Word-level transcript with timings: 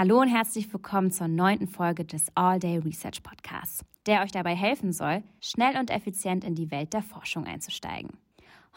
Hallo 0.00 0.20
und 0.20 0.28
herzlich 0.28 0.72
willkommen 0.72 1.10
zur 1.10 1.26
neunten 1.26 1.66
Folge 1.66 2.04
des 2.04 2.30
All 2.36 2.60
Day 2.60 2.78
Research 2.78 3.20
Podcasts, 3.24 3.84
der 4.06 4.22
euch 4.22 4.30
dabei 4.30 4.54
helfen 4.54 4.92
soll, 4.92 5.24
schnell 5.40 5.76
und 5.76 5.90
effizient 5.90 6.44
in 6.44 6.54
die 6.54 6.70
Welt 6.70 6.92
der 6.92 7.02
Forschung 7.02 7.46
einzusteigen. 7.46 8.16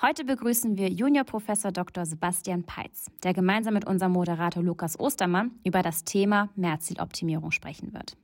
Heute 0.02 0.26
begrüßen 0.26 0.80
wir 0.80 0.90
Juniorprofessor 0.90 1.72
Dr. 1.72 2.08
Sebastian 2.08 2.64
Peitz, 2.64 3.12
der 3.22 3.36
gemeinsam 3.36 3.76
mit 3.76 3.86
unserem 3.86 4.14
Moderator 4.14 4.64
Lukas 4.64 5.00
Ostermann 5.00 5.52
über 5.64 5.84
das 5.84 6.06
Thema 6.06 6.50
Mehrzieloptimierung 6.56 7.52
sprechen 7.52 7.94
wird. 7.94 8.18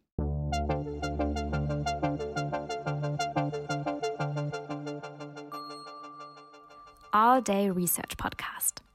All 7.12 7.44
Day 7.44 7.70
Research 7.70 8.18
Podcast. 8.18 8.87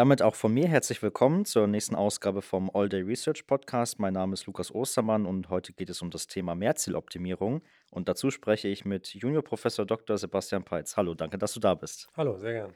Damit 0.00 0.22
auch 0.22 0.34
von 0.34 0.54
mir 0.54 0.66
herzlich 0.66 1.02
willkommen 1.02 1.44
zur 1.44 1.66
nächsten 1.66 1.94
Ausgabe 1.94 2.40
vom 2.40 2.70
All 2.72 2.88
Day 2.88 3.02
Research 3.02 3.46
Podcast. 3.46 3.98
Mein 3.98 4.14
Name 4.14 4.32
ist 4.32 4.46
Lukas 4.46 4.74
Ostermann 4.74 5.26
und 5.26 5.50
heute 5.50 5.74
geht 5.74 5.90
es 5.90 6.00
um 6.00 6.08
das 6.08 6.26
Thema 6.26 6.54
Mehrzieloptimierung. 6.54 7.60
Und 7.90 8.08
dazu 8.08 8.30
spreche 8.30 8.68
ich 8.68 8.86
mit 8.86 9.08
Juniorprofessor 9.08 9.84
Dr. 9.84 10.16
Sebastian 10.16 10.64
Peitz. 10.64 10.96
Hallo, 10.96 11.12
danke, 11.12 11.36
dass 11.36 11.52
du 11.52 11.60
da 11.60 11.74
bist. 11.74 12.08
Hallo, 12.16 12.38
sehr 12.38 12.52
gern. 12.54 12.72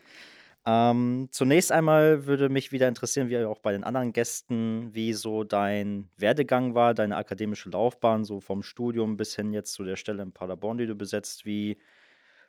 Ähm, 0.67 1.29
zunächst 1.31 1.73
einmal 1.73 2.27
würde 2.27 2.51
mich 2.51 2.73
wieder 2.73 2.89
interessieren, 2.89 3.31
wie 3.31 3.43
auch 3.43 3.61
bei 3.61 3.73
den 3.73 3.85
anderen 3.85 4.13
Gästen, 4.13 4.91
wie 4.93 5.15
so 5.15 5.45
dein 5.45 6.11
Werdegang 6.19 6.75
war, 6.75 6.93
deine 6.93 7.17
akademische 7.17 7.71
Laufbahn, 7.71 8.25
so 8.25 8.41
vom 8.41 8.63
Studium 8.63 9.17
bis 9.17 9.35
hin 9.35 9.55
jetzt 9.55 9.73
zu 9.73 9.83
der 9.83 9.97
Stelle 9.97 10.23
in 10.23 10.33
Paderborn, 10.33 10.77
die 10.77 10.87
du 10.87 10.95
besetzt. 10.95 11.47
Wie 11.47 11.79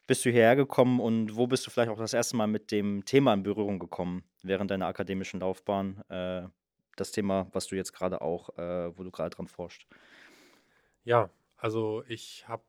bist 0.07 0.25
du 0.25 0.29
hierher 0.29 0.55
gekommen 0.55 0.99
und 0.99 1.35
wo 1.35 1.47
bist 1.47 1.65
du 1.65 1.71
vielleicht 1.71 1.89
auch 1.89 1.97
das 1.97 2.13
erste 2.13 2.35
Mal 2.35 2.47
mit 2.47 2.71
dem 2.71 3.05
Thema 3.05 3.33
in 3.33 3.43
Berührung 3.43 3.79
gekommen 3.79 4.23
während 4.43 4.71
deiner 4.71 4.87
akademischen 4.87 5.39
Laufbahn? 5.39 6.01
Äh, 6.09 6.47
das 6.95 7.11
Thema, 7.11 7.47
was 7.51 7.67
du 7.67 7.75
jetzt 7.75 7.93
gerade 7.93 8.21
auch, 8.21 8.57
äh, 8.57 8.97
wo 8.97 9.03
du 9.03 9.11
gerade 9.11 9.29
dran 9.29 9.47
forscht. 9.47 9.87
Ja, 11.03 11.29
also 11.57 12.03
ich 12.07 12.47
habe, 12.47 12.63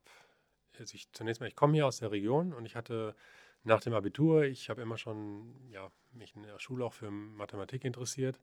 also 0.78 0.94
ich, 0.94 1.12
zunächst 1.12 1.40
mal, 1.40 1.46
ich 1.46 1.56
komme 1.56 1.74
hier 1.74 1.86
aus 1.86 1.98
der 1.98 2.10
Region 2.10 2.52
und 2.52 2.66
ich 2.66 2.76
hatte 2.76 3.14
nach 3.62 3.80
dem 3.80 3.94
Abitur, 3.94 4.44
ich 4.44 4.68
habe 4.70 4.82
immer 4.82 4.96
schon 4.96 5.54
ja, 5.70 5.90
mich 6.12 6.34
in 6.36 6.42
der 6.42 6.58
Schule 6.58 6.84
auch 6.84 6.92
für 6.92 7.10
Mathematik 7.10 7.84
interessiert 7.84 8.40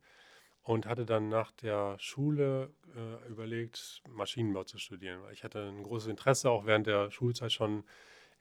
und 0.63 0.85
hatte 0.85 1.05
dann 1.05 1.29
nach 1.29 1.51
der 1.51 1.97
Schule 1.99 2.73
äh, 2.95 3.29
überlegt, 3.29 4.01
Maschinenbau 4.09 4.63
zu 4.63 4.77
studieren. 4.77 5.21
Ich 5.31 5.43
hatte 5.43 5.69
ein 5.69 5.83
großes 5.83 6.09
Interesse 6.09 6.49
auch 6.49 6.65
während 6.65 6.87
der 6.87 7.11
Schulzeit 7.11 7.51
schon 7.51 7.83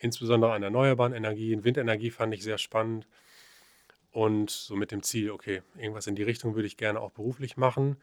insbesondere 0.03 0.53
an 0.53 0.62
erneuerbaren 0.62 1.12
Energien. 1.12 1.64
Windenergie 1.64 2.11
fand 2.11 2.34
ich 2.34 2.42
sehr 2.42 2.58
spannend. 2.58 3.06
Und 4.11 4.50
so 4.50 4.77
mit 4.77 4.91
dem 4.91 5.03
Ziel, 5.03 5.31
okay, 5.31 5.62
irgendwas 5.78 6.06
in 6.06 6.17
die 6.17 6.22
Richtung 6.22 6.55
würde 6.55 6.67
ich 6.67 6.77
gerne 6.77 7.00
auch 7.00 7.12
beruflich 7.12 7.56
machen. 7.56 7.97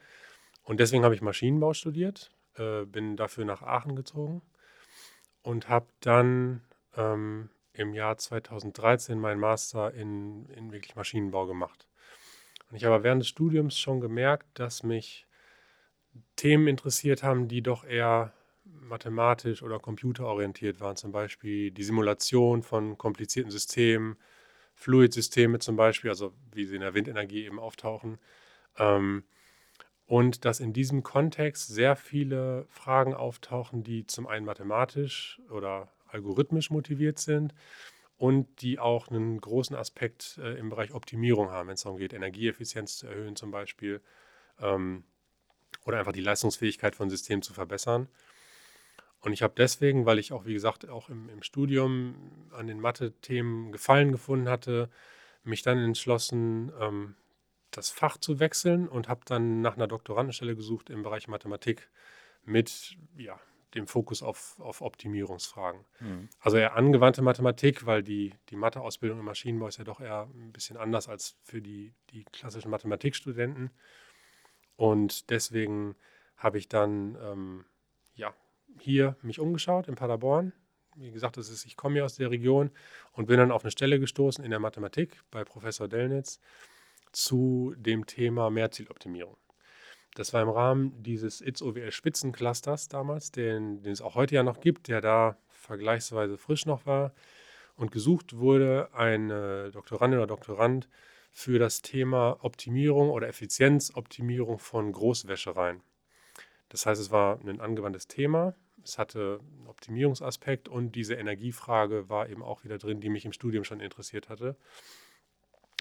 Und 0.64 0.80
deswegen 0.80 1.04
habe 1.04 1.14
ich 1.14 1.22
Maschinenbau 1.22 1.74
studiert, 1.74 2.32
äh, 2.56 2.86
bin 2.86 3.16
dafür 3.16 3.46
nach 3.46 3.62
Aachen 3.62 3.96
gezogen 3.96 4.42
und 5.44 5.70
habe 5.70 5.88
dann 6.00 6.62
ähm, 6.96 7.50
im 7.74 7.94
Jahr 7.94 8.18
2013 8.18 9.20
meinen 9.20 9.40
Master 9.40 9.94
in, 9.94 10.48
in 10.50 10.72
wirklich 10.72 10.96
Maschinenbau 10.96 11.46
gemacht. 11.46 11.88
Und 12.70 12.78
ich 12.78 12.86
habe 12.86 13.04
während 13.04 13.22
des 13.22 13.30
Studiums 13.30 13.78
schon 13.78 14.00
gemerkt, 14.00 14.48
dass 14.56 14.84
mich 14.84 15.28
Themen 16.36 16.68
interessiert 16.68 17.24
haben, 17.24 17.48
die 17.48 17.62
doch 17.62 17.84
eher 17.84 18.34
mathematisch 18.82 19.64
oder 19.64 19.80
computerorientiert 19.80 20.80
waren, 20.80 20.96
zum 20.96 21.12
Beispiel 21.12 21.72
die 21.72 21.84
Simulation 21.84 22.64
von 22.64 22.98
komplizierten 22.98 23.52
Systemen, 23.52 24.18
Fluidsysteme 24.74 25.60
zum 25.60 25.76
Beispiel, 25.76 26.10
also 26.10 26.34
wie 26.54 26.66
sie 26.66 26.76
in 26.76 26.82
der 26.82 26.94
Windenergie 26.94 27.46
eben 27.46 27.60
auftauchen. 27.60 28.18
Ähm, 28.78 29.24
und 30.06 30.44
dass 30.46 30.60
in 30.60 30.74
diesem 30.74 31.04
Kontext 31.04 31.68
sehr 31.68 31.96
viele 31.96 32.66
Fragen 32.70 33.14
auftauchen, 33.14 33.84
die 33.84 34.08
zum 34.08 34.26
einen 34.26 34.46
mathematisch 34.46 35.40
oder 35.52 35.92
algorithmisch 36.08 36.72
motiviert 36.72 37.20
sind 37.20 37.54
und 38.18 38.62
die 38.62 38.80
auch 38.80 39.10
einen 39.10 39.40
großen 39.40 39.76
Aspekt 39.76 40.40
äh, 40.42 40.58
im 40.58 40.70
Bereich 40.70 40.94
Optimierung 40.94 41.52
haben, 41.52 41.68
wenn 41.68 41.76
es 41.76 41.84
darum 41.84 42.00
geht, 42.00 42.14
Energieeffizienz 42.14 42.98
zu 42.98 43.08
erhöhen 43.08 43.36
zum 43.36 43.52
Beispiel 43.52 44.02
ähm, 44.60 45.04
oder 45.86 46.00
einfach 46.00 46.12
die 46.12 46.22
Leistungsfähigkeit 46.22 46.96
von 46.96 47.10
Systemen 47.10 47.42
zu 47.42 47.54
verbessern. 47.54 48.10
Und 49.22 49.34
ich 49.34 49.42
habe 49.42 49.54
deswegen, 49.58 50.06
weil 50.06 50.20
ich 50.20 50.32
auch, 50.32 50.46
wie 50.46 50.54
gesagt, 50.54 50.88
auch 50.88 51.10
im, 51.10 51.30
im 51.30 51.44
Studium 51.44 52.48
an 52.52 52.68
den 52.68 52.80
Mathe-Themen 52.80 53.72
Gefallen 53.72 54.12
gefunden 54.12 54.50
hatte, 54.50 54.90
mich 55.44 55.62
dann 55.62 55.78
entschlossen, 55.78 56.72
ähm, 56.80 57.16
das 57.72 57.90
Fach 57.90 58.18
zu 58.18 58.40
wechseln 58.40 58.88
und 58.88 59.10
habe 59.10 59.22
dann 59.26 59.62
nach 59.62 59.76
einer 59.76 59.88
Doktorandenstelle 59.88 60.56
gesucht 60.56 60.90
im 60.90 61.04
Bereich 61.04 61.28
Mathematik 61.28 61.90
mit 62.44 62.98
ja, 63.18 63.40
dem 63.76 63.88
Fokus 63.88 64.24
auf, 64.24 64.60
auf 64.60 64.82
Optimierungsfragen. 64.82 65.86
Mhm. 66.00 66.30
Also 66.40 66.58
eher 66.58 66.76
angewandte 66.76 67.22
Mathematik, 67.22 67.86
weil 67.86 68.02
die, 68.02 68.34
die 68.50 68.56
Matheausbildung 68.56 69.20
im 69.20 69.26
Maschinenbau 69.26 69.68
ist 69.68 69.78
ja 69.78 69.84
doch 69.84 70.02
eher 70.02 70.28
ein 70.34 70.52
bisschen 70.52 70.78
anders 70.78 71.08
als 71.08 71.38
für 71.44 71.62
die, 71.62 71.94
die 72.10 72.24
klassischen 72.26 72.72
Mathematikstudenten. 72.72 73.70
Und 74.76 75.30
deswegen 75.30 75.96
habe 76.38 76.58
ich 76.58 76.70
dann 76.70 77.18
ähm, 77.22 77.66
ja, 78.16 78.34
hier 78.80 79.16
mich 79.22 79.40
umgeschaut 79.40 79.88
in 79.88 79.96
Paderborn. 79.96 80.54
Wie 80.96 81.12
gesagt, 81.12 81.38
das 81.38 81.50
ist, 81.50 81.66
ich 81.66 81.78
komme 81.78 81.96
hier 81.96 82.06
aus 82.06 82.16
der 82.16 82.30
Region 82.30 82.72
und 83.14 83.28
bin 83.28 83.38
dann 83.38 83.52
auf 83.52 83.64
eine 83.64 83.72
Stelle 83.72 84.00
gestoßen 84.00 84.44
in 84.44 84.52
der 84.52 84.60
Mathematik 84.60 85.22
bei 85.32 85.44
Professor 85.44 85.88
Dellnitz 85.88 86.40
zu 87.12 87.74
dem 87.78 88.06
Thema 88.06 88.50
Mehrzieloptimierung. 88.50 89.38
Das 90.16 90.34
war 90.34 90.42
im 90.42 90.50
Rahmen 90.50 91.02
dieses 91.02 91.40
ITS-OWL 91.42 91.92
Spitzenclusters 91.92 92.90
damals, 92.90 93.32
den, 93.32 93.82
den 93.84 93.94
es 93.94 94.02
auch 94.02 94.16
heute 94.16 94.36
ja 94.36 94.44
noch 94.44 94.60
gibt, 94.60 94.88
der 94.88 95.02
da 95.02 95.38
vergleichsweise 95.48 96.38
frisch 96.38 96.66
noch 96.66 96.86
war. 96.86 97.14
Und 97.76 97.92
gesucht 97.92 98.36
wurde 98.38 98.90
ein 98.94 99.30
Doktorandin 99.72 100.20
oder 100.20 100.28
Doktorand 100.28 100.90
für 101.32 101.60
das 101.60 101.82
Thema 101.82 102.38
Optimierung 102.44 103.10
oder 103.10 103.28
Effizienzoptimierung 103.30 104.60
von 104.60 104.92
Großwäschereien. 104.92 105.82
Das 106.70 106.86
heißt, 106.86 107.02
es 107.02 107.12
war 107.12 107.40
ein 107.42 107.60
angewandtes 107.60 108.08
Thema, 108.08 108.56
es 108.84 108.98
hatte 108.98 109.40
einen 109.58 109.68
Optimierungsaspekt 109.68 110.70
und 110.70 110.94
diese 110.94 111.16
Energiefrage 111.16 112.10
war 112.10 112.30
eben 112.30 112.44
auch 112.44 112.64
wieder 112.64 112.78
drin, 112.78 113.02
die 113.02 113.10
mich 113.10 113.26
im 113.26 113.34
Studium 113.34 113.64
schon 113.64 113.80
interessiert 113.80 114.30
hatte. 114.30 114.56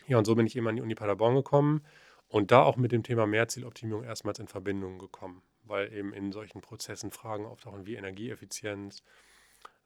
Ja, 0.06 0.19
und 0.19 0.25
so 0.25 0.34
bin 0.34 0.47
ich 0.47 0.56
eben 0.56 0.66
an 0.66 0.77
die 0.77 0.82
Uni 0.82 0.94
Paderborn 0.94 1.34
gekommen 1.34 1.84
und 2.28 2.50
da 2.50 2.62
auch 2.62 2.77
mit 2.77 2.93
dem 2.93 3.03
Thema 3.03 3.27
Mehrzieloptimierung 3.27 4.04
erstmals 4.04 4.38
in 4.38 4.48
Verbindung 4.48 4.98
gekommen, 4.98 5.43
weil 5.65 5.93
eben 5.93 6.12
in 6.12 6.32
solchen 6.32 6.60
Prozessen 6.60 7.10
Fragen 7.10 7.47
auftauchen 7.47 7.87
wie 7.87 7.94
Energieeffizienz, 7.94 9.03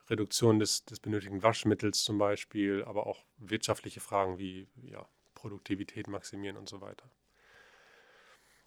Reduktion 0.09 0.59
des, 0.59 0.85
des 0.85 1.01
benötigten 1.01 1.43
Waschmittels 1.43 2.03
zum 2.05 2.19
Beispiel, 2.19 2.85
aber 2.85 3.07
auch 3.07 3.25
wirtschaftliche 3.39 4.01
Fragen 4.01 4.39
wie 4.39 4.69
ja, 4.83 5.07
Produktivität 5.35 6.09
maximieren 6.09 6.57
und 6.57 6.69
so 6.69 6.81
weiter. 6.81 7.11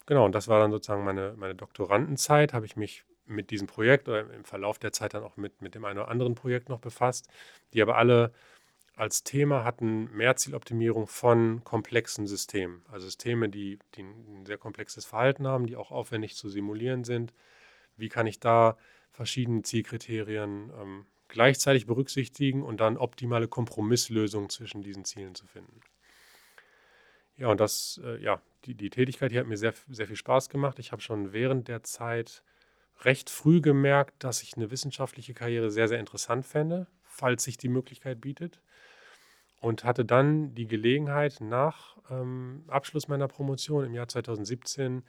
Genau, 0.06 0.24
und 0.24 0.34
das 0.34 0.48
war 0.48 0.60
dann 0.60 0.70
sozusagen 0.70 1.04
meine, 1.04 1.34
meine 1.36 1.54
Doktorandenzeit, 1.54 2.52
habe 2.52 2.66
ich 2.66 2.76
mich 2.76 3.04
mit 3.26 3.50
diesem 3.50 3.66
Projekt 3.66 4.08
oder 4.08 4.20
im 4.32 4.44
Verlauf 4.44 4.78
der 4.78 4.92
Zeit 4.92 5.14
dann 5.14 5.24
auch 5.24 5.36
mit, 5.36 5.60
mit 5.62 5.74
dem 5.74 5.84
einen 5.84 5.98
oder 5.98 6.08
anderen 6.08 6.36
Projekt 6.36 6.68
noch 6.68 6.78
befasst, 6.78 7.28
die 7.72 7.82
aber 7.82 7.96
alle 7.96 8.32
als 8.96 9.24
Thema 9.24 9.64
hatten 9.64 10.10
Mehrzieloptimierung 10.16 11.06
von 11.08 11.64
komplexen 11.64 12.26
Systemen. 12.26 12.84
Also 12.90 13.06
Systeme, 13.06 13.48
die, 13.50 13.78
die 13.96 14.02
ein 14.02 14.46
sehr 14.46 14.58
komplexes 14.58 15.06
Verhalten 15.06 15.46
haben, 15.46 15.66
die 15.66 15.76
auch 15.76 15.90
aufwendig 15.92 16.36
zu 16.36 16.48
simulieren 16.48 17.04
sind. 17.04 17.34
Wie 17.96 18.08
kann 18.08 18.26
ich 18.26 18.40
da 18.40 18.78
verschiedene 19.12 19.62
Zielkriterien 19.62 20.72
ähm, 20.80 21.06
gleichzeitig 21.28 21.86
berücksichtigen 21.86 22.62
und 22.64 22.80
dann 22.80 22.96
optimale 22.98 23.48
Kompromisslösungen 23.48 24.50
zwischen 24.50 24.82
diesen 24.82 25.04
Zielen 25.04 25.34
zu 25.34 25.46
finden? 25.46 25.80
Ja, 27.36 27.48
und 27.48 27.60
das, 27.60 28.00
äh, 28.04 28.16
ja, 28.22 28.40
die, 28.66 28.74
die 28.74 28.90
Tätigkeit 28.90 29.30
hier 29.30 29.40
hat 29.40 29.46
mir 29.46 29.56
sehr, 29.56 29.74
sehr 29.88 30.06
viel 30.06 30.16
Spaß 30.16 30.48
gemacht. 30.48 30.78
Ich 30.78 30.92
habe 30.92 31.02
schon 31.02 31.32
während 31.32 31.68
der 31.68 31.82
Zeit 31.82 32.42
recht 33.02 33.30
früh 33.30 33.60
gemerkt, 33.60 34.24
dass 34.24 34.42
ich 34.42 34.56
eine 34.56 34.70
wissenschaftliche 34.70 35.34
Karriere 35.34 35.70
sehr, 35.70 35.88
sehr 35.88 36.00
interessant 36.00 36.46
fände, 36.46 36.86
falls 37.02 37.44
sich 37.44 37.56
die 37.56 37.68
Möglichkeit 37.68 38.20
bietet. 38.20 38.60
Und 39.60 39.84
hatte 39.84 40.04
dann 40.04 40.54
die 40.54 40.66
Gelegenheit, 40.66 41.40
nach 41.40 41.96
ähm, 42.10 42.64
Abschluss 42.68 43.08
meiner 43.08 43.28
Promotion 43.28 43.84
im 43.84 43.94
Jahr 43.94 44.08
2017 44.08 45.02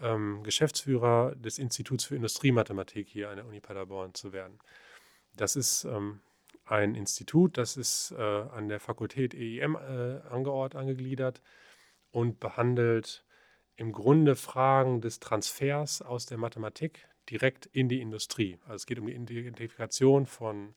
ähm, 0.00 0.42
Geschäftsführer 0.42 1.34
des 1.36 1.58
Instituts 1.58 2.04
für 2.04 2.16
Industriemathematik 2.16 3.08
hier 3.08 3.30
an 3.30 3.36
der 3.36 3.46
Uni 3.46 3.60
Paderborn 3.60 4.14
zu 4.14 4.32
werden. 4.32 4.58
Das 5.36 5.56
ist 5.56 5.84
ähm, 5.84 6.20
ein 6.64 6.94
Institut, 6.94 7.58
das 7.58 7.76
ist 7.76 8.12
äh, 8.12 8.22
an 8.22 8.68
der 8.68 8.80
Fakultät 8.80 9.34
EIM 9.34 9.76
äh, 9.76 10.20
angeordnet, 10.30 10.80
angegliedert 10.80 11.42
und 12.12 12.40
behandelt 12.40 13.24
im 13.76 13.92
Grunde 13.92 14.36
Fragen 14.36 15.00
des 15.00 15.20
Transfers 15.20 16.02
aus 16.02 16.26
der 16.26 16.38
Mathematik 16.38 17.08
direkt 17.30 17.66
in 17.66 17.88
die 17.88 18.00
Industrie. 18.00 18.58
Also 18.64 18.76
es 18.76 18.86
geht 18.86 18.98
um 19.00 19.06
die 19.06 19.14
Identifikation 19.14 20.26
von, 20.26 20.74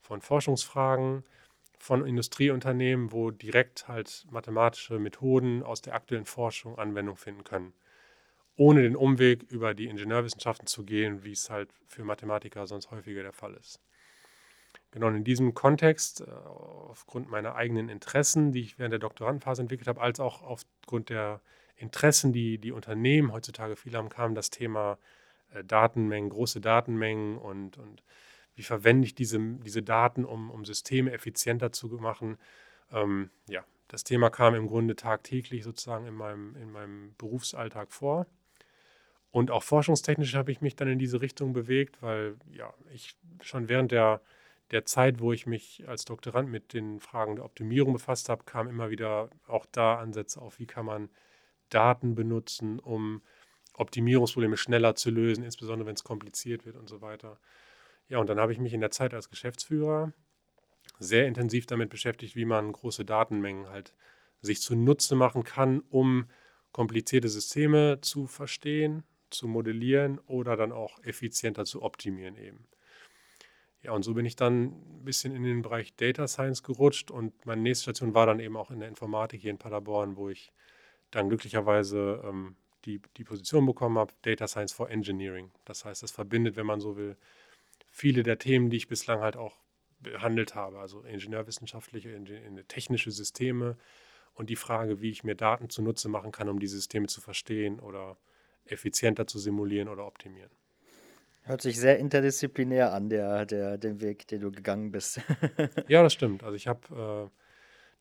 von 0.00 0.20
Forschungsfragen, 0.20 1.24
von 1.78 2.06
Industrieunternehmen, 2.06 3.12
wo 3.12 3.30
direkt 3.30 3.88
halt 3.88 4.26
mathematische 4.30 4.98
Methoden 4.98 5.62
aus 5.62 5.82
der 5.82 5.94
aktuellen 5.94 6.26
Forschung 6.26 6.78
Anwendung 6.78 7.16
finden 7.16 7.44
können. 7.44 7.74
ohne 8.56 8.82
den 8.82 8.96
Umweg 8.96 9.42
über 9.44 9.74
die 9.74 9.86
Ingenieurwissenschaften 9.86 10.66
zu 10.66 10.84
gehen, 10.84 11.24
wie 11.24 11.32
es 11.32 11.50
halt 11.50 11.70
für 11.86 12.04
Mathematiker 12.04 12.66
sonst 12.66 12.90
häufiger 12.90 13.22
der 13.22 13.32
Fall 13.32 13.54
ist. 13.54 13.80
Genau 14.94 15.08
in 15.08 15.24
diesem 15.24 15.54
Kontext, 15.54 16.20
äh, 16.20 16.30
aufgrund 16.30 17.28
meiner 17.28 17.56
eigenen 17.56 17.88
Interessen, 17.88 18.52
die 18.52 18.60
ich 18.60 18.78
während 18.78 18.92
der 18.92 19.00
Doktorandenphase 19.00 19.60
entwickelt 19.60 19.88
habe, 19.88 20.00
als 20.00 20.20
auch 20.20 20.42
aufgrund 20.42 21.08
der 21.08 21.40
Interessen, 21.74 22.32
die 22.32 22.58
die 22.58 22.70
Unternehmen 22.70 23.32
heutzutage 23.32 23.74
viel 23.74 23.96
haben, 23.96 24.08
kam 24.08 24.36
das 24.36 24.50
Thema 24.50 24.96
äh, 25.52 25.64
Datenmengen, 25.64 26.30
große 26.30 26.60
Datenmengen 26.60 27.38
und, 27.38 27.76
und 27.76 28.04
wie 28.54 28.62
verwende 28.62 29.04
ich 29.04 29.16
diese, 29.16 29.40
diese 29.40 29.82
Daten, 29.82 30.24
um, 30.24 30.48
um 30.52 30.64
Systeme 30.64 31.10
effizienter 31.10 31.72
zu 31.72 31.88
machen. 31.88 32.38
Ähm, 32.92 33.30
ja, 33.48 33.64
das 33.88 34.04
Thema 34.04 34.30
kam 34.30 34.54
im 34.54 34.68
Grunde 34.68 34.94
tagtäglich 34.94 35.64
sozusagen 35.64 36.06
in 36.06 36.14
meinem, 36.14 36.54
in 36.54 36.70
meinem 36.70 37.16
Berufsalltag 37.18 37.92
vor. 37.92 38.28
Und 39.32 39.50
auch 39.50 39.64
forschungstechnisch 39.64 40.36
habe 40.36 40.52
ich 40.52 40.60
mich 40.60 40.76
dann 40.76 40.86
in 40.86 41.00
diese 41.00 41.20
Richtung 41.20 41.52
bewegt, 41.52 42.00
weil 42.00 42.36
ja, 42.52 42.72
ich 42.92 43.16
schon 43.40 43.68
während 43.68 43.90
der, 43.90 44.20
der 44.74 44.84
Zeit, 44.84 45.20
wo 45.20 45.32
ich 45.32 45.46
mich 45.46 45.84
als 45.88 46.04
Doktorand 46.04 46.50
mit 46.50 46.72
den 46.72 46.98
Fragen 46.98 47.36
der 47.36 47.44
Optimierung 47.44 47.92
befasst 47.92 48.28
habe, 48.28 48.44
kam 48.44 48.68
immer 48.68 48.90
wieder 48.90 49.30
auch 49.46 49.66
da 49.66 49.98
Ansätze 49.98 50.42
auf, 50.42 50.58
wie 50.58 50.66
kann 50.66 50.84
man 50.84 51.10
Daten 51.68 52.16
benutzen, 52.16 52.80
um 52.80 53.22
Optimierungsprobleme 53.74 54.56
schneller 54.56 54.96
zu 54.96 55.10
lösen, 55.10 55.44
insbesondere 55.44 55.86
wenn 55.86 55.94
es 55.94 56.02
kompliziert 56.02 56.66
wird 56.66 56.76
und 56.76 56.88
so 56.88 57.00
weiter. 57.00 57.38
Ja, 58.08 58.18
und 58.18 58.28
dann 58.28 58.40
habe 58.40 58.52
ich 58.52 58.58
mich 58.58 58.72
in 58.72 58.80
der 58.80 58.90
Zeit 58.90 59.14
als 59.14 59.30
Geschäftsführer 59.30 60.12
sehr 60.98 61.26
intensiv 61.28 61.66
damit 61.66 61.88
beschäftigt, 61.88 62.34
wie 62.34 62.44
man 62.44 62.72
große 62.72 63.04
Datenmengen 63.04 63.68
halt 63.68 63.94
sich 64.40 64.60
zunutze 64.60 65.14
machen 65.14 65.44
kann, 65.44 65.80
um 65.88 66.26
komplizierte 66.72 67.28
Systeme 67.28 68.00
zu 68.00 68.26
verstehen, 68.26 69.04
zu 69.30 69.46
modellieren 69.46 70.18
oder 70.26 70.56
dann 70.56 70.72
auch 70.72 70.98
effizienter 71.04 71.64
zu 71.64 71.82
optimieren 71.82 72.36
eben. 72.36 72.66
Ja, 73.84 73.92
und 73.92 74.02
so 74.02 74.14
bin 74.14 74.24
ich 74.24 74.34
dann 74.34 74.64
ein 74.64 75.04
bisschen 75.04 75.36
in 75.36 75.42
den 75.42 75.60
Bereich 75.60 75.94
Data 75.94 76.26
Science 76.26 76.62
gerutscht 76.62 77.10
und 77.10 77.44
meine 77.44 77.60
nächste 77.60 77.82
Station 77.84 78.14
war 78.14 78.24
dann 78.24 78.40
eben 78.40 78.56
auch 78.56 78.70
in 78.70 78.80
der 78.80 78.88
Informatik 78.88 79.42
hier 79.42 79.50
in 79.50 79.58
Paderborn, 79.58 80.16
wo 80.16 80.30
ich 80.30 80.52
dann 81.10 81.28
glücklicherweise 81.28 82.22
ähm, 82.24 82.56
die, 82.86 83.02
die 83.18 83.24
Position 83.24 83.66
bekommen 83.66 83.98
habe, 83.98 84.14
Data 84.22 84.48
Science 84.48 84.72
for 84.72 84.90
Engineering. 84.90 85.52
Das 85.66 85.84
heißt, 85.84 86.02
das 86.02 86.12
verbindet, 86.12 86.56
wenn 86.56 86.64
man 86.64 86.80
so 86.80 86.96
will, 86.96 87.18
viele 87.90 88.22
der 88.22 88.38
Themen, 88.38 88.70
die 88.70 88.78
ich 88.78 88.88
bislang 88.88 89.20
halt 89.20 89.36
auch 89.36 89.58
behandelt 90.00 90.54
habe, 90.54 90.78
also 90.78 91.02
ingenieurwissenschaftliche, 91.02 92.18
technische 92.68 93.10
Systeme 93.10 93.76
und 94.32 94.48
die 94.48 94.56
Frage, 94.56 95.02
wie 95.02 95.10
ich 95.10 95.24
mir 95.24 95.34
Daten 95.34 95.68
zunutze 95.68 96.08
machen 96.08 96.32
kann, 96.32 96.48
um 96.48 96.58
diese 96.58 96.76
Systeme 96.76 97.06
zu 97.06 97.20
verstehen 97.20 97.80
oder 97.80 98.16
effizienter 98.64 99.26
zu 99.26 99.38
simulieren 99.38 99.88
oder 99.88 100.06
optimieren. 100.06 100.50
Hört 101.44 101.60
sich 101.60 101.78
sehr 101.78 101.98
interdisziplinär 101.98 102.92
an, 102.92 103.08
der, 103.08 103.44
der, 103.44 103.76
den 103.76 104.00
Weg, 104.00 104.26
den 104.28 104.40
du 104.40 104.50
gegangen 104.50 104.90
bist. 104.90 105.20
ja, 105.88 106.02
das 106.02 106.12
stimmt. 106.12 106.42
Also 106.42 106.56
ich 106.56 106.66
habe, 106.66 107.30
äh, 107.30 107.30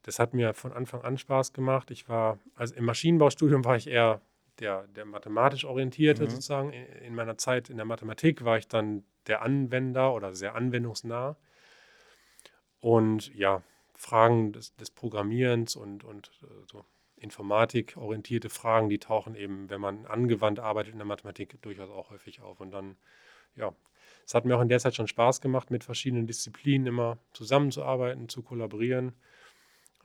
das 0.03 0.19
hat 0.19 0.33
mir 0.33 0.53
von 0.53 0.71
Anfang 0.71 1.01
an 1.01 1.17
Spaß 1.17 1.51
gemacht. 1.51 1.91
Ich 1.91 2.07
war, 2.07 2.39
also 2.55 2.73
im 2.75 2.85
Maschinenbaustudium 2.85 3.65
war 3.65 3.75
ich 3.75 3.87
eher 3.87 4.21
der, 4.59 4.87
der 4.87 5.05
mathematisch 5.05 5.65
orientierte 5.65 6.23
mhm. 6.23 6.29
sozusagen. 6.29 6.73
In 6.73 7.15
meiner 7.15 7.37
Zeit 7.37 7.69
in 7.69 7.77
der 7.77 7.85
Mathematik 7.85 8.45
war 8.45 8.57
ich 8.57 8.67
dann 8.67 9.03
der 9.27 9.41
Anwender 9.41 10.13
oder 10.13 10.33
sehr 10.33 10.55
anwendungsnah. 10.55 11.35
Und 12.79 13.33
ja, 13.35 13.61
Fragen 13.95 14.53
des, 14.53 14.75
des 14.75 14.91
Programmierens 14.91 15.75
und, 15.75 16.03
und 16.03 16.31
äh, 16.43 16.65
so 16.69 16.85
informatikorientierte 17.15 18.49
Fragen, 18.49 18.89
die 18.89 18.99
tauchen 18.99 19.35
eben, 19.35 19.69
wenn 19.69 19.79
man 19.79 20.05
angewandt 20.05 20.59
arbeitet 20.59 20.91
in 20.91 20.99
der 20.99 21.07
Mathematik, 21.07 21.61
durchaus 21.61 21.89
auch 21.89 22.09
häufig 22.09 22.41
auf. 22.41 22.59
Und 22.59 22.71
dann, 22.71 22.97
ja, 23.55 23.73
es 24.25 24.33
hat 24.33 24.45
mir 24.45 24.55
auch 24.57 24.61
in 24.61 24.69
der 24.69 24.79
Zeit 24.79 24.95
schon 24.95 25.07
Spaß 25.07 25.41
gemacht, 25.41 25.71
mit 25.71 25.83
verschiedenen 25.83 26.27
Disziplinen 26.27 26.87
immer 26.87 27.17
zusammenzuarbeiten, 27.33 28.29
zu 28.29 28.41
kollaborieren. 28.41 29.13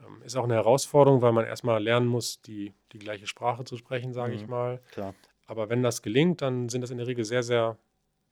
Ähm, 0.00 0.22
ist 0.22 0.36
auch 0.36 0.44
eine 0.44 0.54
Herausforderung, 0.54 1.22
weil 1.22 1.32
man 1.32 1.46
erstmal 1.46 1.82
lernen 1.82 2.06
muss, 2.06 2.40
die, 2.42 2.74
die 2.92 2.98
gleiche 2.98 3.26
Sprache 3.26 3.64
zu 3.64 3.76
sprechen, 3.76 4.12
sage 4.12 4.32
mhm, 4.32 4.38
ich 4.38 4.46
mal. 4.46 4.80
Klar. 4.90 5.14
Aber 5.46 5.68
wenn 5.70 5.82
das 5.82 6.02
gelingt, 6.02 6.42
dann 6.42 6.68
sind 6.68 6.82
das 6.82 6.90
in 6.90 6.98
der 6.98 7.06
Regel 7.06 7.24
sehr, 7.24 7.42
sehr 7.42 7.78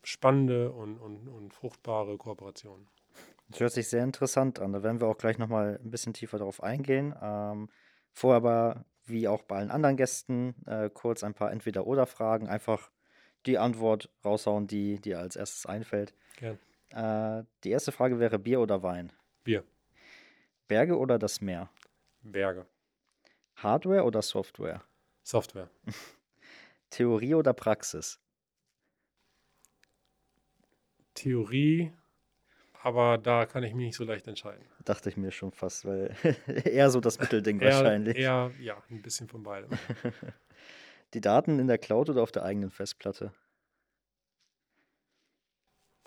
spannende 0.03 0.71
und, 0.71 0.99
und, 0.99 1.29
und 1.29 1.55
fruchtbare 1.55 2.17
Kooperationen. 2.19 2.89
Das 3.49 3.61
hört 3.61 3.73
sich 3.73 3.89
sehr 3.89 4.05
interessant 4.05 4.59
an. 4.61 4.73
Da 4.73 4.83
werden 4.83 5.01
wir 5.01 5.07
auch 5.07 5.19
gleich 5.19 5.39
nochmal 5.39 5.81
ein 5.83 5.91
bisschen 5.91 6.13
tiefer 6.13 6.39
darauf 6.39 6.63
eingehen. 6.63 7.15
Ähm, 7.23 7.69
vorher 8.13 8.37
aber, 8.37 8.85
wie 9.05 9.29
auch 9.29 9.43
bei 9.43 9.57
allen 9.57 9.71
anderen 9.71 9.97
Gästen, 9.97 10.55
äh, 10.67 10.91
kurz 10.91 11.23
ein 11.23 11.35
paar 11.35 11.53
Entweder-Oder-Fragen. 11.53 12.49
Einfach 12.49 12.91
die 13.47 13.59
Antwort 13.59 14.11
raushauen, 14.25 14.67
die 14.67 15.01
dir 15.01 15.19
als 15.19 15.37
erstes 15.37 15.67
einfällt. 15.67 16.15
Gern. 16.37 16.59
Äh, 16.91 17.45
die 17.65 17.71
erste 17.71 17.93
Frage 17.93 18.19
wäre 18.19 18.39
Bier 18.39 18.61
oder 18.61 18.83
Wein? 18.83 19.13
Bier. 19.45 19.65
Berge 20.69 20.99
oder 20.99 21.19
das 21.19 21.41
Meer? 21.41 21.71
Berge. 22.23 22.67
Hardware 23.57 24.05
oder 24.05 24.23
Software? 24.23 24.83
Software. 25.23 25.71
Theorie 26.91 27.35
oder 27.35 27.53
Praxis? 27.53 28.21
Theorie, 31.15 31.93
aber 32.83 33.17
da 33.19 33.47
kann 33.47 33.65
ich 33.65 33.75
mich 33.75 33.87
nicht 33.87 33.97
so 33.97 34.05
leicht 34.05 34.29
entscheiden. 34.29 34.65
Dachte 34.85 35.09
ich 35.09 35.17
mir 35.17 35.31
schon 35.31 35.51
fast, 35.51 35.85
weil 35.87 36.15
eher 36.65 36.91
so 36.91 37.01
das 37.01 37.19
Mittelding 37.19 37.59
eher, 37.61 37.73
wahrscheinlich. 37.73 38.19
Eher, 38.19 38.53
ja, 38.61 38.83
ein 38.91 39.03
bisschen 39.03 39.29
von 39.29 39.43
beidem. 39.43 39.71
Die 41.15 41.21
Daten 41.21 41.59
in 41.59 41.67
der 41.67 41.79
Cloud 41.79 42.11
oder 42.11 42.23
auf 42.23 42.33
der 42.33 42.45
eigenen 42.45 42.71
Festplatte? 42.71 43.33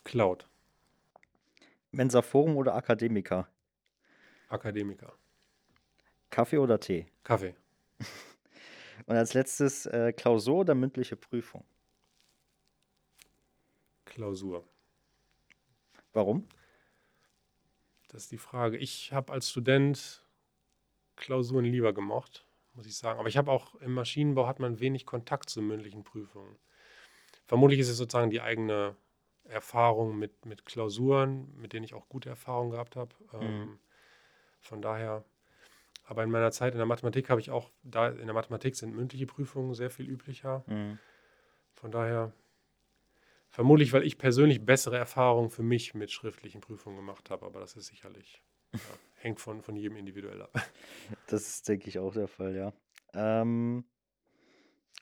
Cloud. 0.04 0.48
Mensa 1.92 2.22
Forum 2.22 2.58
oder 2.58 2.76
Akademiker? 2.76 3.48
Akademiker. 4.50 5.14
Kaffee 6.30 6.58
oder 6.58 6.80
Tee? 6.80 7.08
Kaffee. 7.24 7.56
Und 9.06 9.16
als 9.16 9.34
letztes 9.34 9.86
äh, 9.88 10.14
Klausur 10.14 10.60
oder 10.60 10.76
mündliche 10.76 11.16
Prüfung? 11.16 11.64
Klausur. 14.06 14.68
Warum? 16.14 16.48
Das 18.10 18.24
ist 18.24 18.32
die 18.32 18.38
Frage. 18.38 18.78
Ich 18.78 19.14
habe 19.14 19.32
als 19.32 19.50
Student 19.50 20.26
Klausuren 21.16 21.66
lieber 21.66 21.94
gemocht, 21.94 22.46
muss 22.80 22.88
ich 22.88 22.98
sagen. 22.98 23.20
Aber 23.20 23.30
ich 23.30 23.38
habe 23.38 23.52
auch 23.52 23.76
im 23.76 23.94
Maschinenbau 23.94 24.48
hat 24.48 24.60
man 24.60 24.80
wenig 24.80 25.06
Kontakt 25.06 25.50
zu 25.50 25.62
mündlichen 25.62 26.04
Prüfungen. 26.04 26.56
Vermutlich 27.46 27.80
ist 27.80 27.90
es 27.90 27.98
sozusagen 27.98 28.32
die 28.32 28.42
eigene 28.42 28.96
Erfahrung 29.44 30.18
mit, 30.18 30.46
mit 30.46 30.66
Klausuren, 30.66 31.54
mit 31.58 31.74
denen 31.74 31.84
ich 31.84 31.94
auch 31.94 32.08
gute 32.08 32.30
Erfahrungen 32.30 32.72
gehabt 32.72 32.96
habe. 32.96 33.14
Mhm. 33.34 33.42
Ähm, 33.42 33.80
von 34.62 34.82
daher, 34.82 35.26
aber 36.06 36.24
in 36.24 36.32
meiner 36.32 36.52
Zeit 36.52 36.74
in 36.74 36.80
der 36.80 36.86
Mathematik 36.86 37.30
habe 37.30 37.42
ich 37.42 37.52
auch, 37.52 37.70
da 37.84 38.10
in 38.10 38.26
der 38.26 38.34
Mathematik 38.34 38.76
sind 38.76 38.96
mündliche 38.96 39.26
Prüfungen 39.26 39.74
sehr 39.74 39.90
viel 39.90 40.08
üblicher. 40.08 40.64
Mhm. 40.68 41.00
Von 41.74 41.92
daher 41.92 42.34
Vermutlich, 43.52 43.94
weil 43.94 44.04
ich 44.04 44.20
persönlich 44.20 44.64
bessere 44.64 44.98
Erfahrungen 44.98 45.50
für 45.50 45.64
mich 45.64 45.96
mit 45.96 46.12
schriftlichen 46.12 46.62
Prüfungen 46.62 46.98
gemacht 46.98 47.32
habe, 47.32 47.48
aber 47.48 47.60
das 47.60 47.76
ist 47.76 47.88
sicherlich, 47.88 48.44
ja, 48.74 48.80
hängt 49.20 49.40
von, 49.40 49.62
von 49.62 49.76
jedem 49.76 49.98
individuell 49.98 50.42
ab. 50.42 50.52
Das 51.28 51.48
ist, 51.48 51.68
denke 51.68 51.88
ich, 51.90 52.00
auch 52.00 52.14
der 52.14 52.28
Fall, 52.28 52.56
ja. 52.56 52.74
Ähm, 53.14 53.86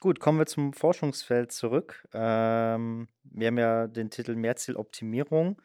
gut, 0.00 0.20
kommen 0.20 0.38
wir 0.38 0.46
zum 0.46 0.72
Forschungsfeld 0.72 1.52
zurück. 1.52 2.06
Ähm, 2.12 3.08
wir 3.24 3.46
haben 3.46 3.58
ja 3.58 3.86
den 3.86 4.10
Titel 4.10 4.34
Mehrzieloptimierung. 4.34 5.60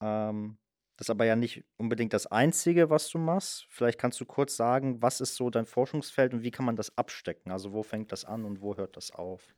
Ähm, 0.00 0.58
das 0.96 1.06
ist 1.06 1.10
aber 1.10 1.24
ja 1.24 1.34
nicht 1.34 1.64
unbedingt 1.76 2.12
das 2.12 2.26
Einzige, 2.26 2.88
was 2.88 3.08
du 3.08 3.18
machst. 3.18 3.66
Vielleicht 3.68 3.98
kannst 3.98 4.20
du 4.20 4.26
kurz 4.26 4.56
sagen, 4.56 5.02
was 5.02 5.20
ist 5.20 5.34
so 5.34 5.50
dein 5.50 5.66
Forschungsfeld 5.66 6.34
und 6.34 6.42
wie 6.42 6.52
kann 6.52 6.64
man 6.64 6.76
das 6.76 6.96
abstecken? 6.96 7.50
Also 7.50 7.72
wo 7.72 7.82
fängt 7.82 8.12
das 8.12 8.24
an 8.24 8.44
und 8.44 8.60
wo 8.60 8.76
hört 8.76 8.96
das 8.96 9.10
auf? 9.10 9.54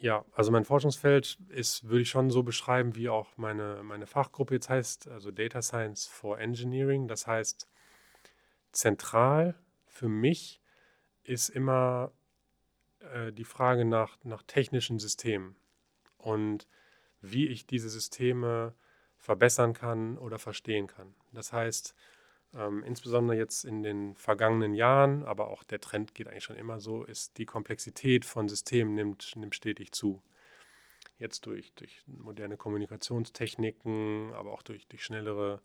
Ja, 0.00 0.24
also 0.32 0.52
mein 0.52 0.64
Forschungsfeld 0.64 1.38
ist, 1.48 1.88
würde 1.88 2.02
ich 2.02 2.08
schon 2.08 2.30
so 2.30 2.44
beschreiben, 2.44 2.94
wie 2.94 3.08
auch 3.08 3.36
meine, 3.36 3.82
meine 3.82 4.06
Fachgruppe 4.06 4.54
jetzt 4.54 4.68
heißt, 4.68 5.08
also 5.08 5.32
Data 5.32 5.60
Science 5.60 6.06
for 6.06 6.38
Engineering. 6.38 7.08
Das 7.08 7.26
heißt, 7.26 7.66
zentral 8.70 9.56
für 9.86 10.08
mich 10.08 10.60
ist 11.24 11.48
immer 11.48 12.12
äh, 13.00 13.32
die 13.32 13.44
Frage 13.44 13.84
nach, 13.84 14.18
nach 14.22 14.42
technischen 14.44 15.00
Systemen 15.00 15.56
und 16.16 16.68
wie 17.20 17.48
ich 17.48 17.66
diese 17.66 17.88
Systeme 17.88 18.74
verbessern 19.16 19.72
kann 19.72 20.16
oder 20.16 20.38
verstehen 20.38 20.86
kann. 20.86 21.16
Das 21.32 21.52
heißt, 21.52 21.96
ähm, 22.54 22.82
insbesondere 22.84 23.36
jetzt 23.36 23.64
in 23.64 23.82
den 23.82 24.14
vergangenen 24.16 24.74
Jahren, 24.74 25.24
aber 25.24 25.48
auch 25.48 25.64
der 25.64 25.80
Trend 25.80 26.14
geht 26.14 26.28
eigentlich 26.28 26.44
schon 26.44 26.56
immer 26.56 26.80
so, 26.80 27.04
ist 27.04 27.38
die 27.38 27.46
Komplexität 27.46 28.24
von 28.24 28.48
Systemen 28.48 28.94
nimmt, 28.94 29.36
nimmt 29.36 29.54
stetig 29.54 29.92
zu. 29.92 30.22
Jetzt 31.18 31.46
durch, 31.46 31.72
durch 31.74 32.02
moderne 32.06 32.56
Kommunikationstechniken, 32.56 34.32
aber 34.34 34.52
auch 34.52 34.62
durch, 34.62 34.86
durch 34.86 35.04
schnellere 35.04 35.60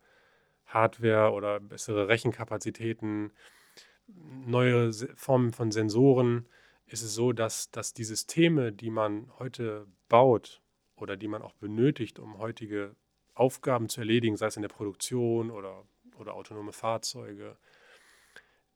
Hardware 0.66 1.32
oder 1.32 1.60
bessere 1.60 2.08
Rechenkapazitäten, 2.08 3.32
neue 4.08 4.92
Formen 5.16 5.54
von 5.54 5.72
Sensoren 5.72 6.48
ist 6.86 7.04
es 7.04 7.13
so, 7.13 7.32
dass, 7.32 7.72
dass 7.72 7.94
die 7.94 8.04
Systeme, 8.04 8.72
die 8.72 8.90
man 8.90 9.32
heute 9.40 9.88
baut 10.10 10.62
oder 10.96 11.18
die 11.18 11.28
man 11.28 11.42
auch 11.42 11.54
benötigt, 11.54 12.20
um 12.20 12.38
heutige 12.38 12.96
Aufgaben 13.34 13.90
zu 13.90 14.02
erledigen, 14.02 14.38
sei 14.38 14.48
es 14.48 14.58
in 14.58 14.62
der 14.62 14.70
Produktion 14.70 15.50
oder, 15.50 15.86
oder 16.20 16.34
autonome 16.34 16.74
Fahrzeuge, 16.74 17.58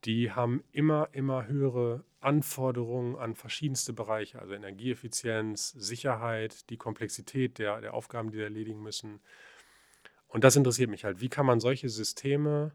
die 0.05 0.31
haben 0.31 0.63
immer, 0.71 1.09
immer 1.11 1.47
höhere 1.47 2.03
Anforderungen 2.19 3.15
an 3.15 3.35
verschiedenste 3.35 3.93
Bereiche, 3.93 4.39
also 4.39 4.53
Energieeffizienz, 4.53 5.69
Sicherheit, 5.71 6.69
die 6.69 6.77
Komplexität 6.77 7.59
der, 7.59 7.81
der 7.81 7.93
Aufgaben, 7.93 8.31
die 8.31 8.37
sie 8.37 8.43
erledigen 8.43 8.81
müssen. 8.81 9.19
Und 10.27 10.43
das 10.43 10.55
interessiert 10.55 10.89
mich 10.89 11.03
halt. 11.03 11.21
Wie 11.21 11.29
kann 11.29 11.45
man 11.45 11.59
solche 11.59 11.89
Systeme 11.89 12.73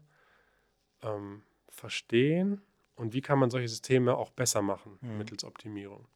ähm, 1.01 1.43
verstehen 1.69 2.61
und 2.95 3.13
wie 3.13 3.21
kann 3.21 3.39
man 3.39 3.49
solche 3.49 3.67
Systeme 3.67 4.15
auch 4.15 4.31
besser 4.31 4.61
machen 4.61 4.97
mhm. 5.01 5.17
mittels 5.17 5.43
Optimierung? 5.43 6.07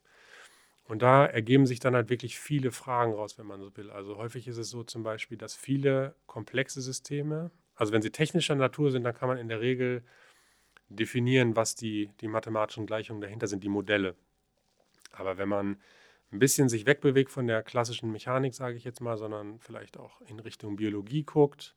Und 0.88 1.02
da 1.02 1.26
ergeben 1.26 1.66
sich 1.66 1.80
dann 1.80 1.96
halt 1.96 2.10
wirklich 2.10 2.40
viele 2.40 2.72
Fragen 2.72 3.14
raus, 3.14 3.38
wenn 3.38 3.46
man 3.46 3.60
so 3.60 3.76
will. 3.76 3.92
Also 3.92 4.18
häufig 4.18 4.48
ist 4.48 4.58
es 4.58 4.70
so 4.70 4.84
zum 4.84 5.04
Beispiel, 5.04 5.38
dass 5.38 5.54
viele 5.54 6.16
komplexe 6.28 6.82
Systeme, 6.82 7.52
also 7.78 7.94
wenn 7.94 8.02
sie 8.02 8.12
technischer 8.12 8.56
Natur 8.56 8.92
sind, 8.92 9.04
dann 9.04 9.14
kann 9.14 9.30
man 9.30 9.38
in 9.38 9.48
der 9.48 9.62
Regel 9.62 10.04
definieren, 10.90 11.56
was 11.56 11.76
die, 11.76 12.10
die 12.22 12.28
mathematischen 12.28 12.86
Gleichungen 12.86 13.22
dahinter 13.22 13.48
sind, 13.48 13.64
die 13.64 13.70
Modelle. 13.70 14.16
Aber 15.12 15.38
wenn 15.38 15.48
man 15.48 15.78
ein 16.32 16.40
bisschen 16.40 16.70
sich 16.70 16.86
wegbewegt 16.86 17.32
von 17.32 17.48
der 17.48 17.64
klassischen 17.64 18.12
Mechanik, 18.12 18.54
sage 18.54 18.76
ich 18.76 18.84
jetzt 18.84 19.00
mal, 19.00 19.18
sondern 19.18 19.60
vielleicht 19.60 19.98
auch 19.98 20.22
in 20.22 20.40
Richtung 20.40 20.76
Biologie 20.76 21.24
guckt, 21.24 21.76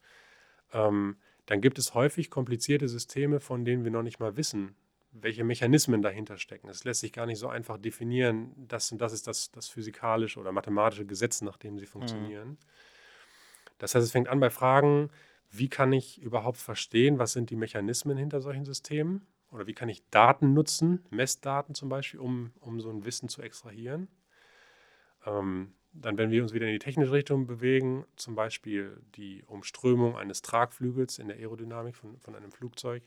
ähm, 0.72 1.16
dann 1.46 1.60
gibt 1.60 1.78
es 1.78 1.94
häufig 1.94 2.30
komplizierte 2.30 2.88
Systeme, 2.88 3.40
von 3.40 3.64
denen 3.64 3.84
wir 3.84 3.90
noch 3.90 4.02
nicht 4.02 4.20
mal 4.20 4.36
wissen, 4.36 4.74
welche 5.12 5.44
Mechanismen 5.44 6.02
dahinter 6.02 6.38
stecken. 6.38 6.68
Es 6.68 6.84
lässt 6.84 7.00
sich 7.00 7.12
gar 7.12 7.26
nicht 7.26 7.38
so 7.38 7.48
einfach 7.48 7.78
definieren, 7.78 8.52
das 8.56 8.90
und 8.92 9.00
das 9.00 9.12
ist 9.12 9.26
das, 9.26 9.50
das 9.50 9.68
physikalische 9.68 10.38
oder 10.38 10.52
mathematische 10.52 11.04
Gesetz, 11.04 11.42
nach 11.42 11.56
dem 11.56 11.78
sie 11.78 11.86
mhm. 11.86 11.90
funktionieren. 11.90 12.48
Mhm. 12.50 12.58
Das 13.78 13.94
heißt, 13.94 14.04
es 14.04 14.12
fängt 14.12 14.28
an 14.28 14.40
bei 14.40 14.50
Fragen, 14.50 15.10
wie 15.50 15.68
kann 15.68 15.92
ich 15.92 16.20
überhaupt 16.22 16.58
verstehen, 16.58 17.18
was 17.18 17.32
sind 17.32 17.50
die 17.50 17.56
Mechanismen 17.56 18.16
hinter 18.16 18.40
solchen 18.40 18.64
Systemen? 18.64 19.26
Oder 19.50 19.66
wie 19.66 19.74
kann 19.74 19.88
ich 19.88 20.08
Daten 20.10 20.54
nutzen, 20.54 21.04
Messdaten 21.10 21.74
zum 21.74 21.88
Beispiel, 21.88 22.20
um, 22.20 22.52
um 22.60 22.80
so 22.80 22.90
ein 22.90 23.04
Wissen 23.04 23.28
zu 23.28 23.42
extrahieren? 23.42 24.08
Ähm, 25.26 25.72
dann, 25.92 26.18
wenn 26.18 26.30
wir 26.30 26.42
uns 26.42 26.52
wieder 26.52 26.66
in 26.66 26.72
die 26.72 26.78
technische 26.78 27.10
Richtung 27.10 27.46
bewegen, 27.46 28.04
zum 28.14 28.36
Beispiel 28.36 29.00
die 29.16 29.42
Umströmung 29.46 30.16
eines 30.16 30.40
Tragflügels 30.42 31.18
in 31.18 31.26
der 31.26 31.36
Aerodynamik 31.36 31.96
von, 31.96 32.16
von 32.20 32.36
einem 32.36 32.52
Flugzeug, 32.52 33.02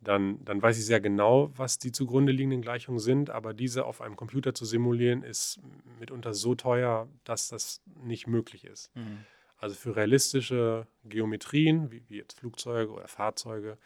dann, 0.00 0.42
dann 0.44 0.62
weiß 0.62 0.78
ich 0.78 0.86
sehr 0.86 1.00
genau, 1.00 1.50
was 1.56 1.78
die 1.78 1.92
zugrunde 1.92 2.32
liegenden 2.32 2.62
Gleichungen 2.62 3.00
sind, 3.00 3.30
aber 3.30 3.54
diese 3.54 3.84
auf 3.84 4.00
einem 4.00 4.16
Computer 4.16 4.54
zu 4.54 4.64
simulieren, 4.64 5.22
ist 5.22 5.60
mitunter 5.98 6.34
so 6.34 6.54
teuer, 6.54 7.08
dass 7.24 7.48
das 7.48 7.82
nicht 8.02 8.26
möglich 8.26 8.64
ist. 8.64 8.94
Mhm. 8.96 9.24
Also 9.64 9.76
für 9.76 9.96
realistische 9.96 10.86
Geometrien, 11.06 11.90
wie, 11.90 12.02
wie 12.10 12.18
jetzt 12.18 12.38
Flugzeuge 12.38 12.92
oder 12.92 13.08
Fahrzeuge, 13.08 13.78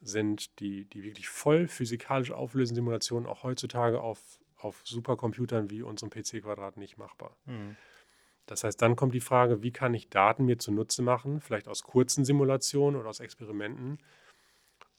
sind 0.00 0.58
die, 0.58 0.86
die 0.86 1.02
wirklich 1.02 1.28
voll 1.28 1.68
physikalisch 1.68 2.30
auflösenden 2.30 2.76
Simulationen 2.76 3.28
auch 3.28 3.42
heutzutage 3.42 4.00
auf, 4.00 4.40
auf 4.56 4.80
Supercomputern 4.84 5.68
wie 5.68 5.82
unserem 5.82 6.08
PC-Quadrat 6.08 6.78
nicht 6.78 6.96
machbar. 6.96 7.36
Mhm. 7.44 7.76
Das 8.46 8.64
heißt, 8.64 8.80
dann 8.80 8.96
kommt 8.96 9.12
die 9.12 9.20
Frage, 9.20 9.62
wie 9.62 9.70
kann 9.70 9.92
ich 9.92 10.08
Daten 10.08 10.46
mir 10.46 10.56
zunutze 10.56 11.02
machen, 11.02 11.42
vielleicht 11.42 11.68
aus 11.68 11.82
kurzen 11.82 12.24
Simulationen 12.24 12.98
oder 12.98 13.10
aus 13.10 13.20
Experimenten, 13.20 13.98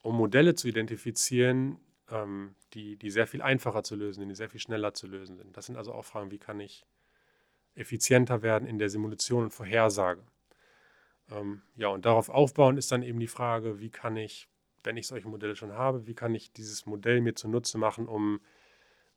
um 0.03 0.15
Modelle 0.15 0.53
zu 0.53 0.67
identifizieren, 0.67 1.79
ähm, 2.11 2.53
die, 2.75 2.97
die 2.97 3.09
sehr 3.09 3.25
viel 3.25 3.41
einfacher 3.41 3.81
zu 3.81 3.95
lösen 3.95 4.19
sind, 4.19 4.29
die 4.29 4.35
sehr 4.35 4.51
viel 4.51 4.61
schneller 4.61 4.93
zu 4.93 5.07
lösen 5.07 5.37
sind. 5.37 5.57
Das 5.57 5.65
sind 5.65 5.75
also 5.75 5.91
auch 5.91 6.05
Fragen, 6.05 6.29
wie 6.29 6.37
kann 6.37 6.59
ich 6.59 6.85
effizienter 7.77 8.41
werden 8.41 8.67
in 8.67 8.79
der 8.79 8.89
Simulation 8.89 9.43
und 9.45 9.51
Vorhersage. 9.51 10.23
Ähm, 11.31 11.61
ja, 11.75 11.89
und 11.89 12.05
darauf 12.05 12.29
aufbauen 12.29 12.77
ist 12.77 12.91
dann 12.91 13.03
eben 13.03 13.19
die 13.19 13.27
Frage, 13.27 13.79
wie 13.79 13.89
kann 13.89 14.17
ich, 14.17 14.47
wenn 14.83 14.97
ich 14.97 15.07
solche 15.07 15.27
Modelle 15.27 15.55
schon 15.55 15.73
habe, 15.73 16.07
wie 16.07 16.15
kann 16.15 16.33
ich 16.35 16.51
dieses 16.51 16.85
Modell 16.85 17.21
mir 17.21 17.35
zunutze 17.35 17.77
machen, 17.77 18.07
um 18.07 18.39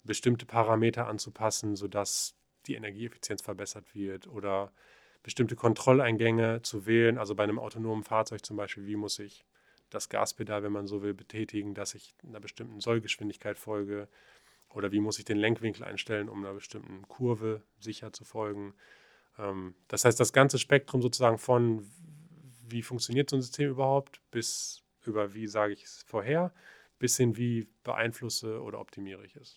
bestimmte 0.02 0.47
Parameter 0.47 1.07
anzupassen, 1.07 1.76
sodass 1.76 2.35
die 2.67 2.75
Energieeffizienz 2.75 3.43
verbessert 3.43 3.95
wird 3.95 4.26
oder 4.26 4.73
bestimmte 5.23 5.57
Kontrolleingänge 5.57 6.62
zu 6.62 6.87
wählen. 6.87 7.19
Also 7.19 7.35
bei 7.35 7.45
einem 7.45 7.59
autonomen 7.59 8.05
Fahrzeug 8.05 8.45
zum 8.45 8.57
Beispiel, 8.57 8.87
wie 8.87 8.97
muss 8.97 9.19
ich 9.19 9.45
das 9.90 10.09
Gaspedal, 10.09 10.62
wenn 10.62 10.73
man 10.73 10.87
so 10.87 11.02
will, 11.02 11.14
betätigen, 11.14 11.75
dass 11.75 11.95
ich 11.95 12.14
einer 12.26 12.40
bestimmten 12.40 12.81
Sollgeschwindigkeit 12.81 13.59
folge 13.59 14.09
oder 14.74 14.92
wie 14.92 15.00
muss 15.00 15.18
ich 15.18 15.24
den 15.24 15.36
Lenkwinkel 15.36 15.84
einstellen, 15.84 16.28
um 16.28 16.44
einer 16.44 16.54
bestimmten 16.54 17.02
Kurve 17.08 17.62
sicher 17.78 18.12
zu 18.12 18.24
folgen. 18.24 18.74
Ähm, 19.38 19.74
das 19.88 20.04
heißt, 20.04 20.18
das 20.18 20.32
ganze 20.32 20.58
Spektrum 20.58 21.02
sozusagen 21.02 21.38
von, 21.38 21.86
wie 22.68 22.82
funktioniert 22.82 23.30
so 23.30 23.36
ein 23.36 23.42
System 23.42 23.70
überhaupt, 23.70 24.20
bis 24.30 24.82
über, 25.04 25.34
wie 25.34 25.46
sage 25.46 25.72
ich 25.72 25.84
es 25.84 26.04
vorher, 26.06 26.52
bis 26.98 27.16
hin, 27.16 27.36
wie 27.36 27.68
beeinflusse 27.82 28.60
oder 28.62 28.80
optimiere 28.80 29.24
ich 29.24 29.36
es. 29.36 29.56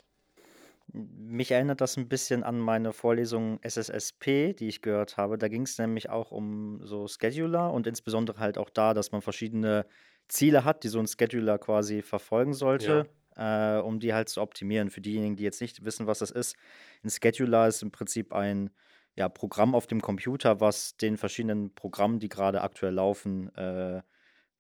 Mich 0.92 1.52
erinnert 1.52 1.80
das 1.80 1.96
ein 1.98 2.10
bisschen 2.10 2.44
an 2.44 2.60
meine 2.60 2.92
Vorlesung 2.92 3.60
SSSP, 3.62 4.54
die 4.54 4.68
ich 4.68 4.82
gehört 4.82 5.18
habe. 5.18 5.38
Da 5.38 5.48
ging 5.48 5.64
es 5.64 5.78
nämlich 5.78 6.10
auch 6.10 6.32
um 6.32 6.86
so 6.86 7.08
Scheduler 7.08 7.72
und 7.72 7.88
insbesondere 7.88 8.40
halt 8.40 8.58
auch 8.58 8.70
da, 8.70 8.94
dass 8.94 9.12
man 9.12 9.22
verschiedene 9.22 9.86
Ziele 10.28 10.66
hat, 10.66 10.84
die 10.84 10.90
so 10.90 11.00
ein 11.00 11.08
Scheduler 11.08 11.58
quasi 11.58 12.02
verfolgen 12.02 12.54
sollte. 12.54 13.06
Ja 13.08 13.23
äh, 13.36 13.78
um 13.78 14.00
die 14.00 14.14
halt 14.14 14.30
zu 14.30 14.42
optimieren. 14.42 14.90
Für 14.90 15.02
diejenigen, 15.02 15.36
die 15.36 15.44
jetzt 15.44 15.62
nicht 15.62 15.84
wissen, 15.86 16.08
was 16.08 16.20
das 16.20 16.32
ist, 16.32 16.56
ein 17.04 17.10
Scheduler 17.10 17.68
ist 17.68 17.82
im 17.82 17.92
Prinzip 17.92 18.34
ein 18.34 18.70
ja, 19.16 19.30
Programm 19.30 19.76
auf 19.76 19.88
dem 19.88 20.02
Computer, 20.02 20.60
was 20.60 20.98
den 20.98 21.18
verschiedenen 21.18 21.74
Programmen, 21.76 22.20
die 22.20 22.30
gerade 22.30 22.62
aktuell 22.62 22.94
laufen, 22.94 23.56
äh, 23.56 24.02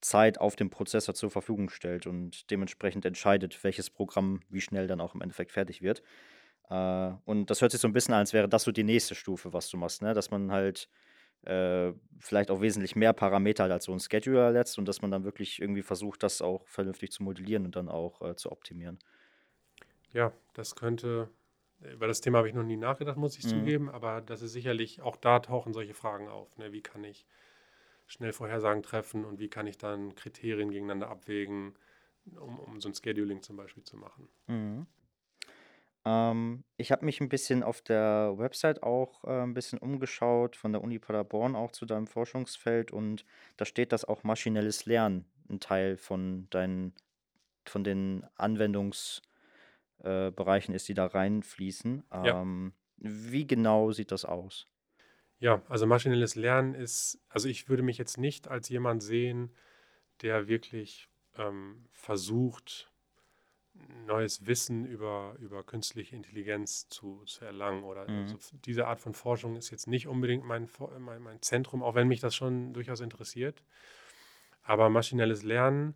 Zeit 0.01 0.39
auf 0.39 0.55
dem 0.55 0.69
Prozessor 0.69 1.15
zur 1.15 1.31
Verfügung 1.31 1.69
stellt 1.69 2.07
und 2.07 2.51
dementsprechend 2.51 3.05
entscheidet, 3.05 3.63
welches 3.63 3.89
Programm 3.89 4.41
wie 4.49 4.61
schnell 4.61 4.85
dann 4.87 5.01
auch 5.01 5.15
im 5.15 5.21
Endeffekt 5.21 5.51
fertig 5.51 5.81
wird. 5.81 6.03
Äh, 6.69 7.11
und 7.25 7.49
das 7.49 7.61
hört 7.61 7.71
sich 7.71 7.81
so 7.81 7.87
ein 7.87 7.93
bisschen 7.93 8.13
an, 8.13 8.21
als 8.21 8.33
wäre 8.33 8.49
das 8.49 8.63
so 8.63 8.71
die 8.71 8.83
nächste 8.83 9.15
Stufe, 9.15 9.53
was 9.53 9.69
du 9.69 9.77
machst, 9.77 10.01
ne? 10.01 10.13
dass 10.13 10.29
man 10.29 10.51
halt 10.51 10.89
äh, 11.45 11.93
vielleicht 12.19 12.51
auch 12.51 12.61
wesentlich 12.61 12.95
mehr 12.95 13.13
Parameter 13.13 13.65
als 13.65 13.85
so 13.85 13.93
ein 13.93 13.99
Scheduler 13.99 14.51
letzt 14.51 14.77
und 14.77 14.87
dass 14.87 15.01
man 15.01 15.11
dann 15.11 15.23
wirklich 15.23 15.61
irgendwie 15.61 15.81
versucht, 15.81 16.23
das 16.23 16.41
auch 16.41 16.67
vernünftig 16.67 17.11
zu 17.11 17.23
modellieren 17.23 17.65
und 17.65 17.75
dann 17.75 17.89
auch 17.89 18.21
äh, 18.21 18.35
zu 18.35 18.51
optimieren. 18.51 18.99
Ja, 20.13 20.31
das 20.53 20.75
könnte, 20.75 21.29
über 21.81 22.07
das 22.07 22.21
Thema 22.21 22.37
habe 22.37 22.47
ich 22.47 22.53
noch 22.53 22.63
nie 22.63 22.77
nachgedacht, 22.77 23.17
muss 23.17 23.37
ich 23.37 23.45
mhm. 23.45 23.49
zugeben, 23.49 23.89
aber 23.89 24.21
das 24.21 24.41
ist 24.41 24.53
sicherlich, 24.53 25.01
auch 25.01 25.17
da 25.17 25.39
tauchen 25.39 25.73
solche 25.73 25.93
Fragen 25.93 26.29
auf. 26.29 26.57
Ne? 26.57 26.71
Wie 26.71 26.81
kann 26.81 27.03
ich 27.03 27.25
schnell 28.07 28.33
Vorhersagen 28.33 28.83
treffen 28.83 29.25
und 29.25 29.39
wie 29.39 29.49
kann 29.49 29.67
ich 29.67 29.77
dann 29.77 30.15
Kriterien 30.15 30.69
gegeneinander 30.69 31.09
abwägen, 31.09 31.73
um, 32.39 32.59
um 32.59 32.79
so 32.79 32.89
ein 32.89 32.95
Scheduling 32.95 33.41
zum 33.41 33.57
Beispiel 33.57 33.83
zu 33.83 33.97
machen. 33.97 34.29
Mhm. 34.47 34.87
Ähm, 36.05 36.65
ich 36.77 36.91
habe 36.91 37.05
mich 37.05 37.21
ein 37.21 37.29
bisschen 37.29 37.63
auf 37.63 37.81
der 37.81 38.33
Website 38.37 38.83
auch, 38.83 39.23
äh, 39.25 39.43
'n 39.43 39.53
bisschen 39.53 39.79
umgeschaut 39.79 40.55
von 40.55 40.71
der 40.73 40.81
Uni 40.83 40.99
Paderborn 40.99 41.55
auch 41.55 41.71
zu 41.71 41.85
deinem 41.85 42.07
Forschungsfeld 42.07 42.91
und 42.91 43.25
da 43.57 43.65
steht, 43.65 43.91
dass 43.91 44.05
auch 44.05 44.23
maschinelles 44.23 44.85
Lernen 44.85 45.25
ein 45.49 45.59
Teil 45.59 45.97
von 45.97 46.47
deinen 46.49 46.95
von 47.67 47.83
den 47.85 48.25
Anwendungsbereichen 48.35 49.21
äh, 50.03 50.75
ist, 50.75 50.87
die 50.89 50.93
da 50.93 51.05
reinfließen. 51.07 52.03
Ja. 52.21 52.37
Ähm, 52.41 52.73
wie 52.97 53.47
genau 53.47 53.91
sieht 53.91 54.11
das 54.11 54.25
aus? 54.25 54.67
Ja, 55.39 55.63
also 55.67 55.85
maschinelles 55.85 56.35
Lernen 56.35 56.73
ist 56.73 57.21
also 57.29 57.49
ich 57.49 57.67
würde 57.69 57.83
mich 57.83 57.97
jetzt 57.97 58.17
nicht 58.17 58.47
als 58.47 58.69
jemand 58.69 59.03
sehen, 59.03 59.55
der 60.21 60.47
wirklich, 60.49 61.09
ähm, 61.37 61.87
versucht 61.91 62.92
neues 64.05 64.45
Wissen 64.45 64.85
über, 64.85 65.35
über 65.39 65.63
künstliche 65.63 66.15
Intelligenz 66.15 66.87
zu, 66.89 67.23
zu 67.25 67.45
erlangen. 67.45 67.83
Oder 67.83 68.09
mhm. 68.09 68.23
also 68.23 68.37
diese 68.65 68.87
Art 68.87 68.99
von 68.99 69.13
Forschung 69.13 69.55
ist 69.55 69.71
jetzt 69.71 69.87
nicht 69.87 70.07
unbedingt 70.07 70.45
mein, 70.45 70.69
mein, 70.99 71.21
mein 71.21 71.41
Zentrum, 71.41 71.83
auch 71.83 71.95
wenn 71.95 72.07
mich 72.07 72.19
das 72.19 72.35
schon 72.35 72.73
durchaus 72.73 72.99
interessiert. 72.99 73.63
Aber 74.63 74.89
maschinelles 74.89 75.43
Lernen 75.43 75.95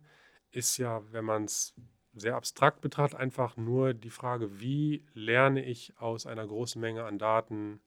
ist 0.50 0.76
ja, 0.78 1.02
wenn 1.12 1.24
man 1.24 1.44
es 1.44 1.74
sehr 2.14 2.36
abstrakt 2.36 2.80
betrachtet, 2.80 3.18
einfach 3.18 3.56
nur 3.56 3.94
die 3.94 4.10
Frage, 4.10 4.60
wie 4.60 5.04
lerne 5.14 5.64
ich 5.64 5.98
aus 5.98 6.26
einer 6.26 6.46
großen 6.46 6.80
Menge 6.80 7.04
an 7.04 7.18
Daten 7.18 7.80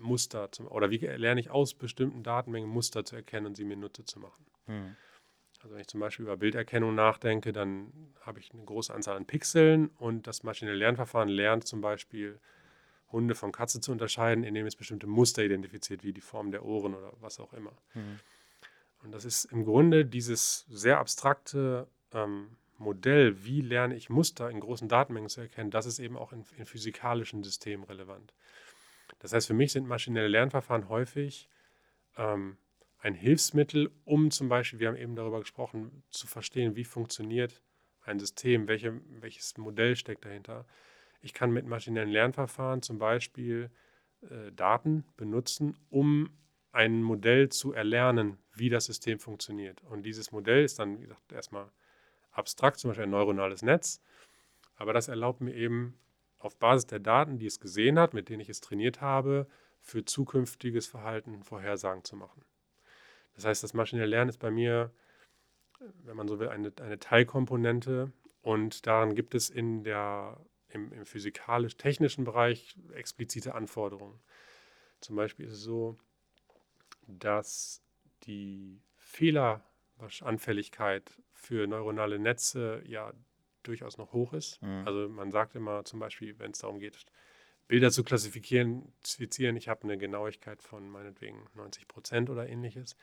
Muster 0.00 0.50
zum, 0.52 0.66
oder 0.66 0.90
wie 0.90 0.98
lerne 0.98 1.40
ich 1.40 1.50
aus 1.50 1.74
bestimmten 1.74 2.22
Datenmengen 2.22 2.68
Muster 2.68 3.04
zu 3.04 3.16
erkennen 3.16 3.46
und 3.46 3.54
sie 3.56 3.64
mir 3.64 3.76
Nutze 3.76 4.04
zu 4.04 4.18
machen. 4.20 4.46
Mhm. 4.66 4.96
Also 5.62 5.74
wenn 5.74 5.80
ich 5.80 5.88
zum 5.88 6.00
Beispiel 6.00 6.24
über 6.24 6.36
Bilderkennung 6.36 6.94
nachdenke, 6.94 7.52
dann 7.52 7.92
habe 8.20 8.40
ich 8.40 8.52
eine 8.52 8.64
große 8.64 8.92
Anzahl 8.92 9.16
an 9.16 9.26
Pixeln 9.26 9.88
und 9.98 10.26
das 10.26 10.42
maschinelle 10.42 10.76
Lernverfahren 10.76 11.28
lernt 11.28 11.66
zum 11.66 11.80
Beispiel 11.80 12.38
Hunde 13.12 13.34
von 13.34 13.52
Katze 13.52 13.80
zu 13.80 13.92
unterscheiden, 13.92 14.44
indem 14.44 14.66
es 14.66 14.76
bestimmte 14.76 15.06
Muster 15.06 15.44
identifiziert, 15.44 16.02
wie 16.02 16.12
die 16.12 16.20
Form 16.20 16.50
der 16.50 16.64
Ohren 16.64 16.94
oder 16.94 17.12
was 17.20 17.40
auch 17.40 17.52
immer. 17.52 17.72
Mhm. 17.94 18.20
Und 19.02 19.12
das 19.12 19.24
ist 19.24 19.44
im 19.46 19.64
Grunde 19.64 20.04
dieses 20.04 20.66
sehr 20.68 20.98
abstrakte 20.98 21.86
ähm, 22.12 22.56
Modell, 22.78 23.44
wie 23.44 23.60
lerne 23.60 23.96
ich 23.96 24.10
Muster 24.10 24.50
in 24.50 24.60
großen 24.60 24.88
Datenmengen 24.88 25.28
zu 25.28 25.40
erkennen, 25.40 25.70
das 25.70 25.86
ist 25.86 25.98
eben 25.98 26.16
auch 26.16 26.32
in, 26.32 26.44
in 26.58 26.66
physikalischen 26.66 27.42
Systemen 27.42 27.84
relevant. 27.84 28.34
Das 29.20 29.32
heißt, 29.32 29.46
für 29.46 29.54
mich 29.54 29.72
sind 29.72 29.86
maschinelle 29.86 30.28
Lernverfahren 30.28 30.88
häufig 30.88 31.48
ähm, 32.16 32.58
ein 33.06 33.14
Hilfsmittel, 33.14 33.92
um 34.04 34.32
zum 34.32 34.48
Beispiel, 34.48 34.80
wir 34.80 34.88
haben 34.88 34.96
eben 34.96 35.14
darüber 35.14 35.38
gesprochen, 35.38 36.02
zu 36.10 36.26
verstehen, 36.26 36.74
wie 36.74 36.82
funktioniert 36.82 37.62
ein 38.02 38.18
System, 38.18 38.66
welche, 38.66 39.00
welches 39.20 39.56
Modell 39.58 39.94
steckt 39.94 40.24
dahinter. 40.24 40.66
Ich 41.20 41.32
kann 41.32 41.52
mit 41.52 41.66
maschinellen 41.66 42.10
Lernverfahren 42.10 42.82
zum 42.82 42.98
Beispiel 42.98 43.70
äh, 44.22 44.50
Daten 44.50 45.04
benutzen, 45.16 45.78
um 45.88 46.30
ein 46.72 47.00
Modell 47.00 47.48
zu 47.48 47.72
erlernen, 47.72 48.38
wie 48.52 48.70
das 48.70 48.86
System 48.86 49.20
funktioniert. 49.20 49.84
Und 49.84 50.02
dieses 50.02 50.32
Modell 50.32 50.64
ist 50.64 50.80
dann, 50.80 50.98
wie 50.98 51.04
gesagt, 51.04 51.30
erstmal 51.30 51.70
abstrakt, 52.32 52.80
zum 52.80 52.90
Beispiel 52.90 53.04
ein 53.04 53.10
neuronales 53.10 53.62
Netz. 53.62 54.02
Aber 54.74 54.92
das 54.92 55.06
erlaubt 55.06 55.40
mir 55.40 55.54
eben 55.54 55.96
auf 56.38 56.58
Basis 56.58 56.88
der 56.88 56.98
Daten, 56.98 57.38
die 57.38 57.46
es 57.46 57.60
gesehen 57.60 58.00
hat, 58.00 58.14
mit 58.14 58.28
denen 58.28 58.40
ich 58.40 58.48
es 58.48 58.60
trainiert 58.60 59.00
habe, 59.00 59.46
für 59.80 60.04
zukünftiges 60.04 60.88
Verhalten 60.88 61.44
Vorhersagen 61.44 62.02
zu 62.02 62.16
machen. 62.16 62.45
Das 63.36 63.44
heißt, 63.44 63.62
das 63.62 63.74
maschinelle 63.74 64.08
Lernen 64.08 64.30
ist 64.30 64.38
bei 64.38 64.50
mir, 64.50 64.90
wenn 66.04 66.16
man 66.16 66.26
so 66.26 66.40
will, 66.40 66.48
eine, 66.48 66.72
eine 66.80 66.98
Teilkomponente 66.98 68.10
und 68.42 68.86
daran 68.86 69.14
gibt 69.14 69.34
es 69.34 69.50
in 69.50 69.84
der, 69.84 70.40
im, 70.68 70.90
im 70.92 71.04
physikalisch-technischen 71.04 72.24
Bereich 72.24 72.76
explizite 72.94 73.54
Anforderungen. 73.54 74.18
Zum 75.00 75.16
Beispiel 75.16 75.46
ist 75.46 75.52
es 75.52 75.62
so, 75.62 75.96
dass 77.06 77.82
die 78.24 78.80
Fehleranfälligkeit 78.96 81.20
für 81.32 81.66
neuronale 81.66 82.18
Netze 82.18 82.82
ja 82.86 83.12
durchaus 83.62 83.98
noch 83.98 84.12
hoch 84.12 84.32
ist. 84.32 84.62
Mhm. 84.62 84.86
Also 84.86 85.08
man 85.08 85.30
sagt 85.30 85.54
immer 85.54 85.84
zum 85.84 86.00
Beispiel, 86.00 86.38
wenn 86.38 86.52
es 86.52 86.58
darum 86.58 86.78
geht, 86.78 87.04
Bilder 87.68 87.90
zu 87.90 88.04
klassifizieren, 88.04 88.92
ich 89.56 89.68
habe 89.68 89.84
eine 89.84 89.98
Genauigkeit 89.98 90.62
von 90.62 90.88
meinetwegen 90.88 91.46
90 91.54 91.88
Prozent 91.88 92.30
oder 92.30 92.48
ähnliches. 92.48 92.96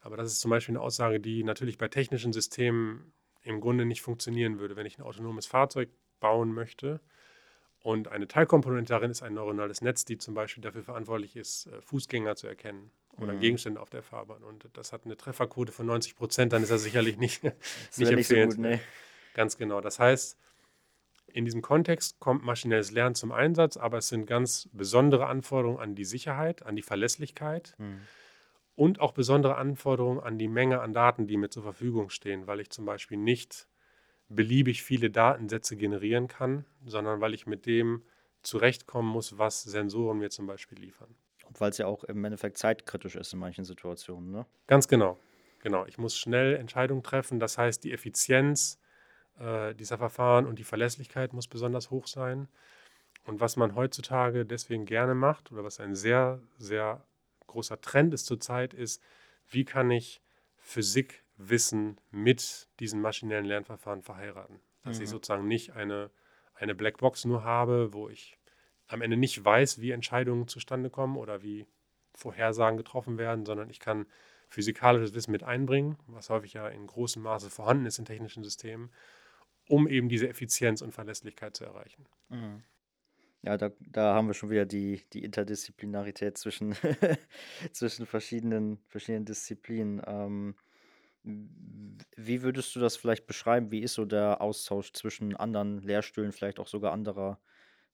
Aber 0.00 0.16
das 0.16 0.32
ist 0.32 0.40
zum 0.40 0.50
Beispiel 0.50 0.74
eine 0.74 0.82
Aussage, 0.82 1.20
die 1.20 1.44
natürlich 1.44 1.78
bei 1.78 1.88
technischen 1.88 2.32
Systemen 2.32 3.12
im 3.42 3.60
Grunde 3.60 3.84
nicht 3.84 4.02
funktionieren 4.02 4.58
würde. 4.58 4.76
Wenn 4.76 4.86
ich 4.86 4.98
ein 4.98 5.02
autonomes 5.02 5.46
Fahrzeug 5.46 5.90
bauen 6.20 6.52
möchte 6.52 7.00
und 7.80 8.08
eine 8.08 8.26
Teilkomponente 8.26 8.92
darin 8.92 9.10
ist 9.10 9.22
ein 9.22 9.34
neuronales 9.34 9.82
Netz, 9.82 10.04
die 10.04 10.18
zum 10.18 10.34
Beispiel 10.34 10.62
dafür 10.62 10.82
verantwortlich 10.82 11.36
ist, 11.36 11.66
äh, 11.66 11.80
Fußgänger 11.82 12.34
zu 12.36 12.46
erkennen 12.46 12.90
oder 13.18 13.34
mhm. 13.34 13.40
Gegenstände 13.40 13.80
auf 13.80 13.90
der 13.90 14.02
Fahrbahn. 14.02 14.42
Und 14.42 14.68
das 14.72 14.92
hat 14.92 15.04
eine 15.04 15.16
Trefferquote 15.16 15.72
von 15.72 15.86
90 15.86 16.16
Prozent, 16.16 16.52
dann 16.52 16.62
ist 16.62 16.70
das 16.70 16.82
sicherlich 16.82 17.18
nicht, 17.18 17.44
nicht 17.44 18.10
empfehlenswert. 18.10 18.52
So 18.52 18.60
nee. 18.60 18.80
Ganz 19.34 19.56
genau. 19.56 19.80
Das 19.80 19.98
heißt, 19.98 20.38
in 21.36 21.44
diesem 21.44 21.60
Kontext 21.60 22.18
kommt 22.18 22.44
maschinelles 22.44 22.92
Lernen 22.92 23.14
zum 23.14 23.30
Einsatz, 23.30 23.76
aber 23.76 23.98
es 23.98 24.08
sind 24.08 24.26
ganz 24.26 24.70
besondere 24.72 25.26
Anforderungen 25.26 25.78
an 25.78 25.94
die 25.94 26.06
Sicherheit, 26.06 26.64
an 26.64 26.76
die 26.76 26.82
Verlässlichkeit 26.82 27.74
mhm. 27.76 28.00
und 28.74 29.00
auch 29.00 29.12
besondere 29.12 29.56
Anforderungen 29.56 30.18
an 30.18 30.38
die 30.38 30.48
Menge 30.48 30.80
an 30.80 30.94
Daten, 30.94 31.26
die 31.26 31.36
mir 31.36 31.50
zur 31.50 31.62
Verfügung 31.62 32.08
stehen, 32.08 32.46
weil 32.46 32.60
ich 32.60 32.70
zum 32.70 32.86
Beispiel 32.86 33.18
nicht 33.18 33.68
beliebig 34.30 34.82
viele 34.82 35.10
Datensätze 35.10 35.76
generieren 35.76 36.26
kann, 36.26 36.64
sondern 36.86 37.20
weil 37.20 37.34
ich 37.34 37.46
mit 37.46 37.66
dem 37.66 38.02
zurechtkommen 38.42 39.10
muss, 39.10 39.36
was 39.36 39.62
Sensoren 39.62 40.18
mir 40.18 40.30
zum 40.30 40.46
Beispiel 40.46 40.78
liefern. 40.78 41.14
Und 41.46 41.60
weil 41.60 41.68
es 41.68 41.76
ja 41.76 41.86
auch 41.86 42.02
im 42.04 42.24
Endeffekt 42.24 42.56
zeitkritisch 42.56 43.14
ist 43.14 43.34
in 43.34 43.40
manchen 43.40 43.66
Situationen, 43.66 44.30
ne? 44.30 44.46
Ganz 44.66 44.88
genau. 44.88 45.18
Genau. 45.60 45.84
Ich 45.84 45.98
muss 45.98 46.16
schnell 46.16 46.54
Entscheidungen 46.54 47.02
treffen. 47.02 47.40
Das 47.40 47.58
heißt, 47.58 47.84
die 47.84 47.92
Effizienz 47.92 48.78
äh, 49.38 49.74
dieser 49.74 49.98
Verfahren 49.98 50.46
und 50.46 50.58
die 50.58 50.64
Verlässlichkeit 50.64 51.32
muss 51.32 51.48
besonders 51.48 51.90
hoch 51.90 52.06
sein. 52.06 52.48
Und 53.24 53.40
was 53.40 53.56
man 53.56 53.74
heutzutage 53.74 54.46
deswegen 54.46 54.84
gerne 54.84 55.14
macht 55.14 55.50
oder 55.50 55.64
was 55.64 55.80
ein 55.80 55.94
sehr, 55.94 56.40
sehr 56.58 57.04
großer 57.46 57.80
Trend 57.80 58.14
ist 58.14 58.26
zurzeit, 58.26 58.72
ist, 58.72 59.02
wie 59.48 59.64
kann 59.64 59.90
ich 59.90 60.20
Physikwissen 60.56 62.00
mit 62.10 62.68
diesen 62.80 63.00
maschinellen 63.00 63.44
Lernverfahren 63.44 64.02
verheiraten? 64.02 64.60
Dass 64.84 64.98
mhm. 64.98 65.04
ich 65.04 65.10
sozusagen 65.10 65.48
nicht 65.48 65.72
eine, 65.72 66.10
eine 66.54 66.74
Blackbox 66.74 67.24
nur 67.24 67.44
habe, 67.44 67.92
wo 67.92 68.08
ich 68.08 68.38
am 68.88 69.02
Ende 69.02 69.16
nicht 69.16 69.44
weiß, 69.44 69.80
wie 69.80 69.90
Entscheidungen 69.90 70.48
zustande 70.48 70.90
kommen 70.90 71.16
oder 71.16 71.42
wie 71.42 71.66
Vorhersagen 72.14 72.76
getroffen 72.76 73.18
werden, 73.18 73.44
sondern 73.44 73.68
ich 73.70 73.80
kann 73.80 74.06
physikalisches 74.48 75.14
Wissen 75.14 75.32
mit 75.32 75.42
einbringen, 75.42 75.98
was 76.06 76.30
häufig 76.30 76.52
ja 76.52 76.68
in 76.68 76.86
großem 76.86 77.22
Maße 77.22 77.50
vorhanden 77.50 77.86
ist 77.86 77.98
in 77.98 78.04
technischen 78.04 78.44
Systemen, 78.44 78.90
um 79.68 79.88
eben 79.88 80.08
diese 80.08 80.28
Effizienz 80.28 80.82
und 80.82 80.92
Verlässlichkeit 80.92 81.56
zu 81.56 81.64
erreichen. 81.64 82.06
Mhm. 82.28 82.62
Ja, 83.42 83.56
da, 83.56 83.70
da 83.80 84.14
haben 84.14 84.26
wir 84.26 84.34
schon 84.34 84.50
wieder 84.50 84.66
die, 84.66 85.02
die 85.12 85.22
Interdisziplinarität 85.22 86.36
zwischen, 86.36 86.74
zwischen 87.72 88.06
verschiedenen, 88.06 88.78
verschiedenen 88.88 89.24
Disziplinen. 89.24 90.02
Ähm, 90.06 90.54
wie 91.22 92.42
würdest 92.42 92.74
du 92.74 92.80
das 92.80 92.96
vielleicht 92.96 93.26
beschreiben? 93.26 93.70
Wie 93.70 93.80
ist 93.80 93.94
so 93.94 94.04
der 94.04 94.40
Austausch 94.40 94.92
zwischen 94.92 95.36
anderen 95.36 95.80
Lehrstühlen, 95.82 96.32
vielleicht 96.32 96.58
auch 96.58 96.68
sogar 96.68 96.92
anderer 96.92 97.40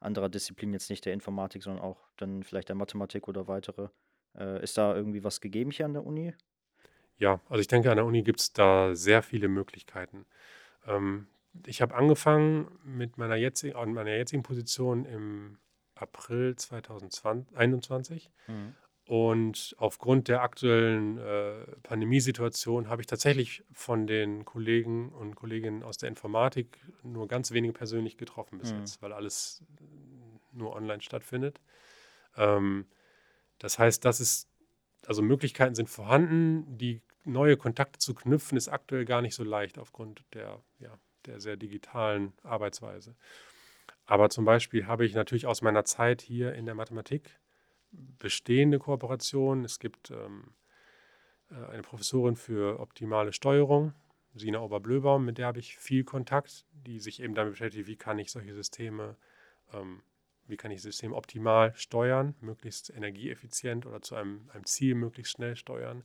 anderer 0.02 0.28
Disziplinen, 0.28 0.74
jetzt 0.74 0.90
nicht 0.90 1.04
der 1.04 1.12
Informatik, 1.12 1.62
sondern 1.62 1.82
auch 1.82 2.08
dann 2.16 2.42
vielleicht 2.42 2.68
der 2.68 2.76
Mathematik 2.76 3.28
oder 3.28 3.48
weitere. 3.48 3.88
Äh, 4.36 4.62
ist 4.62 4.76
da 4.78 4.94
irgendwie 4.94 5.24
was 5.24 5.40
gegeben 5.40 5.70
hier 5.70 5.86
an 5.86 5.94
der 5.94 6.04
Uni? 6.04 6.34
Ja, 7.18 7.40
also 7.48 7.60
ich 7.60 7.68
denke, 7.68 7.90
an 7.90 7.96
der 7.96 8.06
Uni 8.06 8.22
gibt 8.22 8.40
es 8.40 8.52
da 8.52 8.94
sehr 8.94 9.22
viele 9.22 9.48
Möglichkeiten. 9.48 10.26
Ähm, 10.86 11.28
ich 11.66 11.82
habe 11.82 11.94
angefangen 11.94 12.68
mit 12.84 13.18
meiner 13.18 13.36
jetzigen, 13.36 13.76
an 13.76 13.92
meiner 13.92 14.14
jetzigen 14.14 14.42
Position 14.42 15.04
im 15.04 15.58
April 15.94 16.56
2021. 16.56 18.30
Mhm. 18.46 18.74
Und 19.04 19.74
aufgrund 19.78 20.28
der 20.28 20.42
aktuellen 20.42 21.18
äh, 21.18 21.66
Pandemiesituation 21.82 22.88
habe 22.88 23.02
ich 23.02 23.06
tatsächlich 23.06 23.64
von 23.72 24.06
den 24.06 24.44
Kollegen 24.44 25.10
und 25.10 25.34
Kolleginnen 25.34 25.82
aus 25.82 25.98
der 25.98 26.08
Informatik 26.08 26.78
nur 27.02 27.26
ganz 27.26 27.50
wenige 27.50 27.72
persönlich 27.72 28.16
getroffen 28.16 28.58
bis 28.58 28.72
mhm. 28.72 28.78
jetzt, 28.78 29.02
weil 29.02 29.12
alles 29.12 29.64
nur 30.52 30.74
online 30.74 31.02
stattfindet. 31.02 31.60
Ähm, 32.36 32.86
das 33.58 33.78
heißt, 33.78 34.04
das 34.04 34.20
ist, 34.20 34.48
also 35.06 35.20
Möglichkeiten 35.20 35.74
sind 35.74 35.90
vorhanden. 35.90 36.78
Die 36.78 37.02
neue 37.24 37.56
Kontakte 37.56 37.98
zu 37.98 38.14
knüpfen 38.14 38.56
ist 38.56 38.68
aktuell 38.68 39.04
gar 39.04 39.20
nicht 39.20 39.34
so 39.34 39.42
leicht 39.42 39.78
aufgrund 39.78 40.24
der, 40.32 40.62
ja, 40.78 40.96
der 41.26 41.40
sehr 41.40 41.56
digitalen 41.56 42.32
Arbeitsweise. 42.42 43.16
Aber 44.04 44.30
zum 44.30 44.44
Beispiel 44.44 44.86
habe 44.86 45.04
ich 45.04 45.14
natürlich 45.14 45.46
aus 45.46 45.62
meiner 45.62 45.84
Zeit 45.84 46.22
hier 46.22 46.54
in 46.54 46.66
der 46.66 46.74
Mathematik 46.74 47.38
bestehende 47.92 48.78
Kooperationen. 48.78 49.64
Es 49.64 49.78
gibt 49.78 50.10
ähm, 50.10 50.54
äh, 51.50 51.54
eine 51.70 51.82
Professorin 51.82 52.36
für 52.36 52.80
optimale 52.80 53.32
Steuerung, 53.32 53.94
Sina 54.34 54.60
Oberblöbaum, 54.60 55.24
mit 55.24 55.38
der 55.38 55.46
habe 55.46 55.58
ich 55.58 55.76
viel 55.76 56.04
Kontakt, 56.04 56.64
die 56.72 57.00
sich 57.00 57.22
eben 57.22 57.34
damit 57.34 57.52
beschäftigt, 57.52 57.86
wie 57.86 57.96
kann 57.96 58.18
ich 58.18 58.30
solche 58.30 58.54
Systeme, 58.54 59.16
ähm, 59.72 60.02
wie 60.46 60.56
kann 60.56 60.70
ich 60.70 60.80
Systeme 60.80 61.14
optimal 61.14 61.74
steuern, 61.76 62.34
möglichst 62.40 62.90
energieeffizient 62.90 63.84
oder 63.84 64.00
zu 64.00 64.14
einem, 64.14 64.48
einem 64.52 64.64
Ziel 64.64 64.94
möglichst 64.94 65.34
schnell 65.34 65.54
steuern. 65.54 66.02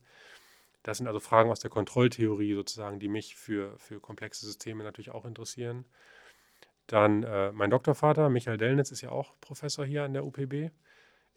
Das 0.82 0.98
sind 0.98 1.06
also 1.06 1.20
Fragen 1.20 1.50
aus 1.50 1.60
der 1.60 1.70
Kontrolltheorie 1.70 2.54
sozusagen, 2.54 2.98
die 2.98 3.08
mich 3.08 3.36
für, 3.36 3.76
für 3.78 4.00
komplexe 4.00 4.46
Systeme 4.46 4.84
natürlich 4.84 5.10
auch 5.10 5.24
interessieren. 5.24 5.84
Dann 6.86 7.22
äh, 7.22 7.52
mein 7.52 7.70
Doktorvater, 7.70 8.30
Michael 8.30 8.56
Dellnitz, 8.56 8.90
ist 8.90 9.02
ja 9.02 9.10
auch 9.10 9.34
Professor 9.40 9.84
hier 9.84 10.04
an 10.04 10.14
der 10.14 10.24
UPB 10.24 10.70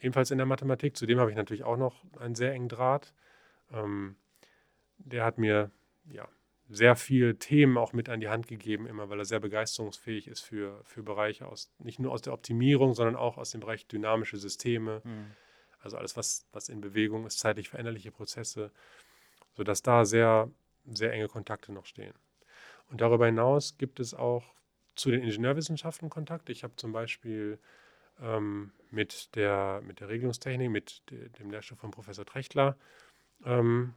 ebenfalls 0.02 0.32
in 0.32 0.38
der 0.38 0.48
Mathematik. 0.48 0.98
Zudem 0.98 1.20
habe 1.20 1.30
ich 1.30 1.38
natürlich 1.38 1.64
auch 1.64 1.78
noch 1.78 2.04
einen 2.20 2.36
sehr 2.36 2.54
engen 2.54 2.70
Draht. 2.70 3.14
Ähm, 3.72 4.16
der 4.98 5.24
hat 5.24 5.38
mir 5.38 5.72
ja, 6.06 6.28
sehr 6.70 6.96
viele 6.96 7.38
Themen 7.38 7.78
auch 7.78 7.94
mit 7.94 8.10
an 8.10 8.20
die 8.20 8.30
Hand 8.30 8.48
gegeben, 8.48 8.88
immer 8.88 9.10
weil 9.10 9.20
er 9.20 9.26
sehr 9.26 9.40
begeisterungsfähig 9.40 10.28
ist 10.28 10.42
für, 10.42 10.82
für 10.84 11.04
Bereiche 11.04 11.48
aus, 11.48 11.72
nicht 11.80 12.00
nur 12.00 12.12
aus 12.12 12.22
der 12.22 12.34
Optimierung, 12.34 12.94
sondern 12.94 13.16
auch 13.16 13.38
aus 13.38 13.52
dem 13.52 13.62
Bereich 13.62 13.88
dynamische 13.88 14.38
Systeme. 14.38 15.02
Mhm. 15.04 15.32
Also 15.80 15.98
alles, 15.98 16.16
was, 16.18 16.48
was 16.52 16.70
in 16.70 16.82
Bewegung 16.82 17.26
ist, 17.26 17.40
zeitlich 17.40 17.70
veränderliche 17.70 18.12
Prozesse, 18.12 18.72
sodass 19.54 19.82
da 19.82 20.06
sehr, 20.06 20.50
sehr 20.86 21.14
enge 21.14 21.28
Kontakte 21.28 21.72
noch 21.72 21.86
stehen. 21.86 22.14
Und 22.90 23.02
darüber 23.02 23.26
hinaus 23.26 23.78
gibt 23.78 24.00
es 24.00 24.14
auch 24.14 24.54
zu 24.96 25.12
den 25.12 25.22
Ingenieurwissenschaften 25.22 26.10
Kontakte. 26.10 26.52
Ich 26.52 26.64
habe 26.64 26.76
zum 26.76 26.92
Beispiel 26.92 27.60
ähm, 28.22 28.72
mit, 28.90 29.36
der, 29.36 29.82
mit 29.84 30.00
der 30.00 30.10
Regelungstechnik, 30.10 30.70
mit 30.70 31.10
de, 31.10 31.30
dem 31.30 31.50
Lehrstuhl 31.50 31.78
von 31.78 31.92
Professor 31.92 32.26
Trechtler 32.26 32.78
ähm, 33.46 33.94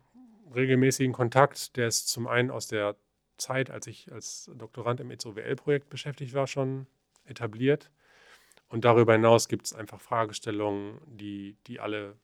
regelmäßigen 0.55 1.13
Kontakt. 1.13 1.77
Der 1.77 1.89
ist 1.89 2.09
zum 2.09 2.27
einen 2.27 2.51
aus 2.51 2.69
der 2.69 2.97
Zeit, 3.37 3.71
als 3.71 3.87
ich 3.87 4.13
als 4.13 4.51
Doktorand 4.55 5.01
im 5.01 5.11
EZOWL-Projekt 5.11 5.91
beschäftigt 5.91 6.35
war, 6.35 6.47
schon 6.47 6.87
etabliert. 7.25 7.91
Und 8.69 8.85
darüber 8.85 9.13
hinaus 9.13 9.49
gibt 9.49 9.67
es 9.67 9.75
einfach 9.75 10.01
Fragestellungen, 10.01 11.01
die, 11.07 11.57
die 11.67 11.81
alle 11.81 12.17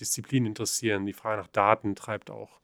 Disziplinen 0.00 0.46
interessieren. 0.46 1.06
Die 1.06 1.12
Frage 1.12 1.42
nach 1.42 1.48
Daten 1.48 1.94
treibt 1.94 2.30
auch 2.30 2.60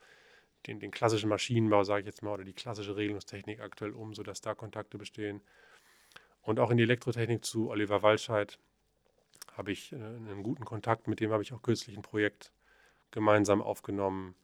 den, 0.66 0.80
den 0.80 0.90
klassischen 0.90 1.28
Maschinenbau, 1.28 1.84
sage 1.84 2.00
ich 2.00 2.06
jetzt 2.06 2.22
mal, 2.22 2.32
oder 2.32 2.44
die 2.44 2.52
klassische 2.52 2.96
Regelungstechnik 2.96 3.60
aktuell 3.60 3.92
um, 3.92 4.14
sodass 4.14 4.40
da 4.40 4.54
Kontakte 4.54 4.98
bestehen. 4.98 5.40
Und 6.42 6.58
auch 6.58 6.70
in 6.70 6.76
die 6.76 6.82
Elektrotechnik 6.82 7.44
zu 7.44 7.70
Oliver 7.70 8.02
Walscheid 8.02 8.58
habe 9.56 9.72
ich 9.72 9.92
äh, 9.92 9.96
einen 9.96 10.42
guten 10.42 10.64
Kontakt, 10.64 11.08
mit 11.08 11.20
dem 11.20 11.32
habe 11.32 11.42
ich 11.42 11.52
auch 11.52 11.62
kürzlich 11.62 11.96
ein 11.96 12.02
Projekt 12.02 12.52
gemeinsam 13.10 13.62
aufgenommen, 13.62 14.34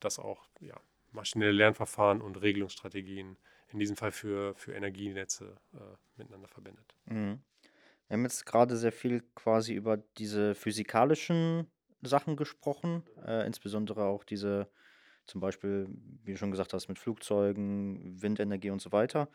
das 0.00 0.18
auch 0.18 0.48
ja, 0.60 0.78
maschinelle 1.12 1.52
Lernverfahren 1.52 2.20
und 2.20 2.40
Regelungsstrategien 2.40 3.36
in 3.68 3.78
diesem 3.78 3.96
Fall 3.96 4.12
für, 4.12 4.54
für 4.54 4.74
Energienetze 4.74 5.56
äh, 5.74 5.78
miteinander 6.16 6.48
verbindet. 6.48 6.94
Mhm. 7.06 7.40
Wir 8.08 8.16
haben 8.16 8.22
jetzt 8.22 8.46
gerade 8.46 8.76
sehr 8.76 8.92
viel 8.92 9.22
quasi 9.34 9.74
über 9.74 9.96
diese 9.96 10.54
physikalischen 10.54 11.66
Sachen 12.02 12.36
gesprochen, 12.36 13.02
äh, 13.24 13.44
insbesondere 13.46 14.04
auch 14.04 14.22
diese, 14.22 14.68
zum 15.26 15.40
Beispiel, 15.40 15.88
wie 16.24 16.32
du 16.32 16.38
schon 16.38 16.50
gesagt 16.50 16.72
hast, 16.72 16.88
mit 16.88 16.98
Flugzeugen, 16.98 18.20
Windenergie 18.20 18.70
und 18.70 18.80
so 18.80 18.92
weiter. 18.92 19.28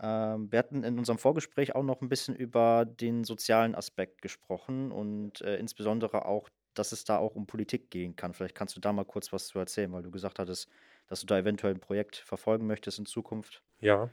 Ähm, 0.00 0.50
wir 0.50 0.58
hatten 0.58 0.84
in 0.84 0.98
unserem 0.98 1.18
Vorgespräch 1.18 1.74
auch 1.74 1.82
noch 1.82 2.00
ein 2.00 2.08
bisschen 2.08 2.34
über 2.34 2.84
den 2.84 3.24
sozialen 3.24 3.74
Aspekt 3.74 4.22
gesprochen 4.22 4.90
und 4.90 5.40
äh, 5.42 5.56
insbesondere 5.56 6.24
auch, 6.24 6.48
dass 6.74 6.92
es 6.92 7.04
da 7.04 7.18
auch 7.18 7.34
um 7.34 7.46
Politik 7.46 7.90
gehen 7.90 8.16
kann. 8.16 8.32
Vielleicht 8.32 8.54
kannst 8.54 8.76
du 8.76 8.80
da 8.80 8.92
mal 8.92 9.04
kurz 9.04 9.32
was 9.32 9.46
zu 9.46 9.58
erzählen, 9.58 9.92
weil 9.92 10.02
du 10.02 10.10
gesagt 10.10 10.38
hattest, 10.38 10.68
dass 11.08 11.20
du 11.20 11.26
da 11.26 11.38
eventuell 11.38 11.74
ein 11.74 11.80
Projekt 11.80 12.16
verfolgen 12.16 12.66
möchtest 12.66 12.98
in 12.98 13.06
Zukunft. 13.06 13.62
Ja, 13.80 14.08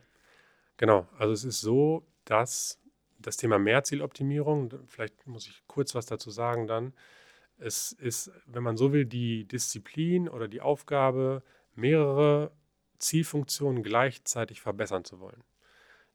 genau. 0.77 1.07
Also 1.17 1.33
es 1.33 1.45
ist 1.45 1.61
so, 1.61 2.05
dass 2.25 2.79
das 3.17 3.37
Thema 3.37 3.59
Mehrzieloptimierung, 3.59 4.73
vielleicht 4.87 5.27
muss 5.27 5.47
ich 5.47 5.63
kurz 5.67 5.95
was 5.95 6.05
dazu 6.05 6.29
sagen 6.29 6.67
dann, 6.67 6.93
es 7.59 7.91
ist, 7.91 8.31
wenn 8.45 8.63
man 8.63 8.77
so 8.77 8.93
will, 8.93 9.05
die 9.05 9.45
Disziplin 9.45 10.29
oder 10.29 10.47
die 10.47 10.61
Aufgabe, 10.61 11.43
mehrere 11.75 12.51
Zielfunktionen 12.97 13.83
gleichzeitig 13.83 14.61
verbessern 14.61 15.05
zu 15.05 15.19
wollen, 15.19 15.43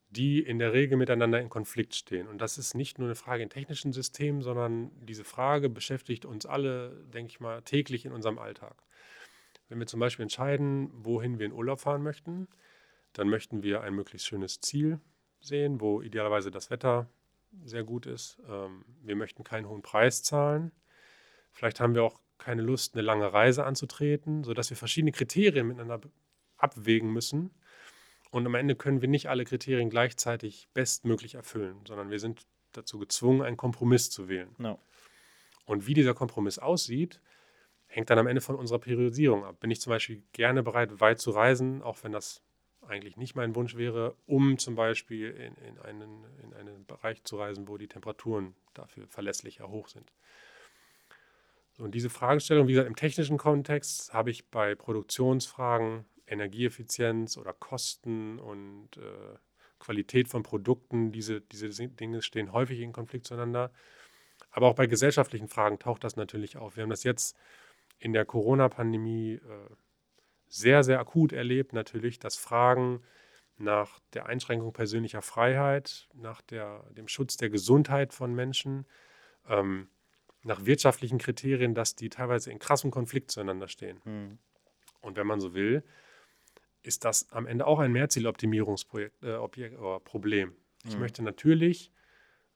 die 0.09 0.39
in 0.39 0.59
der 0.59 0.73
Regel 0.73 0.97
miteinander 0.97 1.39
in 1.39 1.49
Konflikt 1.49 1.95
stehen. 1.95 2.27
Und 2.27 2.39
das 2.39 2.57
ist 2.57 2.75
nicht 2.75 2.99
nur 2.99 3.07
eine 3.07 3.15
Frage 3.15 3.43
in 3.43 3.49
technischen 3.49 3.93
Systemen, 3.93 4.41
sondern 4.41 4.91
diese 5.05 5.23
Frage 5.23 5.69
beschäftigt 5.69 6.25
uns 6.25 6.45
alle, 6.45 6.91
denke 7.13 7.31
ich 7.31 7.39
mal, 7.39 7.61
täglich 7.61 8.05
in 8.05 8.11
unserem 8.11 8.37
Alltag. 8.37 8.75
Wenn 9.69 9.79
wir 9.79 9.87
zum 9.87 9.99
Beispiel 9.99 10.23
entscheiden, 10.23 10.91
wohin 10.93 11.39
wir 11.39 11.45
in 11.47 11.53
Urlaub 11.53 11.79
fahren 11.79 12.03
möchten, 12.03 12.47
dann 13.13 13.29
möchten 13.29 13.63
wir 13.63 13.81
ein 13.81 13.95
möglichst 13.95 14.27
schönes 14.27 14.61
Ziel 14.61 14.99
sehen, 15.41 15.81
wo 15.81 16.01
idealerweise 16.01 16.51
das 16.51 16.69
Wetter 16.69 17.07
sehr 17.63 17.83
gut 17.83 18.05
ist. 18.05 18.37
Ähm, 18.47 18.83
wir 19.01 19.15
möchten 19.15 19.43
keinen 19.43 19.67
hohen 19.67 19.81
Preis 19.81 20.21
zahlen. 20.21 20.71
Vielleicht 21.55 21.79
haben 21.79 21.95
wir 21.95 22.03
auch 22.03 22.19
keine 22.37 22.61
Lust, 22.61 22.93
eine 22.93 23.01
lange 23.01 23.31
Reise 23.31 23.65
anzutreten, 23.65 24.43
sodass 24.43 24.69
wir 24.69 24.77
verschiedene 24.77 25.13
Kriterien 25.13 25.67
miteinander 25.67 26.01
abwägen 26.57 27.11
müssen. 27.11 27.51
Und 28.29 28.45
am 28.45 28.55
Ende 28.55 28.75
können 28.75 29.01
wir 29.01 29.07
nicht 29.07 29.29
alle 29.29 29.45
Kriterien 29.45 29.89
gleichzeitig 29.89 30.67
bestmöglich 30.73 31.35
erfüllen, 31.35 31.79
sondern 31.87 32.09
wir 32.11 32.19
sind 32.19 32.45
dazu 32.73 32.99
gezwungen, 32.99 33.41
einen 33.41 33.55
Kompromiss 33.55 34.09
zu 34.09 34.27
wählen. 34.27 34.53
No. 34.57 34.79
Und 35.65 35.87
wie 35.87 35.93
dieser 35.93 36.13
Kompromiss 36.13 36.59
aussieht, 36.59 37.21
hängt 37.87 38.09
dann 38.09 38.19
am 38.19 38.27
Ende 38.27 38.41
von 38.41 38.55
unserer 38.55 38.79
Priorisierung 38.79 39.45
ab. 39.45 39.61
Bin 39.61 39.71
ich 39.71 39.79
zum 39.79 39.91
Beispiel 39.91 40.23
gerne 40.33 40.61
bereit, 40.61 40.99
weit 40.99 41.19
zu 41.19 41.31
reisen, 41.31 41.81
auch 41.81 42.03
wenn 42.03 42.11
das 42.11 42.43
eigentlich 42.81 43.15
nicht 43.15 43.35
mein 43.35 43.55
Wunsch 43.55 43.77
wäre, 43.77 44.15
um 44.25 44.57
zum 44.57 44.75
Beispiel 44.75 45.31
in, 45.31 45.55
in, 45.65 45.79
einen, 45.79 46.25
in 46.43 46.53
einen 46.53 46.85
Bereich 46.85 47.23
zu 47.23 47.37
reisen, 47.37 47.69
wo 47.69 47.77
die 47.77 47.87
Temperaturen 47.87 48.55
dafür 48.73 49.07
verlässlicher 49.07 49.69
hoch 49.69 49.87
sind. 49.87 50.11
Und 51.77 51.93
diese 51.93 52.09
Fragestellung, 52.09 52.67
wie 52.67 52.73
gesagt, 52.73 52.87
im 52.87 52.95
technischen 52.95 53.37
Kontext 53.37 54.13
habe 54.13 54.31
ich 54.31 54.49
bei 54.49 54.75
Produktionsfragen, 54.75 56.05
Energieeffizienz 56.27 57.37
oder 57.37 57.53
Kosten 57.53 58.39
und 58.39 58.97
äh, 58.97 59.37
Qualität 59.79 60.27
von 60.27 60.41
Produkten, 60.41 61.11
diese, 61.11 61.41
diese 61.41 61.69
Dinge 61.89 62.21
stehen 62.21 62.51
häufig 62.51 62.79
in 62.79 62.93
Konflikt 62.93 63.27
zueinander. 63.27 63.71
Aber 64.51 64.67
auch 64.67 64.75
bei 64.75 64.87
gesellschaftlichen 64.87 65.47
Fragen 65.47 65.79
taucht 65.79 66.03
das 66.03 66.15
natürlich 66.15 66.57
auf. 66.57 66.77
Wir 66.77 66.83
haben 66.83 66.89
das 66.89 67.03
jetzt 67.03 67.37
in 67.99 68.13
der 68.13 68.25
Corona-Pandemie 68.25 69.33
äh, 69.33 69.75
sehr, 70.47 70.83
sehr 70.83 70.99
akut 70.99 71.33
erlebt, 71.33 71.73
natürlich, 71.73 72.19
dass 72.19 72.37
Fragen 72.37 73.03
nach 73.57 73.99
der 74.13 74.25
Einschränkung 74.25 74.73
persönlicher 74.73 75.21
Freiheit, 75.21 76.07
nach 76.13 76.41
der, 76.41 76.83
dem 76.91 77.07
Schutz 77.07 77.37
der 77.37 77.49
Gesundheit 77.49 78.13
von 78.13 78.33
Menschen, 78.33 78.85
ähm, 79.47 79.89
nach 80.45 80.65
wirtschaftlichen 80.65 81.17
Kriterien, 81.17 81.73
dass 81.73 81.95
die 81.95 82.09
teilweise 82.09 82.51
in 82.51 82.59
krassem 82.59 82.91
Konflikt 82.91 83.31
zueinander 83.31 83.67
stehen. 83.67 83.99
Mhm. 84.05 84.37
Und 85.01 85.17
wenn 85.17 85.27
man 85.27 85.39
so 85.39 85.53
will, 85.53 85.83
ist 86.83 87.03
das 87.03 87.31
am 87.31 87.47
Ende 87.47 87.65
auch 87.65 87.79
ein 87.79 87.91
Mehrzieloptimierungsprojekt, 87.91 89.23
äh, 89.23 89.33
Objekt, 89.33 89.77
oder 89.79 89.99
Problem. 89.99 90.55
Ich 90.85 90.95
mhm. 90.95 91.01
möchte 91.01 91.23
natürlich 91.23 91.91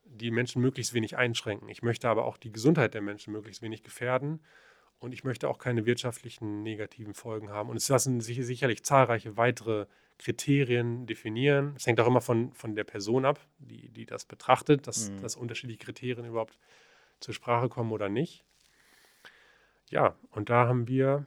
die 0.05 0.31
Menschen 0.31 0.61
möglichst 0.61 0.93
wenig 0.93 1.17
einschränken. 1.17 1.67
Ich 1.69 1.81
möchte 1.81 2.09
aber 2.09 2.25
auch 2.25 2.37
die 2.37 2.51
Gesundheit 2.51 2.93
der 2.93 3.01
Menschen 3.01 3.33
möglichst 3.33 3.61
wenig 3.61 3.83
gefährden. 3.83 4.39
Und 4.99 5.13
ich 5.13 5.23
möchte 5.23 5.47
auch 5.47 5.57
keine 5.57 5.85
wirtschaftlichen 5.85 6.61
negativen 6.61 7.13
Folgen 7.13 7.49
haben. 7.49 7.69
Und 7.69 7.77
es 7.77 7.87
lassen 7.89 8.21
sich 8.21 8.45
sicherlich 8.45 8.83
zahlreiche 8.83 9.37
weitere 9.37 9.85
Kriterien 10.17 11.07
definieren. 11.07 11.73
Es 11.77 11.87
hängt 11.87 11.99
auch 12.01 12.07
immer 12.07 12.21
von, 12.21 12.51
von 12.53 12.75
der 12.75 12.83
Person 12.83 13.25
ab, 13.25 13.39
die, 13.57 13.89
die 13.89 14.05
das 14.05 14.25
betrachtet, 14.25 14.87
dass, 14.87 15.09
mhm. 15.09 15.21
dass 15.21 15.37
unterschiedliche 15.37 15.79
Kriterien 15.79 16.25
überhaupt 16.25 16.59
zur 17.19 17.33
Sprache 17.33 17.69
kommen 17.69 17.91
oder 17.91 18.09
nicht. 18.09 18.45
Ja, 19.89 20.15
und 20.31 20.49
da 20.49 20.67
haben 20.67 20.87
wir 20.87 21.25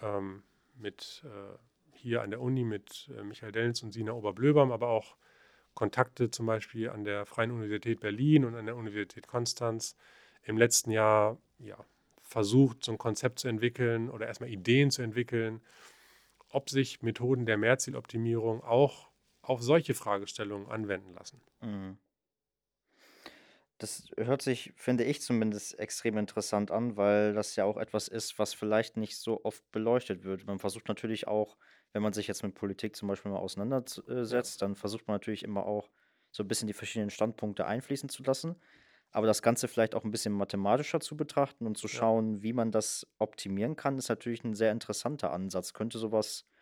ähm, 0.00 0.42
mit 0.76 1.24
äh, 1.24 1.58
hier 1.92 2.22
an 2.22 2.30
der 2.30 2.40
Uni 2.40 2.64
mit 2.64 3.10
äh, 3.16 3.22
Michael 3.22 3.52
Dellens 3.52 3.82
und 3.82 3.92
Sina 3.92 4.12
Oberblöbaum, 4.12 4.72
aber 4.72 4.88
auch 4.88 5.16
Kontakte 5.74 6.30
zum 6.30 6.46
Beispiel 6.46 6.90
an 6.90 7.04
der 7.04 7.26
Freien 7.26 7.50
Universität 7.50 8.00
Berlin 8.00 8.44
und 8.44 8.54
an 8.54 8.66
der 8.66 8.76
Universität 8.76 9.26
Konstanz 9.26 9.96
im 10.44 10.56
letzten 10.56 10.90
Jahr 10.90 11.38
ja, 11.58 11.76
versucht, 12.22 12.84
so 12.84 12.92
ein 12.92 12.98
Konzept 12.98 13.40
zu 13.40 13.48
entwickeln 13.48 14.10
oder 14.10 14.26
erstmal 14.26 14.50
Ideen 14.50 14.90
zu 14.90 15.02
entwickeln, 15.02 15.60
ob 16.50 16.70
sich 16.70 17.02
Methoden 17.02 17.46
der 17.46 17.56
Mehrzieloptimierung 17.56 18.62
auch 18.62 19.10
auf 19.42 19.62
solche 19.62 19.94
Fragestellungen 19.94 20.68
anwenden 20.68 21.14
lassen. 21.14 21.40
Mhm. 21.60 21.98
Das 23.78 24.08
hört 24.16 24.40
sich, 24.42 24.72
finde 24.76 25.04
ich 25.04 25.20
zumindest, 25.20 25.78
extrem 25.78 26.16
interessant 26.16 26.70
an, 26.70 26.96
weil 26.96 27.32
das 27.34 27.56
ja 27.56 27.64
auch 27.64 27.76
etwas 27.76 28.06
ist, 28.08 28.38
was 28.38 28.54
vielleicht 28.54 28.96
nicht 28.96 29.18
so 29.18 29.44
oft 29.44 29.68
beleuchtet 29.72 30.22
wird. 30.24 30.46
Man 30.46 30.60
versucht 30.60 30.86
natürlich 30.88 31.26
auch, 31.26 31.56
wenn 31.92 32.02
man 32.02 32.12
sich 32.12 32.28
jetzt 32.28 32.42
mit 32.44 32.54
Politik 32.54 32.94
zum 32.96 33.08
Beispiel 33.08 33.32
mal 33.32 33.38
auseinandersetzt, 33.38 34.62
dann 34.62 34.76
versucht 34.76 35.08
man 35.08 35.16
natürlich 35.16 35.42
immer 35.42 35.66
auch 35.66 35.90
so 36.30 36.44
ein 36.44 36.48
bisschen 36.48 36.68
die 36.68 36.72
verschiedenen 36.72 37.10
Standpunkte 37.10 37.66
einfließen 37.66 38.08
zu 38.08 38.22
lassen. 38.22 38.60
Aber 39.10 39.26
das 39.26 39.42
Ganze 39.42 39.68
vielleicht 39.68 39.94
auch 39.94 40.04
ein 40.04 40.10
bisschen 40.10 40.32
mathematischer 40.32 41.00
zu 41.00 41.16
betrachten 41.16 41.66
und 41.66 41.76
zu 41.76 41.88
Ja. 41.92 42.00
schauen, 42.00 42.42
wie 42.42 42.52
man 42.52 42.70
das 42.72 43.06
optimieren 43.18 43.76
kann, 43.76 43.98
ist 43.98 44.08
natürlich 44.08 44.44
ein 44.44 44.54
sehr 44.54 44.72
interessanter 44.72 45.32
Ansatz. 45.32 45.72
Könnte 45.72 45.98
sowas 45.98 46.46
äh, 46.48 46.53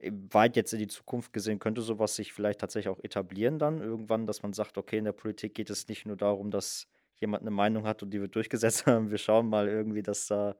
weit 0.00 0.56
jetzt 0.56 0.72
in 0.72 0.78
die 0.78 0.88
Zukunft 0.88 1.32
gesehen, 1.32 1.58
könnte 1.58 1.80
sowas 1.80 2.16
sich 2.16 2.32
vielleicht 2.32 2.60
tatsächlich 2.60 2.90
auch 2.90 3.02
etablieren 3.02 3.58
dann 3.58 3.80
irgendwann, 3.80 4.26
dass 4.26 4.42
man 4.42 4.52
sagt, 4.52 4.78
okay, 4.78 4.98
in 4.98 5.04
der 5.04 5.12
Politik 5.12 5.54
geht 5.54 5.70
es 5.70 5.88
nicht 5.88 6.06
nur 6.06 6.16
darum, 6.16 6.50
dass 6.50 6.88
jemand 7.18 7.42
eine 7.42 7.50
Meinung 7.50 7.86
hat 7.86 8.02
und 8.02 8.10
die 8.10 8.20
wird 8.20 8.34
durchgesetzt, 8.34 8.78
sondern 8.84 9.10
wir 9.10 9.18
schauen 9.18 9.48
mal 9.48 9.68
irgendwie, 9.68 10.02
dass 10.02 10.26
da, 10.26 10.56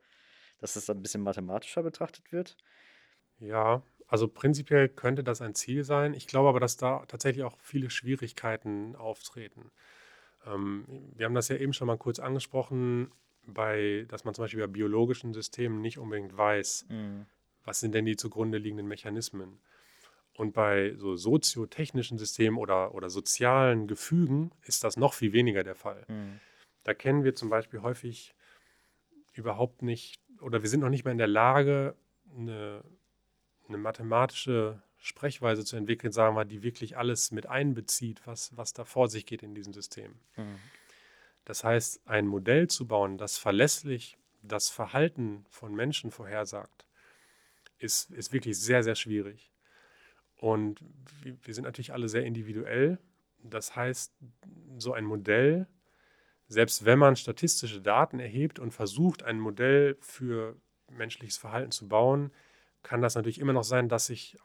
dass 0.59 0.75
das 0.75 0.89
ein 0.89 1.03
bisschen 1.03 1.23
mathematischer 1.23 1.83
betrachtet 1.83 2.33
wird. 2.33 2.57
Ja, 3.39 3.83
also 4.09 4.29
prinzipiell 4.29 4.89
könnte 4.89 5.23
das 5.23 5.43
ein 5.43 5.55
Ziel 5.55 5.85
sein. 5.85 6.15
Ich 6.15 6.27
glaube 6.27 6.49
aber, 6.49 6.61
dass 6.61 6.77
da 6.77 7.05
tatsächlich 7.07 7.45
auch 7.45 7.59
viele 7.61 7.91
Schwierigkeiten 7.91 8.97
auftreten. 8.97 9.71
Ähm, 10.47 10.85
wir 11.15 11.27
haben 11.27 11.35
das 11.35 11.49
ja 11.49 11.57
eben 11.57 11.75
schon 11.75 11.89
mal 11.89 11.99
kurz 11.99 12.19
angesprochen, 12.19 13.11
bei, 13.47 14.07
dass 14.09 14.25
man 14.25 14.35
zum 14.35 14.45
Beispiel 14.45 14.61
bei 14.61 14.73
biologischen 14.73 15.33
Systemen 15.33 15.81
nicht 15.81 15.99
unbedingt 15.99 16.37
weiß, 16.37 16.87
mhm. 16.89 17.27
Was 17.67 17.81
sind 17.81 17.95
denn 17.95 18.07
die 18.07 18.17
zugrunde 18.17 18.57
liegenden 18.57 18.89
Mechanismen. 18.89 19.59
Und 20.35 20.53
bei 20.53 20.95
so 20.97 21.17
soziotechnischen 21.17 22.19
Systemen 22.19 22.59
oder, 22.59 22.95
oder 22.95 23.11
sozialen 23.11 23.87
Gefügen 23.87 24.51
ist 24.65 24.85
das 24.85 24.97
noch 24.97 25.15
viel 25.15 25.33
weniger 25.33 25.65
der 25.65 25.75
Fall. 25.75 26.05
Mhm. 26.09 26.41
Da 26.85 26.95
kennen 26.95 27.25
wir 27.25 27.35
zum 27.35 27.51
Beispiel 27.51 27.83
häufig 27.83 28.35
überhaupt 29.33 29.83
nicht, 29.83 30.21
oder 30.41 30.63
wir 30.63 30.69
sind 30.69 30.81
noch 30.81 30.89
nicht 30.89 31.05
mehr 31.05 31.13
in 31.13 31.19
der 31.19 31.27
Lage, 31.27 31.95
eine, 32.35 32.83
eine 33.69 33.79
mathematische 33.79 34.83
Sprechweise 34.99 35.65
zu 35.65 35.77
entwickeln, 35.77 36.13
sagen 36.13 36.37
wir, 36.37 36.45
die 36.45 36.63
wirklich 36.63 36.97
alles 36.97 37.31
mit 37.31 37.47
einbezieht, 37.47 38.23
was, 38.27 38.57
was 38.57 38.73
da 38.73 38.85
vor 38.85 39.09
sich 39.09 39.27
geht 39.27 39.43
in 39.43 39.55
diesem 39.55 39.73
System. 39.73 40.13
Mhm. 40.37 40.59
Das 41.45 41.65
heißt, 41.65 42.07
ein 42.07 42.27
Modell 42.27 42.69
zu 42.69 42.87
bauen, 42.87 43.19
das 43.19 43.39
verlässlich 43.39 44.17
das 44.43 44.69
Verhalten 44.69 45.45
von 45.51 45.75
Menschen 45.75 46.11
vorhersagt, 46.11 46.86
ist, 47.79 48.11
ist 48.11 48.33
wirklich 48.33 48.59
sehr, 48.59 48.83
sehr 48.83 48.95
schwierig. 48.95 49.53
Und 50.37 50.81
wir, 51.23 51.55
sind 51.55 51.65
natürlich 51.65 51.93
alle 51.93 52.09
sehr 52.09 52.25
individuell. 52.25 52.99
Das 53.43 53.75
heißt, 53.75 54.15
so 54.77 54.93
ein 54.93 55.05
Modell, 55.05 55.67
selbst 56.49 56.85
wenn 56.85 56.99
man 56.99 57.17
statistische 57.17 57.81
Daten 57.81 58.21
erhebt 58.21 58.59
und 58.59 58.73
versucht, 58.73 59.23
ein 59.23 59.41
Modell 59.41 59.97
für 60.01 60.57
menschliches 60.91 61.39
Verhalten 61.39 61.73
zu 61.73 61.89
bauen, 61.89 62.33
kann 62.83 63.03
das 63.03 63.15
natürlich 63.15 63.41
immer 63.41 63.53
noch 63.53 63.65
sein, 63.65 63.89
dass 63.89 64.07
sich 64.07 64.37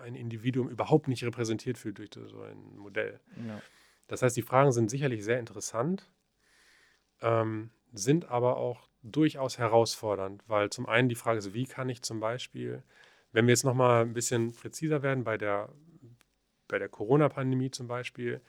ein 0.00 0.14
Individuum 0.14 0.68
überhaupt 0.68 1.08
nicht 1.08 1.24
repräsentiert 1.24 1.76
fühlt 1.76 1.98
durch 1.98 2.10
so 2.14 2.42
ein 2.42 2.76
Modell. 2.76 3.20
Ja. 3.46 3.60
Das 4.08 4.22
heißt, 4.22 4.36
die 4.36 4.42
Fragen 4.42 4.72
sind 4.72 4.90
sicherlich 4.90 5.24
sehr 5.24 5.38
interessant, 5.38 6.10
ähm, 7.20 7.70
sind 7.92 8.26
aber 8.26 8.56
auch 8.56 8.88
durchaus 9.02 9.58
herausfordernd, 9.58 10.42
weil 10.46 10.70
zum 10.70 10.86
einen 10.86 11.08
die 11.08 11.14
Frage 11.14 11.38
ist, 11.38 11.54
wie 11.54 11.66
kann 11.66 11.88
ich 11.88 12.02
zum 12.02 12.20
Beispiel, 12.20 12.82
wenn 13.32 13.46
wir 13.46 13.52
jetzt 13.52 13.64
nochmal 13.64 14.02
ein 14.02 14.12
bisschen 14.12 14.52
präziser 14.52 15.02
werden 15.02 15.24
bei 15.24 15.36
der, 15.36 15.68
bei 16.68 16.78
der 16.78 16.88
Corona-Pandemie 16.88 17.70
zum 17.70 17.88
Beispiel, 17.88 18.40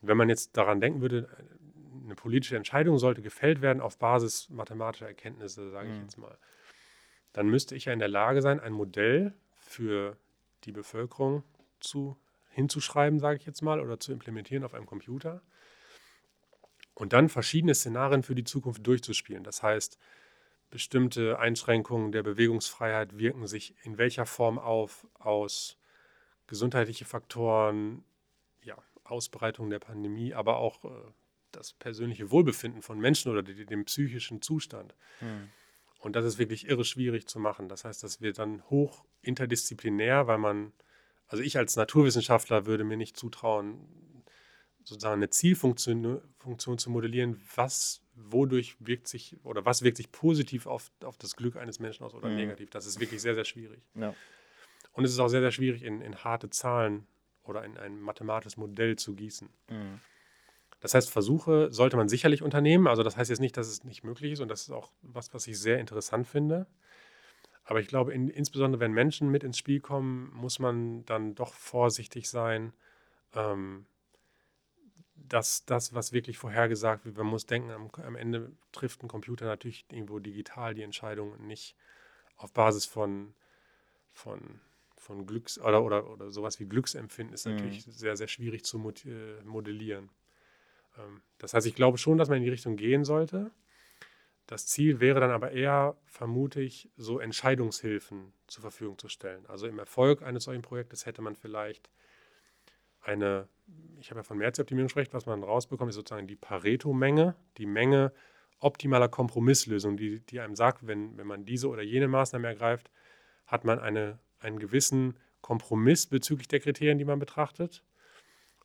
wenn 0.00 0.16
man 0.16 0.28
jetzt 0.28 0.56
daran 0.56 0.80
denken 0.80 1.00
würde, 1.00 1.28
eine 2.04 2.14
politische 2.14 2.56
Entscheidung 2.56 2.98
sollte 2.98 3.22
gefällt 3.22 3.60
werden 3.60 3.80
auf 3.80 3.98
Basis 3.98 4.48
mathematischer 4.50 5.08
Erkenntnisse, 5.08 5.70
sage 5.70 5.88
ich 5.88 5.96
mhm. 5.96 6.02
jetzt 6.02 6.18
mal, 6.18 6.38
dann 7.32 7.48
müsste 7.48 7.74
ich 7.74 7.86
ja 7.86 7.92
in 7.92 7.98
der 7.98 8.08
Lage 8.08 8.42
sein, 8.42 8.60
ein 8.60 8.72
Modell 8.72 9.32
für 9.56 10.16
die 10.64 10.72
Bevölkerung 10.72 11.42
zu, 11.80 12.16
hinzuschreiben, 12.50 13.18
sage 13.18 13.38
ich 13.38 13.46
jetzt 13.46 13.62
mal, 13.62 13.80
oder 13.80 14.00
zu 14.00 14.12
implementieren 14.12 14.64
auf 14.64 14.74
einem 14.74 14.86
Computer 14.86 15.42
und 16.98 17.12
dann 17.12 17.28
verschiedene 17.28 17.76
Szenarien 17.76 18.24
für 18.24 18.34
die 18.34 18.42
Zukunft 18.42 18.84
durchzuspielen. 18.84 19.44
Das 19.44 19.62
heißt, 19.62 19.98
bestimmte 20.68 21.38
Einschränkungen 21.38 22.10
der 22.10 22.24
Bewegungsfreiheit 22.24 23.16
wirken 23.16 23.46
sich 23.46 23.76
in 23.84 23.98
welcher 23.98 24.26
Form 24.26 24.58
auf 24.58 25.06
aus 25.14 25.78
gesundheitliche 26.48 27.04
Faktoren, 27.04 28.02
ja, 28.64 28.76
Ausbreitung 29.04 29.70
der 29.70 29.78
Pandemie, 29.78 30.34
aber 30.34 30.56
auch 30.56 30.84
äh, 30.84 30.88
das 31.52 31.72
persönliche 31.72 32.32
Wohlbefinden 32.32 32.82
von 32.82 32.98
Menschen 32.98 33.30
oder 33.30 33.44
die, 33.44 33.64
den 33.64 33.84
psychischen 33.84 34.42
Zustand. 34.42 34.96
Hm. 35.20 35.50
Und 36.00 36.16
das 36.16 36.24
ist 36.24 36.38
wirklich 36.38 36.68
irre 36.68 36.84
schwierig 36.84 37.28
zu 37.28 37.38
machen. 37.38 37.68
Das 37.68 37.84
heißt, 37.84 38.02
das 38.02 38.20
wird 38.20 38.38
dann 38.38 38.68
hoch 38.70 39.04
interdisziplinär, 39.22 40.26
weil 40.26 40.38
man, 40.38 40.72
also 41.28 41.44
ich 41.44 41.58
als 41.58 41.76
Naturwissenschaftler 41.76 42.66
würde 42.66 42.82
mir 42.82 42.96
nicht 42.96 43.16
zutrauen, 43.16 44.07
sozusagen 44.88 45.14
eine 45.14 45.30
Zielfunktion 45.30 46.20
Funktion 46.38 46.78
zu 46.78 46.90
modellieren, 46.90 47.40
was, 47.54 48.02
wodurch 48.14 48.76
wirkt 48.80 49.08
sich 49.08 49.36
oder 49.44 49.64
was 49.64 49.82
wirkt 49.82 49.96
sich 49.96 50.10
positiv 50.10 50.66
auf, 50.66 50.90
auf 51.04 51.16
das 51.18 51.36
Glück 51.36 51.56
eines 51.56 51.78
Menschen 51.78 52.04
aus 52.04 52.14
oder 52.14 52.28
mhm. 52.28 52.36
negativ. 52.36 52.70
Das 52.70 52.86
ist 52.86 53.00
wirklich 53.00 53.20
sehr, 53.20 53.34
sehr 53.34 53.44
schwierig. 53.44 53.82
Ja. 53.94 54.14
Und 54.92 55.04
es 55.04 55.12
ist 55.12 55.18
auch 55.18 55.28
sehr, 55.28 55.40
sehr 55.40 55.52
schwierig, 55.52 55.82
in, 55.82 56.00
in 56.00 56.16
harte 56.16 56.50
Zahlen 56.50 57.06
oder 57.44 57.64
in 57.64 57.76
ein 57.76 58.00
mathematisches 58.00 58.56
Modell 58.56 58.96
zu 58.96 59.14
gießen. 59.14 59.48
Mhm. 59.68 60.00
Das 60.80 60.94
heißt, 60.94 61.10
Versuche 61.10 61.72
sollte 61.72 61.96
man 61.96 62.08
sicherlich 62.08 62.42
unternehmen. 62.42 62.86
Also 62.86 63.02
das 63.02 63.16
heißt 63.16 63.30
jetzt 63.30 63.40
nicht, 63.40 63.56
dass 63.56 63.68
es 63.68 63.84
nicht 63.84 64.04
möglich 64.04 64.32
ist 64.32 64.40
und 64.40 64.48
das 64.48 64.62
ist 64.62 64.70
auch 64.70 64.92
was, 65.02 65.34
was 65.34 65.46
ich 65.46 65.58
sehr 65.58 65.78
interessant 65.78 66.26
finde. 66.26 66.66
Aber 67.64 67.80
ich 67.80 67.88
glaube, 67.88 68.14
in, 68.14 68.28
insbesondere 68.28 68.80
wenn 68.80 68.92
Menschen 68.92 69.30
mit 69.30 69.44
ins 69.44 69.58
Spiel 69.58 69.80
kommen, 69.80 70.32
muss 70.34 70.58
man 70.58 71.04
dann 71.04 71.34
doch 71.34 71.52
vorsichtig 71.52 72.30
sein, 72.30 72.72
ähm, 73.34 73.86
dass 75.28 75.64
das, 75.64 75.94
was 75.94 76.12
wirklich 76.12 76.38
vorhergesagt 76.38 77.04
wird, 77.04 77.16
man 77.16 77.26
muss 77.26 77.46
denken, 77.46 77.70
am, 77.70 77.90
am, 78.04 78.16
Ende 78.16 78.52
trifft 78.72 79.02
ein 79.02 79.08
Computer 79.08 79.46
natürlich 79.46 79.84
irgendwo 79.90 80.18
digital 80.18 80.74
die 80.74 80.82
Entscheidung 80.82 81.32
und 81.32 81.46
nicht 81.46 81.74
auf 82.36 82.52
Basis 82.52 82.86
von, 82.86 83.34
von, 84.12 84.60
von 84.96 85.26
Glücks- 85.26 85.58
oder, 85.58 85.82
oder, 85.82 86.08
oder 86.08 86.30
sowas 86.30 86.60
wie 86.60 86.66
Glücksempfinden 86.66 87.34
ist 87.34 87.46
natürlich 87.46 87.86
mhm. 87.86 87.92
sehr, 87.92 88.16
sehr 88.16 88.28
schwierig 88.28 88.64
zu 88.64 88.78
äh, 89.04 89.42
modellieren. 89.44 90.10
Ähm, 90.96 91.22
das 91.38 91.54
heißt, 91.54 91.66
ich 91.66 91.74
glaube 91.74 91.98
schon, 91.98 92.18
dass 92.18 92.28
man 92.28 92.38
in 92.38 92.44
die 92.44 92.50
Richtung 92.50 92.76
gehen 92.76 93.04
sollte. 93.04 93.50
Das 94.46 94.66
Ziel 94.66 95.00
wäre 95.00 95.20
dann 95.20 95.30
aber 95.30 95.52
eher, 95.52 95.96
vermute 96.06 96.62
ich, 96.62 96.88
so 96.96 97.18
Entscheidungshilfen 97.18 98.32
zur 98.46 98.62
Verfügung 98.62 98.98
zu 98.98 99.08
stellen. 99.08 99.44
Also 99.46 99.66
im 99.66 99.78
Erfolg 99.78 100.22
eines 100.22 100.44
solchen 100.44 100.62
Projektes 100.62 101.04
hätte 101.04 101.20
man 101.20 101.36
vielleicht 101.36 101.90
eine, 103.08 103.48
ich 103.98 104.10
habe 104.10 104.20
ja 104.20 104.24
von 104.24 104.38
Mehrzeitoptimierung 104.38 104.86
gesprochen, 104.86 105.08
was 105.12 105.26
man 105.26 105.42
rausbekommt, 105.42 105.88
ist 105.88 105.96
sozusagen 105.96 106.26
die 106.26 106.36
Pareto-Menge, 106.36 107.34
die 107.56 107.66
Menge 107.66 108.12
optimaler 108.60 109.08
Kompromisslösungen, 109.08 109.96
die, 109.96 110.20
die 110.20 110.40
einem 110.40 110.56
sagt, 110.56 110.86
wenn, 110.86 111.16
wenn 111.16 111.26
man 111.26 111.44
diese 111.44 111.68
oder 111.68 111.82
jene 111.82 112.08
Maßnahme 112.08 112.48
ergreift, 112.48 112.90
hat 113.46 113.64
man 113.64 113.78
eine, 113.78 114.18
einen 114.40 114.58
gewissen 114.58 115.16
Kompromiss 115.40 116.06
bezüglich 116.06 116.48
der 116.48 116.60
Kriterien, 116.60 116.98
die 116.98 117.04
man 117.04 117.18
betrachtet. 117.18 117.84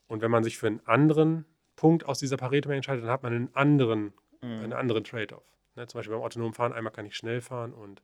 Und 0.08 0.21
wenn 0.21 0.32
man 0.32 0.43
sich 0.43 0.58
für 0.58 0.67
einen 0.67 0.86
anderen 0.86 1.45
Punkt 1.75 2.06
aus 2.06 2.19
dieser 2.19 2.38
Pareto-Menge 2.38 2.77
entscheidet, 2.77 3.03
dann 3.03 3.12
hat 3.12 3.23
man 3.23 3.34
einen 3.34 3.56
anderen, 3.56 4.13
mhm. 4.41 4.63
einen 4.63 4.73
anderen 4.73 5.03
Trade-off. 5.03 5.45
Ne, 5.75 5.88
zum 5.88 5.99
Beispiel 5.99 6.15
beim 6.15 6.23
autonomen 6.23 6.53
Fahren, 6.53 6.73
einmal 6.73 6.93
kann 6.93 7.06
ich 7.06 7.15
schnell 7.15 7.41
fahren 7.41 7.73
und 7.73 8.03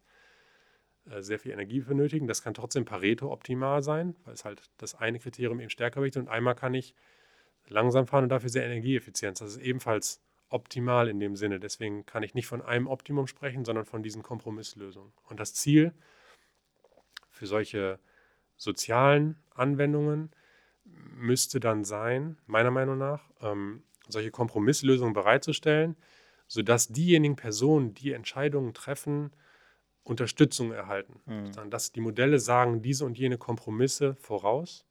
sehr 1.19 1.39
viel 1.39 1.51
Energie 1.51 1.81
benötigen. 1.81 2.27
Das 2.27 2.43
kann 2.43 2.53
trotzdem 2.53 2.85
Pareto 2.85 3.31
optimal 3.31 3.81
sein, 3.83 4.15
weil 4.25 4.33
es 4.33 4.45
halt 4.45 4.69
das 4.77 4.95
eine 4.95 5.19
Kriterium 5.19 5.59
eben 5.59 5.69
stärker 5.69 6.03
wiegt. 6.03 6.17
Und 6.17 6.27
einmal 6.29 6.55
kann 6.55 6.73
ich 6.73 6.95
langsam 7.67 8.07
fahren 8.07 8.23
und 8.23 8.29
dafür 8.29 8.49
sehr 8.49 8.65
energieeffizient. 8.65 9.39
Das 9.41 9.55
ist 9.55 9.61
ebenfalls 9.61 10.21
optimal 10.49 11.07
in 11.07 11.19
dem 11.19 11.35
Sinne. 11.35 11.59
Deswegen 11.59 12.05
kann 12.05 12.23
ich 12.23 12.33
nicht 12.33 12.47
von 12.47 12.61
einem 12.61 12.87
Optimum 12.87 13.27
sprechen, 13.27 13.65
sondern 13.65 13.85
von 13.85 14.03
diesen 14.03 14.23
Kompromisslösungen. 14.23 15.13
Und 15.29 15.39
das 15.39 15.53
Ziel 15.53 15.93
für 17.29 17.45
solche 17.45 17.99
sozialen 18.57 19.37
Anwendungen 19.53 20.31
müsste 20.83 21.59
dann 21.59 21.83
sein, 21.83 22.37
meiner 22.47 22.71
Meinung 22.71 22.97
nach, 22.97 23.29
ähm, 23.41 23.83
solche 24.07 24.31
Kompromisslösungen 24.31 25.13
bereitzustellen, 25.13 25.95
sodass 26.47 26.87
diejenigen 26.87 27.35
Personen, 27.35 27.93
die 27.93 28.11
Entscheidungen 28.11 28.73
treffen, 28.73 29.31
Unterstützung 30.03 30.71
erhalten. 30.71 31.21
Mhm. 31.25 31.69
Dass 31.69 31.91
die 31.91 32.01
Modelle 32.01 32.39
sagen 32.39 32.81
diese 32.81 33.05
und 33.05 33.17
jene 33.17 33.37
Kompromisse 33.37 34.15
voraus, 34.15 34.85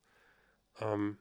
ähm, 0.81 1.19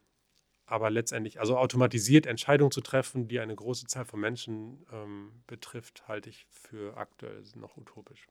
aber 0.66 0.90
letztendlich, 0.90 1.40
also 1.40 1.58
automatisiert 1.58 2.26
Entscheidungen 2.26 2.72
zu 2.72 2.82
treffen, 2.82 3.30
die 3.30 3.40
eine 3.40 3.56
große 3.56 3.88
Zahl 3.88 4.06
von 4.06 4.20
Menschen 4.20 4.86
ähm, 4.92 5.44
betrifft, 5.48 6.08
halte 6.10 6.30
ich 6.30 6.46
für 6.50 6.98
aktuell 6.98 7.42
noch 7.56 7.78
utopisch. 7.78 8.28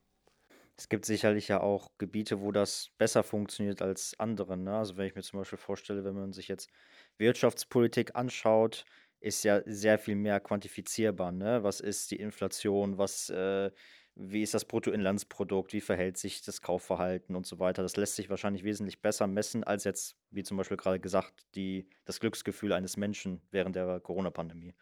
Es 0.77 0.91
gibt 0.91 1.07
sicherlich 1.07 1.49
ja 1.49 1.61
auch 1.61 1.91
Gebiete, 1.97 2.43
wo 2.43 2.53
das 2.53 2.91
besser 2.99 3.23
funktioniert 3.23 3.81
als 3.81 4.15
andere. 4.21 4.59
Ne? 4.59 4.77
Also 4.77 4.99
wenn 4.99 5.07
ich 5.07 5.15
mir 5.15 5.23
zum 5.23 5.39
Beispiel 5.39 5.59
vorstelle, 5.59 6.05
wenn 6.05 6.15
man 6.15 6.35
sich 6.35 6.49
jetzt 6.49 6.69
Wirtschaftspolitik 7.17 8.15
anschaut, 8.15 8.85
ist 9.21 9.43
ja 9.43 9.63
sehr 9.65 9.99
viel 9.99 10.17
mehr 10.17 10.39
quantifizierbar. 10.39 11.33
Ne? 11.33 11.63
Was 11.63 11.81
ist 11.81 12.11
die 12.11 12.17
Inflation? 12.17 12.99
Was, 12.99 13.31
äh, 13.31 13.71
wie 14.17 14.43
ist 14.43 14.55
das 14.55 14.65
Bruttoinlandsprodukt? 14.65 15.75
Wie 15.75 15.83
verhält 15.83 16.17
sich 16.17 16.41
das 16.41 16.63
Kaufverhalten 16.63 17.37
und 17.37 17.47
so 17.47 17.59
weiter? 17.59 17.83
Das 17.83 17.97
lässt 17.97 18.17
sich 18.17 18.31
wahrscheinlich 18.31 18.65
wesentlich 18.65 19.03
besser 19.03 19.27
messen 19.27 19.63
als 19.63 19.85
jetzt, 19.85 20.17
wie 20.31 20.43
zum 20.43 20.57
Beispiel 20.57 20.79
gerade 20.79 20.99
gesagt, 20.99 21.47
die, 21.55 21.87
das 22.07 22.19
Glücksgefühl 22.19 22.73
eines 22.73 22.97
Menschen 22.97 23.43
während 23.51 23.77
der 23.77 24.01
Corona-Pandemie. 24.01 24.75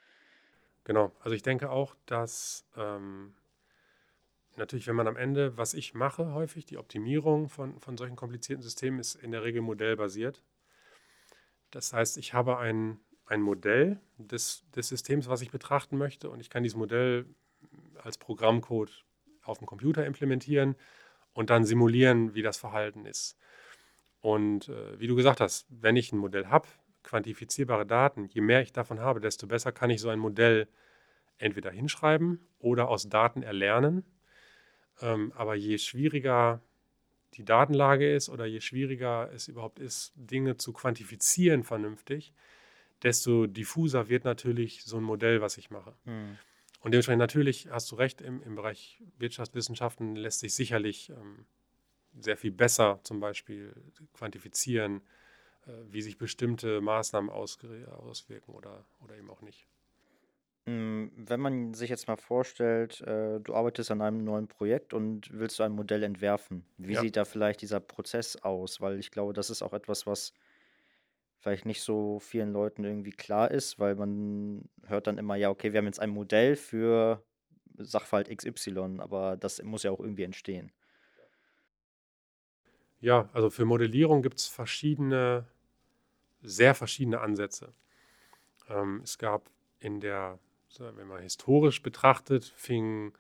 Genau, 0.85 1.11
also 1.19 1.35
ich 1.35 1.43
denke 1.43 1.71
auch, 1.71 1.97
dass 2.07 2.65
ähm, 2.77 3.35
natürlich, 4.57 4.87
wenn 4.87 4.95
man 4.95 5.09
am 5.09 5.17
Ende, 5.17 5.57
was 5.57 5.75
ich 5.75 5.95
mache 5.95 6.33
häufig, 6.33 6.65
die 6.65 6.79
Optimierung 6.79 7.49
von, 7.49 7.81
von 7.81 7.97
solchen 7.97 8.17
komplizierten 8.17 8.63
Systemen 8.63 9.01
ist 9.01 9.17
in 9.17 9.33
der 9.33 9.43
Regel 9.43 9.63
modellbasiert. 9.63 10.45
Das 11.73 11.93
heißt, 11.93 12.19
ich 12.19 12.35
habe 12.35 12.59
ein, 12.59 13.01
ein 13.27 13.43
Modell 13.43 14.01
des, 14.17 14.65
des 14.71 14.89
Systems, 14.91 15.29
was 15.29 15.43
ich 15.43 15.51
betrachten 15.51 15.99
möchte 15.99 16.31
und 16.31 16.39
ich 16.39 16.51
kann 16.51 16.63
dieses 16.63 16.77
Modell 16.77 17.27
als 17.97 18.17
Programmcode 18.17 19.05
auf 19.45 19.59
dem 19.59 19.67
Computer 19.67 20.05
implementieren 20.07 20.77
und 21.33 21.51
dann 21.51 21.65
simulieren, 21.65 22.35
wie 22.35 22.43
das 22.43 22.57
Verhalten 22.57 23.07
ist. 23.07 23.37
Und 24.21 24.69
äh, 24.69 24.99
wie 24.99 25.07
du 25.07 25.17
gesagt 25.17 25.41
hast, 25.41 25.67
wenn 25.69 25.97
ich 25.97 26.13
ein 26.13 26.19
Modell 26.19 26.47
habe, 26.47 26.69
quantifizierbare 27.03 27.85
Daten, 27.85 28.27
je 28.27 28.41
mehr 28.41 28.63
ich 28.63 28.73
davon 28.73 29.01
habe, 29.01 29.21
desto 29.21 29.47
besser 29.47 29.73
kann 29.73 29.91
ich 29.91 30.01
so 30.01 30.09
ein 30.09 30.19
Modell 30.19 30.69
entweder 31.39 31.71
hinschreiben 31.71 32.47
oder 32.59 32.89
aus 32.89 33.09
Daten 33.09 33.43
erlernen 33.43 34.05
ähm, 35.01 35.33
aber 35.35 35.55
je 35.55 35.79
schwieriger 35.79 36.61
die 37.35 37.45
Datenlage 37.45 38.15
ist 38.15 38.29
oder 38.29 38.47
je 38.47 38.61
schwieriger 38.61 39.31
es 39.33 39.49
überhaupt 39.49 39.81
ist, 39.81 40.13
Dinge 40.15 40.57
zu 40.57 40.73
quantifizieren 40.73 41.65
vernünftig, 41.65 42.33
desto 43.03 43.47
diffuser 43.47 44.09
wird 44.09 44.25
natürlich 44.25 44.85
so 44.85 44.99
ein 44.99 45.03
Modell, 45.03 45.41
was 45.41 45.59
ich 45.59 45.71
mache. 45.71 45.95
Mhm. 46.05 46.39
Und 46.85 46.93
dementsprechend 46.93 47.21
natürlich 47.21 47.69
hast 47.71 47.91
du 47.91 47.97
recht, 47.97 48.21
im, 48.21 48.43
im 48.43 48.57
Bereich 48.57 49.03
Wirtschaftswissenschaften 49.17 50.17
lässt 50.17 50.41
sich 50.41 50.55
sicherlich 50.55 51.09
ähm, 51.09 51.47
sehr 52.21 52.37
viel 52.37 52.53
besser 52.53 53.01
zum 53.05 53.21
Beispiel 53.21 53.75
quantifizieren, 54.13 55.01
äh, 55.67 55.73
wie 55.91 56.03
sich 56.03 56.19
bestimmte 56.19 56.83
Maßnahmen 56.83 57.31
auswirken 57.31 58.53
oder, 58.55 58.85
oder 59.01 59.17
eben 59.17 59.31
auch 59.31 59.41
nicht. 59.41 59.67
Hm, 60.67 61.11
wenn 61.17 61.41
man 61.41 61.75
sich 61.75 61.91
jetzt 61.91 62.07
mal 62.07 62.17
vorstellt, 62.17 63.01
äh, 63.03 63.41
du 63.41 63.55
arbeitest 63.55 63.91
an 63.91 64.03
einem 64.03 64.25
neuen 64.25 64.49
Projekt 64.49 64.95
und 64.95 65.29
willst 65.33 65.59
du 65.59 65.63
ein 65.63 65.73
Modell 65.73 66.03
entwerfen. 66.03 66.67
Wie 66.79 66.95
Ja. 66.95 67.01
sieht 67.01 67.17
da 67.17 67.25
vielleicht 67.25 67.63
dieser 67.63 67.81
Prozess 67.81 68.37
aus? 68.37 68.81
Weil 68.81 68.99
ich 68.99 69.11
glaube, 69.11 69.33
das 69.35 69.51
ist 69.51 69.63
auch 69.63 69.73
etwas, 69.73 70.07
was 70.07 70.33
vielleicht 71.45 71.67
nicht 71.67 71.83
so 71.83 72.21
vielen 72.21 72.55
Leuten 72.55 72.85
irgendwie 72.85 73.11
klar 73.11 73.51
ist, 73.51 73.79
weil 73.79 73.97
man 73.97 74.67
hört 74.87 75.07
dann 75.07 75.19
immer, 75.19 75.37
ja, 75.37 75.51
okay, 75.51 75.75
wir 75.75 75.79
haben 75.79 75.85
jetzt 75.85 76.01
ein 76.01 76.09
Modell 76.09 76.57
für 76.57 77.23
Sachverhalt 77.77 78.35
XY, 78.35 78.97
aber 78.97 79.37
das 79.37 79.63
muss 79.63 79.83
ja 79.83 79.91
auch 79.91 80.01
irgendwie 80.01 80.23
entstehen. 80.23 80.73
Ja, 82.99 83.29
also 83.35 83.51
für 83.51 83.67
Modellierung 83.67 84.23
gibt 84.23 84.39
es 84.39 84.47
verschiedene, 84.47 85.47
sehr 86.41 86.75
verschiedene 86.75 87.21
Ansätze. 87.21 87.75
Ähm, 88.71 89.03
es 89.05 89.19
gab 89.19 89.51
in 89.81 90.01
der, 90.01 90.39
wenn 90.79 91.09
man 91.09 91.21
historisch 91.21 91.83
betrachtet, 91.83 92.55
fing 92.57 93.13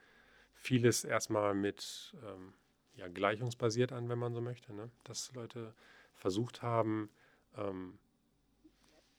vieles 0.54 1.04
erstmal 1.04 1.52
mit 1.52 2.16
ähm, 2.26 2.54
ja, 2.94 3.06
gleichungsbasiert 3.08 3.92
an, 3.92 4.08
wenn 4.08 4.18
man 4.18 4.32
so 4.32 4.40
möchte. 4.40 4.72
Ne? 4.72 4.90
Dass 5.02 5.30
Leute 5.34 5.74
versucht 6.14 6.62
haben, 6.62 7.10
ähm, 7.58 7.98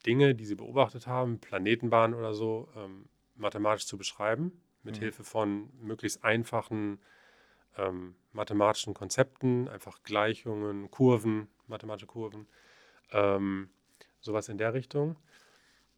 Dinge, 0.06 0.36
die 0.36 0.46
sie 0.46 0.56
beobachtet 0.56 1.08
haben, 1.08 1.40
Planetenbahnen 1.40 2.18
oder 2.18 2.34
so, 2.34 2.70
ähm, 2.76 3.10
mathematisch 3.36 3.86
zu 3.86 3.98
beschreiben, 3.98 4.52
mit 4.84 4.96
mhm. 4.96 5.00
Hilfe 5.00 5.24
von 5.24 5.70
möglichst 5.82 6.24
einfachen 6.24 7.00
ähm, 7.78 8.16
mathematischen 8.32 8.94
Konzepten, 8.94 9.68
einfach 9.68 10.04
Gleichungen, 10.04 10.90
Kurven, 10.92 11.48
mathematische 11.68 12.08
Kurven, 12.08 12.48
ähm, 13.12 13.70
sowas 14.20 14.50
in 14.50 14.58
der 14.58 14.74
Richtung. 14.74 15.18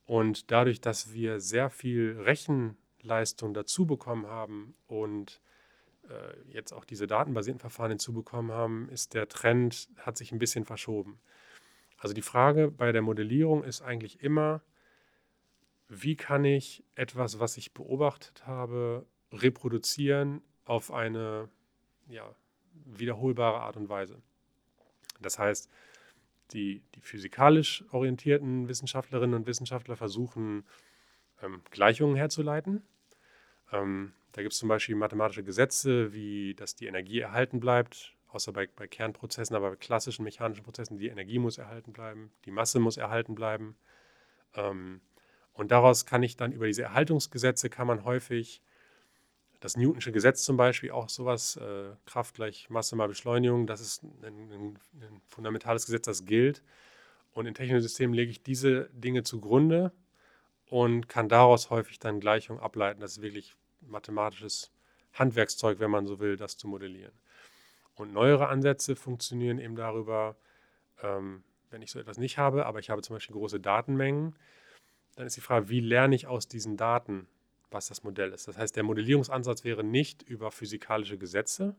Und 0.06 0.52
dadurch, 0.52 0.80
dass 0.82 1.14
wir 1.14 1.40
sehr 1.40 1.70
viel 1.70 2.18
Rechenleistung 2.20 3.54
dazu 3.54 3.86
bekommen 3.86 4.28
haben 4.28 4.74
und 4.88 5.42
äh, 6.10 6.54
jetzt 6.54 6.72
auch 6.72 6.86
diese 6.86 7.08
datenbasierten 7.08 7.60
Verfahren 7.60 7.92
hinzubekommen 7.92 8.52
haben, 8.52 8.90
ist 8.90 9.14
der 9.14 9.28
Trend, 9.28 9.90
hat 9.98 10.18
sich 10.18 10.32
ein 10.32 10.40
bisschen 10.40 10.66
verschoben. 10.66 11.20
Also 11.98 12.14
die 12.14 12.22
Frage 12.22 12.72
bei 12.72 12.92
der 12.92 13.02
Modellierung 13.02 13.64
ist 13.64 13.82
eigentlich 13.82 14.22
immer, 14.22 14.62
wie 15.90 16.16
kann 16.16 16.46
ich 16.46 16.84
etwas, 16.96 17.40
was 17.40 17.58
ich 17.58 17.74
beobachtet 17.74 18.46
habe, 18.46 19.06
reproduzieren 19.32 20.42
auf 20.66 20.92
eine 20.92 21.50
ja, 22.08 22.36
wiederholbare 22.86 23.60
Art 23.62 23.78
und 23.78 23.90
Weise. 23.90 24.22
Das 25.22 25.40
heißt, 25.40 25.70
die, 26.52 26.82
die 26.96 27.02
physikalisch 27.02 27.84
orientierten 27.92 28.68
Wissenschaftlerinnen 28.68 29.36
und 29.36 29.48
Wissenschaftler 29.48 29.96
versuchen, 29.96 30.66
ähm, 31.42 31.62
Gleichungen 31.72 32.16
herzuleiten. 32.16 32.84
Ähm, 33.72 34.14
da 34.32 34.42
gibt 34.42 34.54
es 34.54 34.60
zum 34.60 34.70
Beispiel 34.70 34.96
mathematische 34.96 35.44
Gesetze, 35.44 36.14
wie 36.14 36.54
dass 36.54 36.76
die 36.76 36.86
Energie 36.86 37.20
erhalten 37.20 37.60
bleibt, 37.60 38.14
außer 38.30 38.52
bei, 38.52 38.68
bei 38.68 38.88
Kernprozessen, 38.88 39.56
aber 39.56 39.72
bei 39.72 39.76
klassischen 39.76 40.24
mechanischen 40.24 40.64
Prozessen, 40.64 40.98
die 40.98 41.08
Energie 41.08 41.40
muss 41.40 41.58
erhalten 41.58 41.94
bleiben, 41.94 42.32
die 42.46 42.52
Masse 42.52 42.80
muss 42.80 42.98
erhalten 42.98 43.36
bleiben. 43.36 43.78
Ähm, 44.56 45.02
und 45.54 45.72
daraus 45.72 46.06
kann 46.06 46.24
ich 46.24 46.38
dann 46.38 46.52
über 46.52 46.68
diese 46.68 46.84
Erhaltungsgesetze 46.84 47.70
kann 47.70 47.88
man 47.88 48.04
häufig 48.04 48.62
das 49.60 49.76
Newtonsche 49.76 50.12
Gesetz 50.12 50.44
zum 50.44 50.56
Beispiel, 50.56 50.92
auch 50.92 51.10
sowas, 51.10 51.56
äh, 51.58 51.90
Kraft 52.06 52.36
gleich 52.36 52.70
Masse 52.70 52.96
mal 52.96 53.08
Beschleunigung, 53.08 53.66
das 53.66 53.82
ist 53.82 54.04
ein, 54.04 54.24
ein, 54.24 54.80
ein, 55.02 55.22
fundamentales 55.26 55.86
Gesetz, 55.86 56.06
das 56.06 56.26
gilt. 56.26 56.62
Und 57.34 57.46
in 57.48 57.54
technischen 57.54 57.82
Systemen 57.82 58.14
lege 58.14 58.32
ich 58.32 58.44
diese 58.44 58.90
Dinge 58.94 59.24
zugrunde 59.24 59.92
und 60.68 61.10
kann 61.10 61.30
daraus 61.30 61.70
häufig 61.70 62.00
dann 62.00 62.20
Gleichungen 62.20 62.62
ableiten. 62.62 63.02
Das 63.02 63.14
ist 63.14 63.22
wirklich 63.22 63.56
mathematisches 63.82 64.72
Handwerkszeug, 65.14 65.80
wenn 65.80 65.92
man 65.92 66.06
so 66.06 66.20
will, 66.20 66.36
das 66.36 66.58
zu 66.58 66.68
modellieren. 66.68 67.14
Und 67.98 68.14
neuere 68.14 68.48
Ansätze 68.48 68.96
funktionieren 68.96 69.60
eben 69.60 69.76
darüber, 69.76 70.38
ähm, 71.02 71.44
wenn 71.70 71.82
ich 71.82 71.92
so 71.92 72.00
etwas 72.00 72.18
nicht 72.18 72.38
habe, 72.38 72.66
aber 72.66 72.80
ich 72.80 72.90
habe 72.90 73.02
zum 73.02 73.16
Beispiel 73.16 73.36
große 73.36 73.60
Datenmengen, 73.60 74.36
dann 75.16 75.28
ist 75.28 75.36
die 75.36 75.42
Frage, 75.42 75.70
wie 75.70 75.80
lerne 75.80 76.16
ich 76.16 76.28
aus 76.28 76.48
diesen 76.48 76.78
Daten, 76.78 77.28
was 77.72 77.88
das 77.88 78.04
Modell 78.04 78.32
ist. 78.32 78.48
Das 78.48 78.58
heißt, 78.58 78.76
der 78.76 78.84
Modellierungsansatz 78.84 79.64
wäre 79.64 79.84
nicht 79.84 80.24
über 80.24 80.52
physikalische 80.52 81.18
Gesetze, 81.18 81.76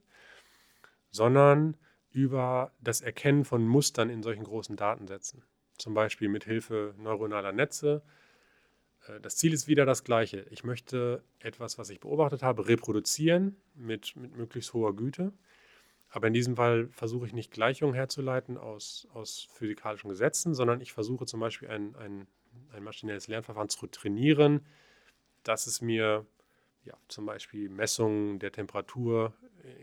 sondern 1.10 1.76
über 2.10 2.72
das 2.80 3.00
Erkennen 3.00 3.44
von 3.44 3.66
Mustern 3.66 4.10
in 4.10 4.22
solchen 4.22 4.44
großen 4.44 4.76
Datensätzen. 4.76 5.44
Zum 5.78 5.94
Beispiel 5.94 6.28
mit 6.28 6.44
Hilfe 6.44 6.94
neuronaler 6.98 7.52
Netze 7.52 8.02
äh, 9.06 9.20
das 9.20 9.36
Ziel 9.36 9.52
ist 9.52 9.68
wieder 9.68 9.86
das 9.86 10.04
gleiche. 10.04 10.46
Ich 10.50 10.64
möchte 10.64 11.22
etwas, 11.38 11.78
was 11.78 11.90
ich 11.90 12.00
beobachtet 12.00 12.42
habe, 12.42 12.68
reproduzieren 12.68 13.56
mit, 13.74 14.16
mit 14.16 14.36
möglichst 14.36 14.72
hoher 14.74 14.94
Güte. 14.94 15.32
Aber 16.10 16.26
in 16.26 16.32
diesem 16.32 16.56
Fall 16.56 16.88
versuche 16.88 17.26
ich 17.26 17.32
nicht 17.32 17.50
Gleichungen 17.50 17.94
herzuleiten 17.94 18.56
aus, 18.56 19.06
aus 19.12 19.48
physikalischen 19.52 20.08
Gesetzen, 20.08 20.54
sondern 20.54 20.80
ich 20.80 20.92
versuche 20.92 21.26
zum 21.26 21.40
Beispiel 21.40 21.68
ein, 21.68 21.94
ein, 21.96 22.26
ein 22.72 22.82
maschinelles 22.82 23.28
Lernverfahren 23.28 23.68
zu 23.68 23.86
trainieren, 23.86 24.64
dass 25.42 25.66
es 25.66 25.80
mir 25.82 26.26
ja, 26.84 26.94
zum 27.08 27.26
Beispiel 27.26 27.68
Messungen 27.68 28.38
der 28.38 28.52
Temperatur 28.52 29.34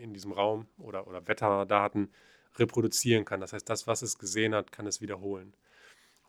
in 0.02 0.14
diesem 0.14 0.32
Raum 0.32 0.68
oder, 0.80 1.08
oder 1.08 1.28
Wetterdaten 1.28 2.10
reproduzieren 2.56 3.26
kann. 3.26 3.42
Das 3.42 3.54
heißt, 3.54 3.70
das, 3.70 3.86
was 3.86 4.02
es 4.02 4.18
gesehen 4.18 4.56
hat, 4.56 4.72
kann 4.72 4.88
es 4.88 5.02
wiederholen. 5.02 5.54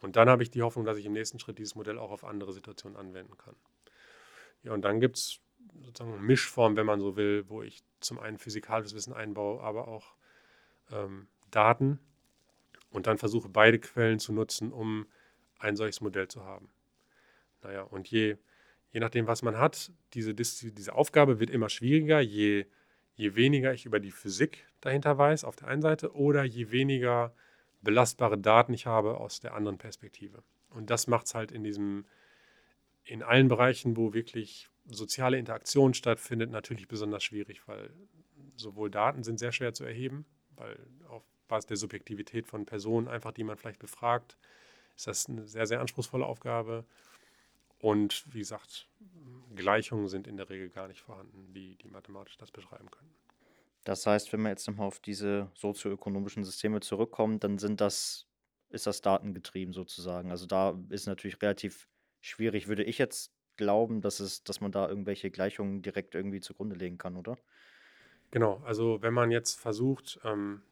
Und 0.00 0.16
dann 0.16 0.28
habe 0.28 0.42
ich 0.42 0.50
die 0.50 0.62
Hoffnung, 0.62 0.84
dass 0.84 0.98
ich 0.98 1.06
im 1.06 1.12
nächsten 1.12 1.38
Schritt 1.38 1.58
dieses 1.58 1.74
Modell 1.74 1.98
auch 1.98 2.10
auf 2.10 2.24
andere 2.24 2.52
Situationen 2.52 2.98
anwenden 2.98 3.36
kann. 3.38 3.56
Ja, 4.62 4.72
und 4.72 4.82
dann 4.82 5.00
gibt 5.00 5.16
es 5.16 5.40
sozusagen 5.82 6.24
Mischform, 6.24 6.76
wenn 6.76 6.86
man 6.86 7.00
so 7.00 7.16
will, 7.16 7.48
wo 7.48 7.62
ich 7.62 7.82
zum 8.00 8.18
einen 8.18 8.38
physikalisches 8.38 8.94
Wissen 8.94 9.12
einbaue, 9.12 9.60
aber 9.62 9.88
auch 9.88 10.14
ähm, 10.90 11.28
Daten 11.50 11.98
und 12.90 13.06
dann 13.06 13.18
versuche 13.18 13.48
beide 13.48 13.78
Quellen 13.78 14.18
zu 14.18 14.32
nutzen, 14.32 14.72
um 14.72 15.06
ein 15.58 15.76
solches 15.76 16.00
Modell 16.00 16.28
zu 16.28 16.44
haben. 16.44 16.68
Naja, 17.62 17.82
und 17.82 18.08
je, 18.08 18.36
je 18.92 19.00
nachdem, 19.00 19.26
was 19.26 19.42
man 19.42 19.58
hat, 19.58 19.92
diese, 20.14 20.34
diese 20.34 20.94
Aufgabe 20.94 21.40
wird 21.40 21.50
immer 21.50 21.68
schwieriger, 21.68 22.20
je, 22.20 22.66
je 23.14 23.34
weniger 23.34 23.72
ich 23.72 23.86
über 23.86 24.00
die 24.00 24.10
Physik 24.10 24.66
dahinter 24.80 25.18
weiß, 25.18 25.44
auf 25.44 25.56
der 25.56 25.68
einen 25.68 25.82
Seite, 25.82 26.14
oder 26.14 26.44
je 26.44 26.70
weniger 26.70 27.34
belastbare 27.82 28.38
Daten 28.38 28.74
ich 28.74 28.86
habe 28.86 29.18
aus 29.18 29.40
der 29.40 29.54
anderen 29.54 29.78
Perspektive. 29.78 30.42
Und 30.70 30.90
das 30.90 31.06
macht 31.06 31.26
es 31.26 31.34
halt 31.34 31.52
in 31.52 31.64
diesem, 31.64 32.04
in 33.04 33.22
allen 33.22 33.48
Bereichen, 33.48 33.96
wo 33.96 34.12
wirklich 34.12 34.68
soziale 34.88 35.38
Interaktion 35.38 35.94
stattfindet, 35.94 36.50
natürlich 36.50 36.88
besonders 36.88 37.24
schwierig, 37.24 37.66
weil 37.66 37.90
sowohl 38.56 38.90
Daten 38.90 39.22
sind 39.22 39.38
sehr 39.38 39.52
schwer 39.52 39.74
zu 39.74 39.84
erheben, 39.84 40.26
weil 40.56 40.78
auf 41.08 41.24
Basis 41.48 41.66
der 41.66 41.76
Subjektivität 41.76 42.46
von 42.46 42.66
Personen, 42.66 43.08
einfach 43.08 43.32
die 43.32 43.44
man 43.44 43.56
vielleicht 43.56 43.78
befragt, 43.78 44.36
ist 44.96 45.06
das 45.06 45.28
eine 45.28 45.46
sehr, 45.46 45.66
sehr 45.66 45.80
anspruchsvolle 45.80 46.26
Aufgabe. 46.26 46.84
Und 47.78 48.24
wie 48.32 48.38
gesagt, 48.38 48.88
Gleichungen 49.54 50.08
sind 50.08 50.26
in 50.26 50.36
der 50.36 50.48
Regel 50.48 50.70
gar 50.70 50.88
nicht 50.88 51.00
vorhanden, 51.00 51.52
die, 51.52 51.76
die 51.76 51.88
mathematisch 51.88 52.36
das 52.38 52.50
beschreiben 52.50 52.90
können. 52.90 53.14
Das 53.84 54.06
heißt, 54.06 54.32
wenn 54.32 54.42
wir 54.42 54.48
jetzt 54.48 54.66
nochmal 54.66 54.88
auf 54.88 54.98
diese 54.98 55.50
sozioökonomischen 55.54 56.42
Systeme 56.42 56.80
zurückkommen, 56.80 57.38
dann 57.38 57.58
sind 57.58 57.80
das, 57.80 58.26
ist 58.70 58.86
das 58.86 59.00
datengetrieben 59.02 59.74
sozusagen. 59.74 60.30
Also 60.30 60.46
da 60.46 60.76
ist 60.88 61.06
natürlich 61.06 61.40
relativ 61.40 61.86
schwierig, 62.20 62.66
würde 62.66 62.82
ich 62.82 62.98
jetzt 62.98 63.35
glauben, 63.56 64.00
dass 64.00 64.20
es, 64.20 64.44
dass 64.44 64.60
man 64.60 64.72
da 64.72 64.88
irgendwelche 64.88 65.30
Gleichungen 65.30 65.82
direkt 65.82 66.14
irgendwie 66.14 66.40
zugrunde 66.40 66.76
legen 66.76 66.98
kann, 66.98 67.16
oder? 67.16 67.36
Genau, 68.30 68.62
also 68.64 69.02
wenn 69.02 69.14
man 69.14 69.30
jetzt 69.30 69.60
versucht, 69.60 70.20
ähm, 70.24 70.62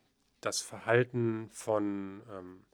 das 0.41 0.61
Verhalten 0.61 1.49
von, 1.51 2.23
ähm, 2.31 2.67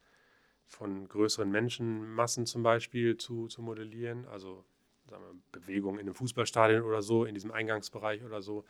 von 0.67 1.09
größeren 1.09 1.51
Menschenmassen 1.51 2.47
zum 2.47 2.63
Beispiel 2.63 3.17
zu, 3.17 3.47
zu 3.49 3.63
modellieren, 3.63 4.27
also 4.27 4.65
sagen 5.09 5.23
wir, 5.25 5.61
Bewegungen 5.61 5.99
in 6.01 6.07
einem 6.07 6.15
Fußballstadion 6.15 6.83
oder 6.83 7.03
so, 7.03 7.25
in 7.25 7.35
diesem 7.35 7.53
Eingangsbereich 7.53 8.25
oder 8.25 8.43
so, 8.43 8.65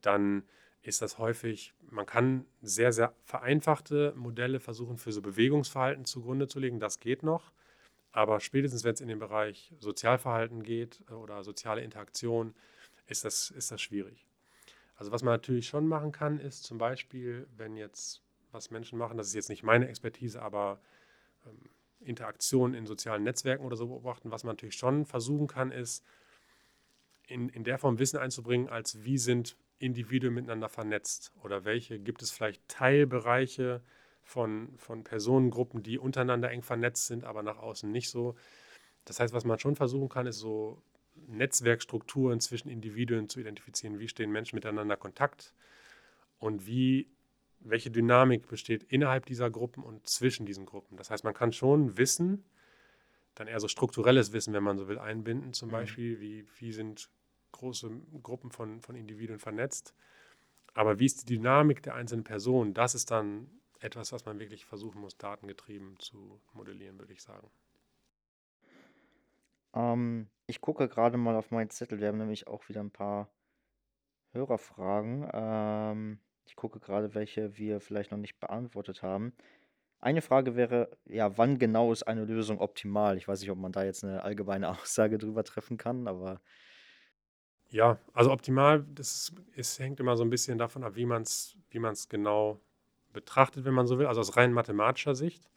dann 0.00 0.44
ist 0.82 1.02
das 1.02 1.18
häufig, 1.18 1.74
man 1.90 2.06
kann 2.06 2.46
sehr, 2.62 2.92
sehr 2.92 3.14
vereinfachte 3.24 4.12
Modelle 4.16 4.60
versuchen, 4.60 4.96
für 4.96 5.12
so 5.12 5.22
Bewegungsverhalten 5.22 6.04
zugrunde 6.04 6.46
zu 6.46 6.60
legen. 6.60 6.78
Das 6.78 7.00
geht 7.00 7.22
noch. 7.22 7.52
Aber 8.12 8.40
spätestens, 8.40 8.84
wenn 8.84 8.94
es 8.94 9.00
in 9.00 9.08
den 9.08 9.18
Bereich 9.18 9.72
Sozialverhalten 9.78 10.62
geht 10.62 11.02
äh, 11.08 11.12
oder 11.12 11.42
soziale 11.44 11.82
Interaktion, 11.82 12.54
ist 13.06 13.24
das, 13.24 13.50
ist 13.50 13.70
das 13.70 13.80
schwierig. 13.80 14.26
Also 14.96 15.12
was 15.12 15.22
man 15.22 15.34
natürlich 15.34 15.68
schon 15.68 15.86
machen 15.86 16.12
kann, 16.12 16.40
ist 16.40 16.64
zum 16.64 16.78
Beispiel, 16.78 17.46
wenn 17.56 17.76
jetzt 17.76 18.22
was 18.50 18.70
Menschen 18.70 18.98
machen, 18.98 19.16
das 19.16 19.28
ist 19.28 19.34
jetzt 19.34 19.48
nicht 19.48 19.62
meine 19.62 19.88
Expertise, 19.88 20.40
aber 20.42 20.80
ähm, 21.46 21.70
Interaktion 22.00 22.74
in 22.74 22.86
sozialen 22.86 23.22
Netzwerken 23.22 23.64
oder 23.64 23.76
so 23.76 23.88
beobachten, 23.88 24.30
was 24.30 24.44
man 24.44 24.52
natürlich 24.52 24.76
schon 24.76 25.04
versuchen 25.04 25.46
kann, 25.46 25.70
ist, 25.70 26.04
in, 27.26 27.48
in 27.50 27.64
der 27.64 27.78
Form 27.78 27.98
Wissen 27.98 28.18
einzubringen, 28.18 28.68
als 28.68 29.04
wie 29.04 29.18
sind 29.18 29.56
Individuen 29.78 30.34
miteinander 30.34 30.68
vernetzt? 30.68 31.32
Oder 31.42 31.64
welche 31.64 31.98
gibt 31.98 32.22
es 32.22 32.30
vielleicht 32.30 32.66
Teilbereiche 32.68 33.82
von, 34.28 34.68
von 34.76 35.04
Personengruppen, 35.04 35.82
die 35.82 35.98
untereinander 35.98 36.50
eng 36.50 36.60
vernetzt 36.60 37.06
sind, 37.06 37.24
aber 37.24 37.42
nach 37.42 37.56
außen 37.56 37.90
nicht 37.90 38.10
so? 38.10 38.36
Das 39.06 39.20
heißt, 39.20 39.32
was 39.32 39.46
man 39.46 39.58
schon 39.58 39.74
versuchen 39.74 40.10
kann, 40.10 40.26
ist 40.26 40.38
so 40.38 40.82
Netzwerkstrukturen 41.28 42.38
zwischen 42.38 42.68
Individuen 42.68 43.30
zu 43.30 43.40
identifizieren. 43.40 43.98
Wie 43.98 44.06
stehen 44.06 44.30
Menschen 44.30 44.56
miteinander 44.56 44.94
in 44.94 45.00
Kontakt 45.00 45.54
und 46.38 46.66
wie, 46.66 47.08
welche 47.60 47.90
Dynamik 47.90 48.48
besteht 48.48 48.82
innerhalb 48.82 49.24
dieser 49.24 49.50
Gruppen 49.50 49.82
und 49.82 50.06
zwischen 50.06 50.44
diesen 50.44 50.66
Gruppen. 50.66 50.98
Das 50.98 51.10
heißt, 51.10 51.24
man 51.24 51.32
kann 51.32 51.54
schon 51.54 51.96
Wissen, 51.96 52.44
dann 53.34 53.46
eher 53.46 53.60
so 53.60 53.68
strukturelles 53.68 54.34
Wissen, 54.34 54.52
wenn 54.52 54.62
man 54.62 54.76
so 54.76 54.88
will, 54.88 54.98
einbinden. 54.98 55.54
Zum 55.54 55.68
mhm. 55.68 55.72
Beispiel, 55.72 56.20
wie, 56.20 56.44
wie 56.58 56.72
sind 56.72 57.08
große 57.52 57.90
Gruppen 58.22 58.50
von, 58.50 58.82
von 58.82 58.94
Individuen 58.94 59.38
vernetzt. 59.38 59.94
Aber 60.74 60.98
wie 60.98 61.06
ist 61.06 61.22
die 61.22 61.36
Dynamik 61.36 61.82
der 61.82 61.94
einzelnen 61.94 62.24
Person? 62.24 62.74
Das 62.74 62.94
ist 62.94 63.10
dann 63.10 63.48
etwas, 63.80 64.12
was 64.12 64.24
man 64.24 64.38
wirklich 64.38 64.64
versuchen 64.66 65.00
muss, 65.00 65.18
datengetrieben 65.18 65.98
zu 65.98 66.40
modellieren, 66.52 66.98
würde 66.98 67.12
ich 67.12 67.22
sagen. 67.22 67.50
Ähm, 69.74 70.28
ich 70.46 70.60
gucke 70.60 70.88
gerade 70.88 71.16
mal 71.16 71.34
auf 71.36 71.50
meinen 71.50 71.70
Zettel. 71.70 72.00
Wir 72.00 72.08
haben 72.08 72.18
nämlich 72.18 72.46
auch 72.48 72.68
wieder 72.68 72.80
ein 72.80 72.90
paar 72.90 73.30
Hörerfragen. 74.32 75.28
Ähm, 75.32 76.20
ich 76.46 76.56
gucke 76.56 76.80
gerade, 76.80 77.14
welche 77.14 77.56
wir 77.58 77.80
vielleicht 77.80 78.10
noch 78.10 78.18
nicht 78.18 78.38
beantwortet 78.40 79.02
haben. 79.02 79.32
Eine 80.00 80.22
Frage 80.22 80.56
wäre, 80.56 80.98
ja, 81.06 81.38
wann 81.38 81.58
genau 81.58 81.92
ist 81.92 82.04
eine 82.04 82.24
Lösung 82.24 82.60
optimal? 82.60 83.16
Ich 83.18 83.28
weiß 83.28 83.40
nicht, 83.40 83.50
ob 83.50 83.58
man 83.58 83.72
da 83.72 83.84
jetzt 83.84 84.04
eine 84.04 84.22
allgemeine 84.22 84.70
Aussage 84.80 85.18
drüber 85.18 85.44
treffen 85.44 85.76
kann, 85.78 86.08
aber 86.08 86.40
Ja, 87.70 87.98
also 88.14 88.32
optimal, 88.32 88.82
das 88.94 89.32
ist, 89.54 89.78
hängt 89.78 90.00
immer 90.00 90.16
so 90.16 90.24
ein 90.24 90.30
bisschen 90.30 90.56
davon 90.58 90.84
ab, 90.84 90.96
wie 90.96 91.04
man 91.06 91.22
es 91.22 91.56
wie 91.70 91.78
man's 91.78 92.08
genau 92.08 92.60
betrachtet, 93.12 93.64
wenn 93.64 93.74
man 93.74 93.86
so 93.86 93.98
will. 93.98 94.06
Also 94.06 94.20
aus 94.20 94.36
rein 94.36 94.52
mathematischer 94.52 95.14
Sicht 95.14 95.50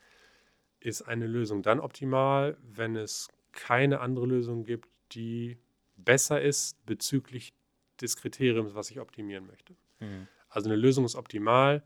ist 0.79 1.03
eine 1.03 1.27
Lösung 1.27 1.61
dann 1.61 1.79
optimal, 1.79 2.57
wenn 2.61 2.95
es 2.95 3.29
keine 3.51 3.99
andere 3.99 4.25
Lösung 4.25 4.63
gibt, 4.63 4.89
die 5.11 5.57
besser 5.95 6.41
ist 6.41 6.83
bezüglich 6.85 7.53
des 7.99 8.17
Kriteriums, 8.17 8.73
was 8.73 8.89
ich 8.89 8.99
optimieren 8.99 9.45
möchte. 9.45 9.75
Mhm. 9.99 10.27
Also 10.49 10.69
eine 10.69 10.75
Lösung 10.75 11.05
ist 11.05 11.15
optimal 11.15 11.83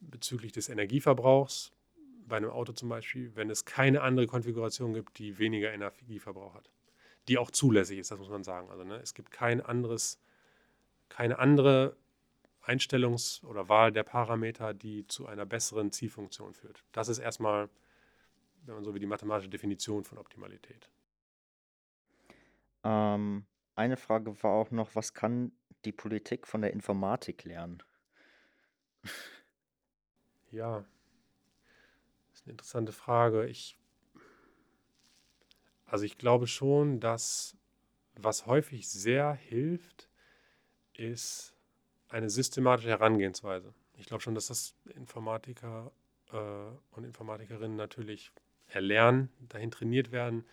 bezüglich 0.00 0.52
des 0.52 0.68
Energieverbrauchs, 0.68 1.72
bei 2.30 2.36
einem 2.36 2.50
Auto 2.50 2.72
zum 2.72 2.88
Beispiel, 2.88 3.34
wenn 3.34 3.50
es 3.50 3.64
keine 3.64 4.02
andere 4.02 4.26
Konfiguration 4.26 4.94
gibt, 4.94 5.18
die 5.18 5.38
weniger 5.38 5.72
Energieverbrauch 5.72 6.54
hat. 6.54 6.70
Die 7.28 7.36
auch 7.36 7.50
zulässig 7.50 7.98
ist, 7.98 8.10
das 8.10 8.18
muss 8.18 8.30
man 8.30 8.44
sagen. 8.44 8.70
Also 8.70 8.84
ne, 8.84 8.96
es 8.96 9.14
gibt 9.14 9.30
kein 9.30 9.60
anderes, 9.60 10.18
keine 11.08 11.38
andere 11.38 11.96
Einstellungs- 12.62 13.44
oder 13.44 13.68
Wahl 13.68 13.92
der 13.92 14.02
Parameter, 14.02 14.74
die 14.74 15.06
zu 15.06 15.26
einer 15.26 15.46
besseren 15.46 15.92
Zielfunktion 15.92 16.54
führt. 16.54 16.84
Das 16.92 17.08
ist 17.08 17.18
erstmal, 17.18 17.68
wenn 18.66 18.74
man 18.74 18.84
so 18.84 18.94
wie 18.94 19.00
die 19.00 19.06
mathematische 19.06 19.50
Definition 19.50 20.04
von 20.04 20.18
Optimalität. 20.18 20.90
ähm, 22.84 23.46
eine 23.74 23.96
Frage 23.96 24.42
war 24.42 24.52
auch 24.52 24.70
noch, 24.70 24.94
was 24.94 25.14
kann 25.14 25.52
die 25.84 25.92
Politik 25.92 26.46
von 26.46 26.62
der 26.62 26.72
Informatik 26.72 27.44
lernen? 27.44 27.82
Ja, 30.52 30.84
das 32.26 32.40
ist 32.40 32.44
eine 32.44 32.50
interessante 32.50 32.90
Frage. 32.90 33.46
Ich, 33.46 33.78
also 35.86 36.04
ich 36.04 36.18
glaube 36.18 36.48
schon, 36.48 36.98
dass 36.98 37.56
was 38.16 38.46
häufig 38.46 38.88
sehr 38.88 39.32
hilft, 39.32 40.10
ist 40.94 41.54
eine 42.10 42.28
systematische 42.28 42.90
Herangehensweise. 42.90 43.72
Ich 43.96 44.06
glaube 44.06 44.22
schon, 44.22 44.34
dass 44.34 44.48
das 44.48 44.74
Informatiker 44.94 45.92
äh, 46.32 46.36
und 46.96 47.04
Informatikerinnen 47.04 47.76
natürlich 47.76 48.32
erlernen, 48.68 49.30
dahin 49.48 49.70
trainiert 49.70 50.12
werden, 50.12 50.44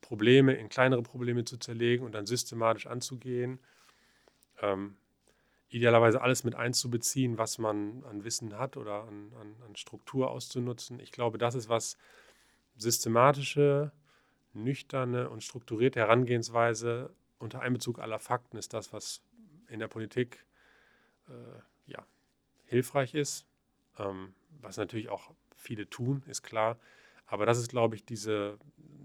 Probleme 0.00 0.54
in 0.54 0.68
kleinere 0.68 1.02
Probleme 1.02 1.44
zu 1.44 1.58
zerlegen 1.58 2.04
und 2.04 2.12
dann 2.12 2.26
systematisch 2.26 2.86
anzugehen. 2.86 3.60
Ähm, 4.60 4.96
idealerweise 5.68 6.20
alles 6.20 6.44
mit 6.44 6.54
einzubeziehen, 6.54 7.38
was 7.38 7.58
man 7.58 8.04
an 8.04 8.24
Wissen 8.24 8.58
hat 8.58 8.76
oder 8.76 9.04
an, 9.04 9.32
an, 9.40 9.54
an 9.66 9.76
Struktur 9.76 10.30
auszunutzen. 10.30 11.00
Ich 11.00 11.12
glaube, 11.12 11.38
das 11.38 11.54
ist 11.54 11.68
was 11.68 11.96
systematische, 12.76 13.92
nüchterne 14.54 15.30
und 15.30 15.42
strukturierte 15.42 16.00
Herangehensweise 16.00 17.10
unter 17.38 17.60
Einbezug 17.60 17.98
aller 17.98 18.18
Fakten 18.18 18.56
ist 18.56 18.72
das, 18.74 18.92
was 18.92 19.22
in 19.68 19.80
der 19.80 19.88
Politik 19.88 20.44
äh, 21.28 21.60
ja, 21.86 22.06
hilfreich 22.66 23.14
ist. 23.14 23.46
Ähm, 23.98 24.34
was 24.60 24.76
natürlich 24.76 25.08
auch 25.10 25.34
viele 25.56 25.88
tun, 25.90 26.22
ist 26.26 26.42
klar. 26.42 26.78
Aber 27.26 27.46
das 27.46 27.58
ist, 27.58 27.68
glaube 27.70 27.96
ich, 27.96 28.04
diese 28.04 28.58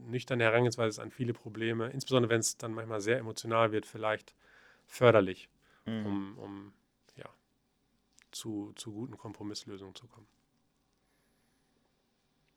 nüchterne 0.08 0.44
Herangehensweise 0.44 1.02
an 1.02 1.12
viele 1.12 1.34
Probleme, 1.34 1.90
insbesondere 1.90 2.32
wenn 2.32 2.40
es 2.40 2.58
dann 2.58 2.74
manchmal 2.74 3.02
sehr 3.02 3.20
emotional 3.20 3.72
wird, 3.72 3.86
vielleicht 3.86 4.36
förderlich, 4.86 5.50
Mhm. 5.86 6.04
um, 6.06 6.38
um 6.38 6.74
ja, 7.16 7.30
zu, 8.32 8.74
zu 8.76 8.94
guten 8.94 9.18
Kompromisslösungen 9.18 9.96
zu 9.96 10.08
kommen. 10.08 10.28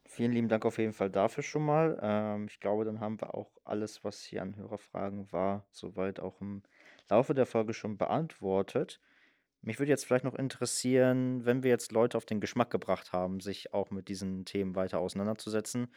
Vielen 0.07 0.33
lieben 0.33 0.49
Dank 0.49 0.67
auf 0.67 0.79
jeden 0.79 0.93
Fall 0.93 1.09
dafür 1.11 1.43
schon 1.43 1.65
mal. 1.65 1.99
Ähm, 2.03 2.47
ich 2.49 2.61
glaube, 2.61 2.85
dann 2.85 3.01
haben 3.01 3.21
wir 3.21 3.35
auch 3.35 3.51
alles, 3.65 4.03
was 4.05 4.21
hier 4.23 4.43
an 4.43 4.57
Hörerfragen 4.57 5.31
war, 5.33 5.67
soweit 5.71 6.21
auch 6.21 6.41
im 6.41 6.63
Laufe 7.09 7.33
der 7.35 7.47
Folge 7.47 7.73
schon 7.75 7.97
beantwortet. 7.97 9.01
Mich 9.63 9.79
würde 9.79 9.91
jetzt 9.91 10.07
vielleicht 10.07 10.25
noch 10.25 10.35
interessieren, 10.35 11.45
wenn 11.45 11.63
wir 11.63 11.71
jetzt 11.71 11.93
Leute 11.93 12.17
auf 12.17 12.25
den 12.25 12.41
Geschmack 12.41 12.71
gebracht 12.71 13.13
haben, 13.13 13.41
sich 13.41 13.75
auch 13.75 13.91
mit 13.91 14.09
diesen 14.09 14.45
Themen 14.45 14.75
weiter 14.75 15.01
auseinanderzusetzen, 15.01 15.89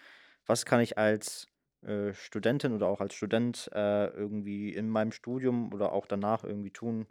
was 0.45 0.65
kann 0.65 0.81
ich 0.81 0.97
als 0.97 1.47
äh, 1.81 2.13
Studentin 2.13 2.73
oder 2.73 2.87
auch 2.87 3.01
als 3.01 3.13
Student 3.13 3.69
äh, 3.73 4.07
irgendwie 4.07 4.73
in 4.73 4.89
meinem 4.89 5.11
Studium 5.11 5.73
oder 5.73 5.93
auch 5.93 6.05
danach 6.05 6.43
irgendwie 6.43 6.71
tun, 6.71 7.07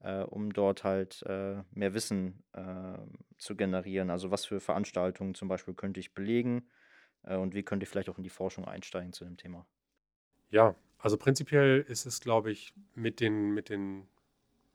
äh, 0.00 0.22
um 0.22 0.52
dort 0.52 0.84
halt 0.84 1.22
äh, 1.26 1.62
mehr 1.72 1.94
Wissen 1.94 2.44
äh, 2.52 2.98
zu 3.38 3.56
generieren. 3.56 4.10
Also 4.10 4.30
was 4.30 4.44
für 4.44 4.60
Veranstaltungen 4.60 5.34
zum 5.34 5.48
Beispiel 5.48 5.74
könnte 5.74 6.00
ich 6.00 6.14
belegen 6.14 6.68
äh, 7.24 7.36
und 7.36 7.54
wie 7.54 7.62
könnte 7.64 7.84
ich 7.84 7.90
vielleicht 7.90 8.08
auch 8.08 8.18
in 8.18 8.24
die 8.24 8.30
Forschung 8.30 8.64
einsteigen 8.64 9.12
zu 9.12 9.24
dem 9.24 9.36
Thema. 9.36 9.66
Ja, 10.50 10.76
also 10.98 11.16
prinzipiell 11.16 11.84
ist 11.88 12.06
es, 12.06 12.20
glaube 12.20 12.50
ich, 12.50 12.72
mit 12.94 13.20
den, 13.20 13.52
mit 13.52 13.68
den, 13.68 14.06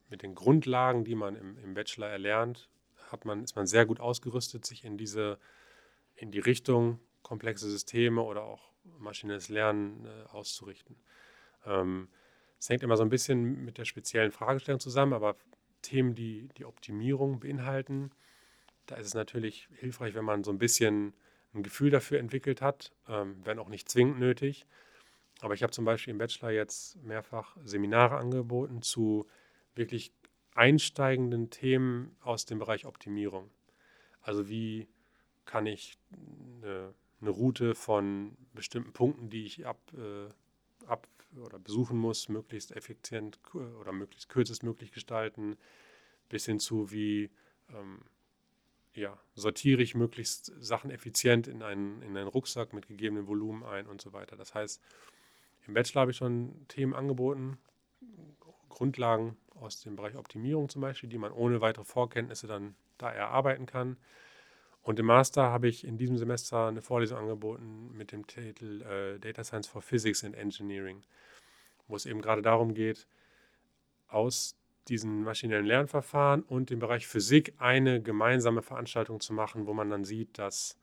mit 0.10 0.24
den 0.24 0.36
Grundlagen, 0.36 1.04
die 1.04 1.16
man 1.16 1.36
im, 1.36 1.58
im 1.60 1.74
Bachelor 1.74 2.08
erlernt, 2.08 2.70
hat 3.12 3.26
man, 3.26 3.44
ist 3.44 3.56
man 3.56 3.68
sehr 3.68 3.86
gut 3.86 4.00
ausgerüstet, 4.00 4.66
sich 4.66 4.84
in 4.84 4.98
diese, 4.98 5.40
in 6.16 6.32
die 6.32 6.40
Richtung 6.40 7.00
komplexe 7.22 7.70
Systeme 7.70 8.22
oder 8.22 8.44
auch 8.44 8.72
maschinelles 8.98 9.50
Lernen 9.50 10.06
äh, 10.06 10.30
auszurichten. 10.30 10.96
Ähm, 11.66 12.10
es 12.60 12.70
hängt 12.70 12.84
immer 12.84 12.98
so 12.98 13.04
ein 13.04 13.10
bisschen 13.10 13.64
mit 13.64 13.78
der 13.78 13.86
speziellen 13.86 14.32
Fragestellung 14.32 14.80
zusammen, 14.80 15.14
aber 15.14 15.36
Themen, 15.82 16.14
die 16.14 16.50
die 16.58 16.66
Optimierung 16.66 17.40
beinhalten, 17.40 18.12
da 18.86 18.96
ist 18.96 19.08
es 19.08 19.14
natürlich 19.14 19.70
hilfreich, 19.76 20.14
wenn 20.16 20.26
man 20.26 20.44
so 20.44 20.52
ein 20.52 20.58
bisschen 20.58 21.14
ein 21.54 21.64
Gefühl 21.64 21.90
dafür 21.90 22.20
entwickelt 22.20 22.62
hat, 22.62 22.92
ähm, 23.08 23.38
wenn 23.44 23.60
auch 23.60 23.70
nicht 23.70 23.90
zwingend 23.90 24.20
nötig. 24.20 24.66
Aber 25.42 25.54
ich 25.54 25.64
habe 25.64 25.72
zum 25.72 25.86
Beispiel 25.86 26.12
im 26.12 26.18
Bachelor 26.18 26.52
jetzt 26.52 26.98
mehrfach 27.04 27.56
Seminare 27.64 28.18
angeboten 28.18 28.82
zu 28.82 29.28
wirklich 29.76 30.14
einsteigenden 30.56 31.50
Themen 31.50 32.16
aus 32.22 32.46
dem 32.46 32.60
Bereich 32.60 32.86
Optimierung. 32.86 33.50
Also 34.22 34.50
wie 34.50 34.88
kann 35.46 35.66
ich 35.66 35.98
eine, 36.62 36.94
eine 37.22 37.30
Route 37.30 37.76
von 37.76 38.38
bestimmten 38.54 38.94
Punkten, 38.94 39.30
die 39.30 39.46
ich 39.46 39.66
ab, 39.66 39.80
äh, 39.96 40.30
ab 40.86 41.08
oder 41.38 41.60
besuchen 41.60 41.98
muss, 41.98 42.30
möglichst 42.30 42.76
effizient 42.76 43.40
oder 43.54 43.92
möglichst 43.92 44.30
kürzestmöglich 44.30 44.92
gestalten, 44.92 45.58
bis 46.28 46.46
hin 46.46 46.60
zu 46.60 46.92
wie 46.92 47.30
ähm, 47.70 48.02
ja, 48.94 49.18
sortiere 49.36 49.82
ich 49.82 49.96
möglichst 49.96 50.52
Sachen 50.60 50.92
effizient 50.92 51.48
in 51.48 51.62
einen, 51.64 52.02
in 52.02 52.18
einen 52.18 52.28
Rucksack 52.28 52.74
mit 52.74 52.88
gegebenem 52.88 53.28
Volumen 53.28 53.64
ein 53.64 53.88
und 53.88 54.02
so 54.02 54.14
weiter. 54.14 54.36
Das 54.36 54.54
heißt, 54.54 54.82
im 55.68 55.74
Bachelor 55.74 56.02
habe 56.02 56.12
ich 56.12 56.18
schon 56.18 56.68
Themen 56.68 56.94
angeboten, 56.94 57.58
Grundlagen 58.70 59.38
aus 59.62 59.82
dem 59.82 59.96
Bereich 59.96 60.16
Optimierung 60.16 60.70
zum 60.70 60.82
Beispiel, 60.82 61.10
die 61.10 61.18
man 61.18 61.32
ohne 61.32 61.62
weitere 61.62 61.86
Vorkenntnisse 61.86 62.48
dann 62.48 62.76
da 62.98 63.12
erarbeiten 63.12 63.66
kann. 63.66 63.98
Und 64.82 65.00
im 65.00 65.06
Master 65.06 65.44
habe 65.44 65.68
ich 65.68 65.86
in 65.86 65.98
diesem 65.98 66.18
Semester 66.18 66.68
eine 66.68 66.82
Vorlesung 66.82 67.18
angeboten 67.18 67.92
mit 67.94 68.12
dem 68.12 68.26
Titel 68.28 68.82
äh, 68.82 69.20
Data 69.20 69.44
Science 69.44 69.68
for 69.68 69.82
Physics 69.82 70.24
and 70.24 70.36
Engineering, 70.36 71.04
wo 71.88 71.96
es 71.96 72.06
eben 72.06 72.22
gerade 72.22 72.42
darum 72.42 72.74
geht, 72.74 73.08
aus 74.08 74.56
diesen 74.88 75.24
maschinellen 75.24 75.66
Lernverfahren 75.66 76.42
und 76.42 76.70
dem 76.70 76.80
Bereich 76.80 77.06
Physik 77.08 77.54
eine 77.60 78.02
gemeinsame 78.02 78.62
Veranstaltung 78.62 79.20
zu 79.20 79.34
machen, 79.34 79.68
wo 79.68 79.74
man 79.74 79.90
dann 79.90 80.04
sieht, 80.04 80.38
dass 80.38 80.78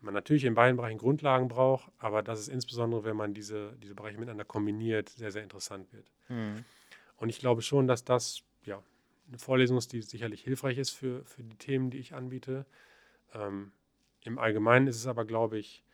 man 0.00 0.14
natürlich 0.14 0.44
in 0.44 0.54
beiden 0.54 0.76
Bereichen 0.76 0.98
Grundlagen 0.98 1.48
braucht, 1.48 1.90
aber 1.98 2.22
dass 2.22 2.38
es 2.38 2.48
insbesondere, 2.48 3.04
wenn 3.04 3.16
man 3.16 3.34
diese, 3.34 3.76
diese 3.82 3.94
Bereiche 3.94 4.18
miteinander 4.18 4.44
kombiniert, 4.44 5.08
sehr, 5.10 5.30
sehr 5.30 5.42
interessant 5.42 5.92
wird. 5.92 6.06
Mhm. 6.28 6.64
Und 7.20 7.28
ich 7.28 7.38
glaube 7.38 7.60
schon, 7.60 7.86
dass 7.86 8.02
das 8.02 8.42
ja, 8.64 8.82
eine 9.28 9.38
Vorlesung 9.38 9.76
ist, 9.76 9.92
die 9.92 10.00
sicherlich 10.00 10.42
hilfreich 10.42 10.78
ist 10.78 10.90
für, 10.90 11.22
für 11.26 11.42
die 11.42 11.56
Themen, 11.56 11.90
die 11.90 11.98
ich 11.98 12.14
anbiete. 12.14 12.64
Ähm, 13.34 13.72
Im 14.24 14.38
Allgemeinen 14.38 14.86
ist 14.86 14.96
es 14.96 15.06
aber, 15.06 15.26
glaube 15.26 15.58
ich, 15.58 15.84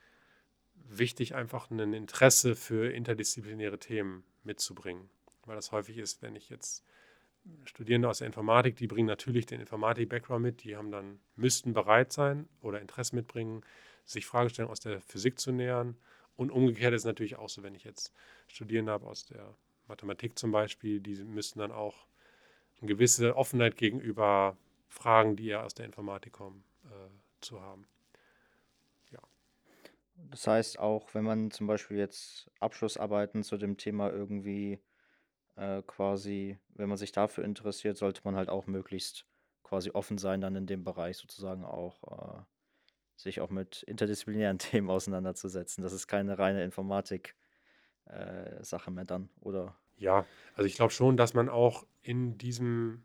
wichtig, 0.74 1.34
einfach 1.34 1.68
ein 1.68 1.92
Interesse 1.92 2.54
für 2.54 2.92
interdisziplinäre 2.92 3.80
Themen 3.80 4.22
mitzubringen. 4.44 5.10
Weil 5.44 5.56
das 5.56 5.72
häufig 5.72 5.98
ist, 5.98 6.22
wenn 6.22 6.36
ich 6.36 6.48
jetzt 6.48 6.84
Studierende 7.64 8.08
aus 8.08 8.18
der 8.18 8.28
Informatik, 8.28 8.76
die 8.76 8.86
bringen 8.86 9.08
natürlich 9.08 9.46
den 9.46 9.60
Informatik-Background 9.60 10.42
mit, 10.42 10.62
die 10.62 10.76
haben 10.76 10.92
dann, 10.92 11.18
müssten 11.34 11.72
bereit 11.72 12.12
sein 12.12 12.48
oder 12.60 12.80
Interesse 12.80 13.16
mitbringen, 13.16 13.62
sich 14.04 14.26
Fragestellungen 14.26 14.70
aus 14.70 14.80
der 14.80 15.00
Physik 15.00 15.40
zu 15.40 15.50
nähern. 15.50 15.96
Und 16.36 16.52
umgekehrt 16.52 16.94
ist 16.94 17.02
es 17.02 17.06
natürlich 17.06 17.34
auch 17.34 17.48
so, 17.48 17.64
wenn 17.64 17.74
ich 17.74 17.82
jetzt 17.82 18.12
Studierende 18.46 18.92
habe 18.92 19.06
aus 19.06 19.24
der 19.24 19.56
Mathematik 19.88 20.38
zum 20.38 20.52
Beispiel, 20.52 21.00
die 21.00 21.22
müssten 21.24 21.58
dann 21.58 21.72
auch 21.72 22.06
eine 22.80 22.88
gewisse 22.88 23.36
Offenheit 23.36 23.76
gegenüber 23.76 24.56
Fragen, 24.88 25.36
die 25.36 25.46
ja 25.46 25.62
aus 25.62 25.74
der 25.74 25.86
Informatik 25.86 26.32
kommen, 26.32 26.64
äh, 26.84 27.10
zu 27.40 27.60
haben. 27.60 27.86
Das 30.30 30.46
heißt 30.46 30.78
auch, 30.78 31.14
wenn 31.14 31.24
man 31.24 31.50
zum 31.50 31.66
Beispiel 31.66 31.98
jetzt 31.98 32.50
Abschlussarbeiten 32.60 33.42
zu 33.42 33.56
dem 33.56 33.76
Thema 33.76 34.10
irgendwie 34.10 34.80
äh, 35.56 35.82
quasi, 35.82 36.58
wenn 36.74 36.88
man 36.88 36.98
sich 36.98 37.12
dafür 37.12 37.44
interessiert, 37.44 37.96
sollte 37.96 38.22
man 38.24 38.36
halt 38.36 38.48
auch 38.48 38.66
möglichst 38.66 39.26
quasi 39.62 39.90
offen 39.90 40.18
sein, 40.18 40.40
dann 40.40 40.56
in 40.56 40.66
dem 40.66 40.84
Bereich 40.84 41.18
sozusagen 41.18 41.64
auch 41.64 42.02
äh, 42.38 42.42
sich 43.16 43.40
auch 43.40 43.50
mit 43.50 43.82
interdisziplinären 43.82 44.58
Themen 44.58 44.90
auseinanderzusetzen. 44.90 45.82
Das 45.82 45.92
ist 45.92 46.06
keine 46.06 46.38
reine 46.38 46.64
Informatik-Sache 46.64 47.45
äh, 48.06 48.90
mehr 48.90 49.04
dann, 49.04 49.28
oder? 49.40 49.76
Ja, 49.96 50.26
also 50.54 50.66
ich 50.66 50.74
glaube 50.74 50.92
schon, 50.92 51.16
dass 51.16 51.34
man 51.34 51.48
auch 51.48 51.86
in 52.02 52.38
diesem, 52.38 53.04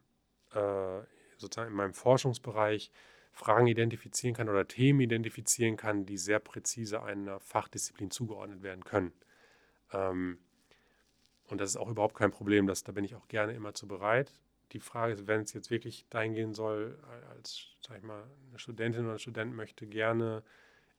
äh, 0.53 0.99
sozusagen 1.37 1.71
in 1.71 1.75
meinem 1.75 1.93
Forschungsbereich 1.93 2.91
Fragen 3.31 3.67
identifizieren 3.67 4.35
kann 4.35 4.49
oder 4.49 4.67
Themen 4.67 4.99
identifizieren 4.99 5.77
kann, 5.77 6.05
die 6.05 6.17
sehr 6.17 6.39
präzise 6.39 7.01
einer 7.01 7.39
Fachdisziplin 7.39 8.11
zugeordnet 8.11 8.61
werden 8.61 8.83
können. 8.83 9.13
Ähm, 9.93 10.37
und 11.47 11.59
das 11.59 11.71
ist 11.71 11.77
auch 11.77 11.89
überhaupt 11.89 12.15
kein 12.15 12.31
Problem, 12.31 12.67
das, 12.67 12.83
da 12.83 12.91
bin 12.91 13.03
ich 13.03 13.15
auch 13.15 13.27
gerne 13.27 13.53
immer 13.53 13.73
zu 13.73 13.87
bereit. 13.87 14.31
Die 14.73 14.79
Frage 14.79 15.13
ist, 15.13 15.27
wenn 15.27 15.41
es 15.41 15.53
jetzt 15.53 15.69
wirklich 15.69 16.05
dahin 16.09 16.33
gehen 16.33 16.53
soll, 16.53 16.97
als, 17.29 17.67
sag 17.81 17.97
ich 17.97 18.03
mal, 18.03 18.23
eine 18.49 18.59
Studentin 18.59 19.03
oder 19.03 19.13
ein 19.13 19.19
Student 19.19 19.53
möchte 19.53 19.85
gerne 19.85 20.43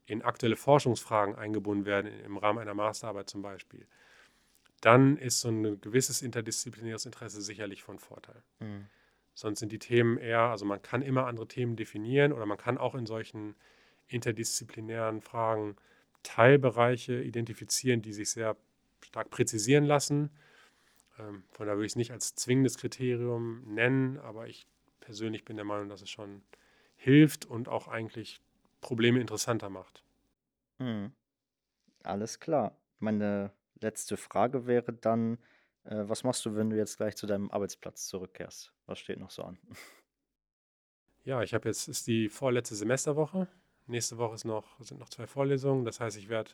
in 0.07 0.23
aktuelle 0.23 0.57
Forschungsfragen 0.57 1.35
eingebunden 1.35 1.87
werden, 1.87 2.11
im 2.25 2.37
Rahmen 2.37 2.59
einer 2.59 2.75
Masterarbeit 2.75 3.31
zum 3.31 3.43
Beispiel, 3.43 3.87
dann 4.81 5.17
ist 5.17 5.41
so 5.41 5.49
ein 5.49 5.81
gewisses 5.81 6.23
interdisziplinäres 6.23 7.07
Interesse 7.07 7.41
sicherlich 7.41 7.83
von 7.83 7.99
Vorteil. 7.99 8.43
Mhm. 8.59 8.87
Sonst 9.35 9.61
sind 9.61 9.73
die 9.73 9.79
Themen 9.79 10.19
eher, 10.19 10.41
also 10.41 10.65
man 10.65 10.83
kann 10.83 11.03
immer 11.03 11.27
andere 11.27 11.49
Themen 11.49 11.77
definieren 11.77 12.33
oder 12.33 12.45
man 12.47 12.59
kann 12.59 12.79
auch 12.79 12.95
in 12.95 13.07
solchen 13.07 13.55
interdisziplinären 14.09 15.21
Fragen 15.23 15.77
Teilbereiche 16.23 17.23
identifizieren, 17.23 18.03
die 18.03 18.13
sich 18.13 18.31
sehr 18.31 18.57
stark 19.01 19.31
präzisieren 19.31 19.85
lassen. 19.85 20.31
Ähm, 21.19 21.45
von 21.51 21.67
daher 21.67 21.79
würde 21.79 21.87
ich 21.87 21.93
es 21.93 21.97
nicht 21.97 22.13
als 22.13 22.35
zwingendes 22.35 22.77
Kriterium 22.77 23.63
nennen, 23.75 24.19
aber 24.19 24.49
ich 24.49 24.67
persönlich 25.01 25.45
bin 25.45 25.57
der 25.57 25.65
Meinung, 25.65 25.89
dass 25.89 26.03
es 26.03 26.11
schon 26.11 26.43
hilft 26.97 27.45
und 27.47 27.69
auch 27.69 27.89
eigentlich 27.89 28.41
Probleme 28.83 29.21
interessanter 29.21 29.71
macht. 29.71 30.05
Hm. 30.79 31.13
Alles 32.03 32.39
klar. 32.39 32.77
Meine 32.99 33.53
letzte 33.81 34.19
Frage 34.19 34.67
wäre 34.67 34.93
dann, 34.93 35.39
äh, 35.85 36.03
was 36.05 36.25
machst 36.25 36.45
du, 36.45 36.55
wenn 36.55 36.69
du 36.69 36.77
jetzt 36.77 36.99
gleich 36.99 37.17
zu 37.17 37.27
deinem 37.27 37.51
Arbeitsplatz 37.51 38.09
zurückkehrst? 38.09 38.75
Was 38.87 38.99
steht 38.99 39.19
noch 39.19 39.31
so 39.31 39.45
an? 39.45 39.59
Ja, 41.25 41.41
ich 41.41 41.55
habe 41.55 41.69
jetzt, 41.69 41.87
ist 41.87 42.09
die 42.09 42.29
vorletzte 42.29 42.75
Semesterwoche. 42.75 43.47
Nächste 43.87 44.19
Woche 44.19 44.35
ist 44.35 44.45
noch, 44.45 44.81
sind 44.81 44.99
noch 44.99 45.09
zwei 45.09 45.29
Vorlesungen. 45.29 45.85
Das 45.85 46.01
heißt, 46.01 46.17
ich 46.17 46.29
werde 46.29 46.51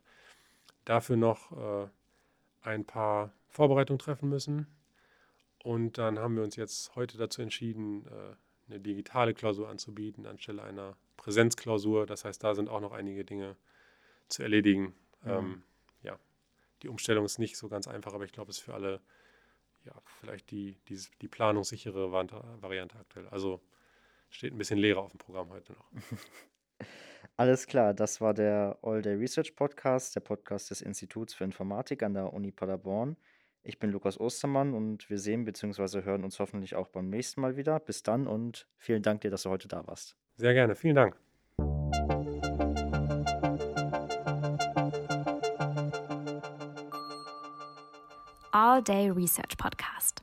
dafür 0.85 1.17
noch 1.17 1.53
äh, 1.53 1.89
ein 2.61 2.85
paar 2.85 3.33
Vorbereitungen 3.49 3.99
treffen 3.99 4.29
müssen. 4.29 4.67
Und 5.65 5.97
dann 5.97 6.19
haben 6.19 6.37
wir 6.37 6.43
uns 6.43 6.57
jetzt 6.57 6.95
heute 6.97 7.17
dazu 7.17 7.41
entschieden, 7.41 8.07
äh, 8.09 8.37
eine 8.69 8.81
digitale 8.81 9.33
Klausur 9.33 9.71
anzubieten 9.71 10.27
anstelle 10.27 10.63
einer 10.63 10.99
Präsenzklausur. 11.19 12.07
Das 12.07 12.25
heißt, 12.25 12.43
da 12.43 12.55
sind 12.55 12.71
auch 12.71 12.81
noch 12.81 12.93
einige 12.93 13.27
Dinge 13.27 13.57
zu 14.29 14.43
erledigen. 14.43 14.95
Mhm. 15.23 15.31
Ähm, 15.31 15.63
ja, 16.03 16.19
die 16.83 16.89
Umstellung 16.89 17.27
ist 17.27 17.39
nicht 17.39 17.59
so 17.59 17.69
ganz 17.69 17.87
einfach, 17.87 18.15
aber 18.15 18.25
ich 18.25 18.33
glaube, 18.33 18.51
es 18.51 18.59
ist 18.59 18.65
für 18.65 18.73
alle 18.73 19.03
ja, 19.85 19.93
vielleicht 20.21 20.51
die, 20.51 20.77
die, 20.89 21.01
die 21.21 21.29
planungssichere 21.29 22.13
Variante 22.13 22.99
aktuell. 22.99 23.29
Also 23.29 23.61
steht 24.31 24.53
ein 24.53 24.59
bisschen 24.59 24.79
leerer 24.79 25.03
auf 25.03 25.13
dem 25.13 25.19
Programm 25.19 25.51
heute 25.51 25.73
noch. 25.73 25.91
Alles 27.37 27.67
klar, 27.67 27.95
das 27.95 28.21
war 28.21 28.35
der 28.35 28.79
All 28.83 29.03
Day 29.03 29.15
Research 29.15 29.55
Podcast, 29.57 30.15
der 30.15 30.21
Podcast 30.21 30.71
des 30.71 30.83
Instituts 30.83 31.35
für 31.35 31.45
Informatik 31.45 32.03
an 32.03 32.15
der 32.15 32.33
Uni 32.33 32.53
Paderborn. 32.53 33.17
Ich 33.63 33.79
bin 33.79 33.91
Lukas 33.91 34.19
Ostermann 34.19 34.75
und 34.75 35.09
wir 35.11 35.19
sehen 35.19 35.45
bzw. 35.45 36.03
hören 36.03 36.25
uns 36.25 36.39
hoffentlich 36.39 36.75
auch 36.75 36.89
beim 36.89 37.09
nächsten 37.09 37.41
Mal 37.41 37.57
wieder. 37.57 37.81
Bis 37.81 38.03
dann 38.03 38.27
und 38.27 38.69
vielen 38.77 39.03
Dank 39.03 39.21
dir, 39.23 39.31
dass 39.31 39.43
du 39.43 39.51
heute 39.51 39.69
da 39.69 39.87
warst. 39.87 40.17
Sehr 40.39 40.55
gerne, 40.55 40.77
vielen 40.77 40.95
Dank. 40.95 41.17
All 48.53 48.83
Day 48.83 49.11
Research 49.11 49.57
Podcast. 49.59 50.23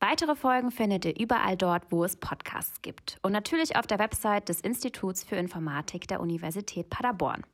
Weitere 0.00 0.34
Folgen 0.34 0.72
findet 0.72 1.04
ihr 1.04 1.18
überall 1.18 1.56
dort, 1.56 1.84
wo 1.90 2.04
es 2.04 2.16
Podcasts 2.16 2.82
gibt 2.82 3.18
und 3.22 3.30
natürlich 3.30 3.76
auf 3.76 3.86
der 3.86 4.00
Website 4.00 4.48
des 4.48 4.60
Instituts 4.60 5.22
für 5.22 5.36
Informatik 5.36 6.08
der 6.08 6.20
Universität 6.20 6.90
Paderborn. 6.90 7.44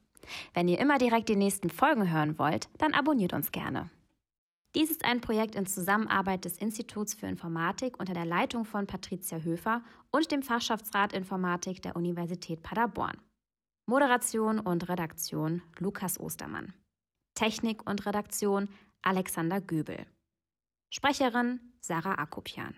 Wenn 0.54 0.68
ihr 0.68 0.78
immer 0.78 0.96
direkt 0.96 1.28
die 1.28 1.36
nächsten 1.36 1.68
Folgen 1.68 2.10
hören 2.10 2.38
wollt, 2.38 2.68
dann 2.78 2.94
abonniert 2.94 3.34
uns 3.34 3.52
gerne. 3.52 3.90
Dies 4.74 4.90
ist 4.90 5.04
ein 5.04 5.20
Projekt 5.20 5.54
in 5.54 5.66
Zusammenarbeit 5.66 6.44
des 6.44 6.58
Instituts 6.58 7.14
für 7.14 7.26
Informatik 7.26 8.00
unter 8.00 8.12
der 8.12 8.24
Leitung 8.24 8.64
von 8.64 8.88
Patricia 8.88 9.38
Höfer 9.38 9.84
und 10.10 10.32
dem 10.32 10.42
Fachschaftsrat 10.42 11.12
Informatik 11.12 11.80
der 11.80 11.94
Universität 11.94 12.60
Paderborn. 12.62 13.20
Moderation 13.86 14.58
und 14.58 14.88
Redaktion 14.88 15.62
Lukas 15.78 16.18
Ostermann. 16.18 16.74
Technik 17.34 17.88
und 17.88 18.04
Redaktion 18.04 18.68
Alexander 19.02 19.60
Göbel. 19.60 20.06
Sprecherin 20.92 21.60
Sarah 21.80 22.14
Akopian. 22.14 22.74